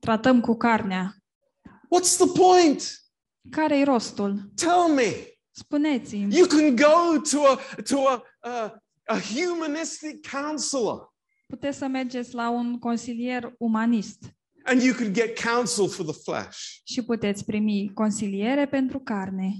tratăm 0.00 0.40
cu 0.40 0.56
carnea? 0.56 1.14
What's 1.62 2.16
the 2.16 2.26
point? 2.26 3.00
Care-i 3.50 3.84
rostul? 3.84 4.50
Tell 4.54 4.94
me. 4.94 5.12
Spuneți-mi. 5.50 6.36
You 6.36 6.46
can 6.46 6.76
go 6.76 7.20
to 7.30 7.46
a 7.46 7.82
to 7.82 8.08
a, 8.08 8.22
a, 8.40 8.82
a 9.04 9.18
humanistic 9.18 10.30
counselor 10.30 11.14
Puteți 11.46 11.78
să 11.78 11.86
mergeți 11.86 12.34
la 12.34 12.50
un 12.50 12.78
consilier 12.78 13.52
umanist 13.58 14.18
and 14.64 14.82
you 14.82 14.94
could 14.94 15.12
get 15.12 15.40
counsel 15.40 15.88
for 15.88 16.04
the 16.04 16.20
flesh. 16.22 16.58
și 16.84 17.02
puteți 17.02 17.44
primi 17.44 17.90
consiliere 17.94 18.66
pentru 18.66 18.98
carne. 18.98 19.52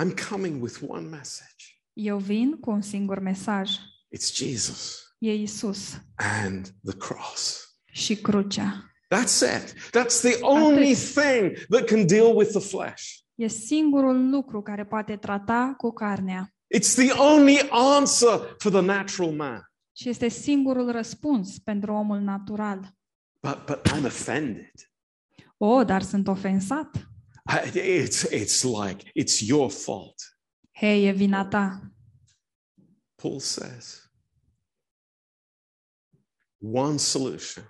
I'm 0.00 0.28
coming 0.28 0.62
with 0.62 0.78
one 0.86 1.08
message. 1.08 1.77
Eu 2.00 2.18
vin 2.18 2.56
cu 2.60 2.70
un 2.70 2.80
singur 2.82 3.18
mesaj. 3.18 3.70
It's 4.16 4.32
Jesus 4.34 5.02
E 5.18 5.32
Isus 5.34 6.00
and 6.16 6.66
the 6.84 6.96
cross. 6.96 7.62
și 7.92 8.16
crucea. 8.16 8.90
That's 9.14 9.40
it. 9.40 9.74
That's 9.90 10.20
the 10.20 10.38
only 10.40 10.94
thing 10.94 11.58
that 11.68 11.84
can 11.86 12.06
deal 12.06 12.36
with 12.36 12.50
the 12.50 12.60
flesh. 12.60 13.02
E 13.34 13.46
singurul 13.46 14.28
lucru 14.30 14.62
care 14.62 14.84
poate 14.84 15.16
trata 15.16 15.74
cu 15.76 15.90
carnea 15.92 16.52
It's 16.76 16.94
the 16.94 17.12
only 17.12 17.68
answer 17.70 18.54
for 18.58 18.70
the 18.72 18.80
natural 18.80 19.30
man. 19.32 19.60
și 19.96 20.08
este 20.08 20.28
singurul 20.28 20.90
răspuns 20.90 21.58
pentru 21.58 21.92
omul 21.92 22.18
natural. 22.20 22.96
But 23.40 23.64
but 23.66 23.88
I'm 23.88 24.04
offended. 24.04 24.72
O, 25.56 25.84
dar 25.84 26.02
sunt 26.02 26.28
ofensat. 26.28 26.96
I, 27.74 27.78
it's 27.78 28.22
it's 28.30 28.62
like 28.62 29.10
it's 29.20 29.40
your 29.46 29.70
fault. 29.70 30.14
Hei, 30.80 31.06
e 31.08 31.12
vina 31.12 31.44
ta. 31.44 31.92
Paul 33.14 33.40
says. 33.40 34.10
One 36.58 36.98
solution. 36.98 37.64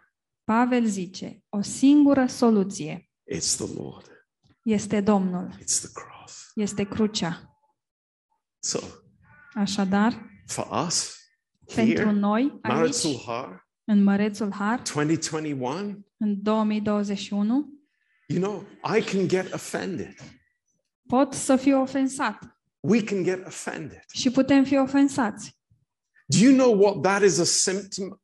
Pavel 0.45 0.87
zice, 0.87 1.45
o 1.49 1.63
singură 1.63 2.27
soluție 2.27 3.11
It's 3.35 3.57
the 3.57 3.75
Lord. 3.75 4.11
este 4.63 5.01
Domnul, 5.01 5.53
It's 5.53 5.81
the 5.81 5.93
cross. 5.93 6.51
este 6.55 6.85
crucea. 6.85 7.61
So 8.59 8.79
Așadar, 9.55 10.31
for 10.47 10.85
us 10.87 11.17
pentru 11.75 11.95
here, 12.05 12.11
noi, 12.11 12.59
Maritzul 12.63 13.11
aici, 13.11 13.25
Har, 13.25 13.69
în 13.85 14.03
Mărețul 14.03 14.53
Har, 14.53 14.83
2021, 14.83 16.05
în 16.17 16.43
2021, 16.43 17.73
you 18.27 18.41
know, 18.43 18.67
I 18.97 19.03
can 19.03 19.29
get 19.29 19.53
offended. 19.53 20.15
pot 21.09 21.33
să 21.33 21.57
fiu 21.57 21.81
ofensat 21.81 22.58
We 22.81 23.03
can 23.05 23.23
get 23.23 23.47
offended. 23.47 24.03
și 24.13 24.31
putem 24.31 24.65
fi 24.65 24.77
ofensați. 24.77 25.57
Do 26.27 26.39
you 26.39 26.55
know 26.57 26.81
what 26.83 27.03
that 27.03 27.23
is 27.23 27.39
a 27.39 27.45
symptom 27.45 28.21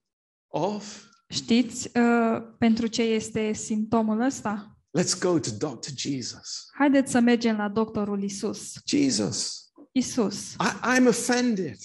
of? 0.48 1.02
Știți 1.28 1.98
uh, 1.98 2.42
pentru 2.58 2.86
ce 2.86 3.02
este 3.02 3.52
simptomul 3.52 4.20
ăsta? 4.20 4.78
Let's 4.98 5.18
go 5.20 5.38
to 5.38 5.50
Dr. 5.50 5.88
Jesus. 5.96 6.66
Haideți 6.74 7.10
să 7.10 7.20
mergem 7.20 7.56
la 7.56 7.68
doctorul 7.68 8.22
Isus. 8.22 8.72
Jesus, 8.86 9.64
Isus, 9.92 10.52
I, 10.52 10.98
I'm 10.98 11.06
offended. 11.06 11.76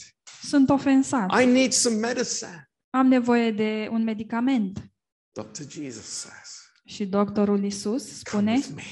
sunt 0.44 0.70
ofensat. 0.70 1.42
I 1.42 1.46
need 1.46 1.72
some 1.72 1.96
medicine. 1.96 2.70
Am 2.90 3.08
nevoie 3.08 3.52
de 3.52 3.88
un 3.92 4.04
medicament. 4.04 4.92
Dr. 5.32 5.62
Jesus 5.70 6.06
says, 6.06 6.72
Și 6.86 7.06
doctorul 7.06 7.64
Isus 7.64 8.22
Come 8.22 8.22
spune, 8.22 8.52
with 8.56 8.70
me. 8.76 8.84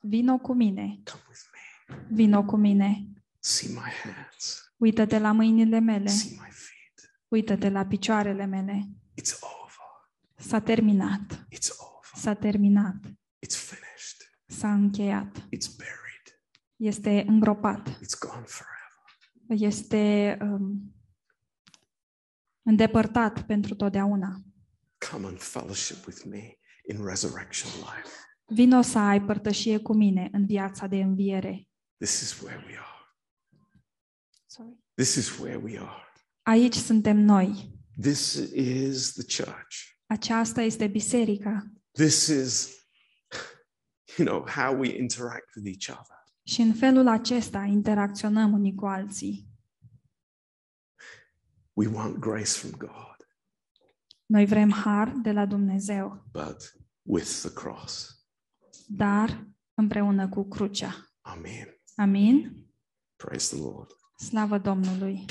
vino 0.00 0.38
cu 0.38 0.54
mine, 0.54 1.00
Come 1.04 1.22
with 1.28 1.40
me. 1.49 1.49
Vino 2.10 2.44
cu 2.44 2.56
mine. 2.56 3.04
See 3.38 3.68
my 3.68 3.90
hands. 4.04 4.72
Uită-te 4.76 5.18
la 5.18 5.32
mâinile 5.32 5.78
mele, 5.78 6.08
See 6.08 6.30
my 6.30 6.48
feet. 6.50 7.10
uită-te 7.28 7.68
la 7.70 7.86
picioarele 7.86 8.44
mele. 8.44 8.88
It's 9.20 9.32
over. 9.42 10.08
S-a 10.36 10.60
terminat, 10.60 11.46
It's 11.54 11.68
over. 11.78 12.10
s-a 12.14 12.34
terminat, 12.34 12.96
It's 13.46 13.56
finished. 13.56 14.30
s-a 14.46 14.72
încheiat. 14.72 15.36
It's 15.38 15.68
buried. 15.76 16.40
Este 16.76 17.24
îngropat, 17.26 17.88
It's 17.88 18.18
gone 18.28 18.44
forever. 18.46 19.68
este 19.68 20.36
um, 20.40 20.94
îndepărtat 22.62 23.42
pentru 23.46 23.74
totdeauna. 23.74 24.40
Come 25.10 25.26
and 25.26 25.38
fellowship 25.40 26.06
with 26.06 26.22
me 26.24 26.58
in 26.88 27.04
resurrection 27.04 27.70
life. 27.72 28.14
Vino 28.46 28.80
să 28.82 28.98
ai 28.98 29.22
părtășie 29.22 29.78
cu 29.78 29.94
mine 29.94 30.28
în 30.32 30.46
viața 30.46 30.86
de 30.86 30.96
înviere. 30.96 31.68
This 32.00 32.20
is 32.22 32.42
where 32.42 32.64
we 32.66 32.76
are. 32.76 32.98
Sorry. 34.46 34.78
This 34.94 35.14
is 35.16 35.38
where 35.38 35.58
we 35.58 35.78
are. 35.78 36.02
Aici 36.42 36.74
suntem 36.74 37.16
noi. 37.16 37.78
This 38.00 38.34
is 38.54 39.12
the 39.12 39.42
church. 39.42 39.96
Aceasta 40.06 40.60
este 40.62 40.86
biserica. 40.86 41.72
This 41.92 42.26
is, 42.26 42.68
you 44.16 44.28
know, 44.28 44.46
how 44.48 44.78
we 44.78 44.96
interact 44.98 45.54
with 45.56 45.66
each 45.66 45.98
other. 46.00 46.16
Și 46.42 46.60
în 46.60 46.74
felul 46.74 47.08
acesta 47.08 47.62
interacționăm 47.62 48.52
unii 48.52 48.74
cu 48.74 48.86
alții. 48.86 49.48
We 51.72 51.86
want 51.86 52.16
grace 52.18 52.50
from 52.50 52.70
God, 52.70 53.16
Noi 54.26 54.46
vrem 54.46 54.70
har 54.70 55.12
de 55.22 55.32
la 55.32 55.46
Dumnezeu, 55.46 56.24
but 56.32 56.74
with 57.02 57.28
the 57.40 57.52
cross. 57.52 58.24
dar 58.88 59.46
împreună 59.74 60.28
cu 60.28 60.48
crucea. 60.48 60.94
Amen. 61.20 61.79
Amin? 61.96 62.66
Praise 63.16 63.56
the 63.56 63.64
Lord. 63.64 63.90
Slavă 64.16 64.58
Domnului! 64.58 65.24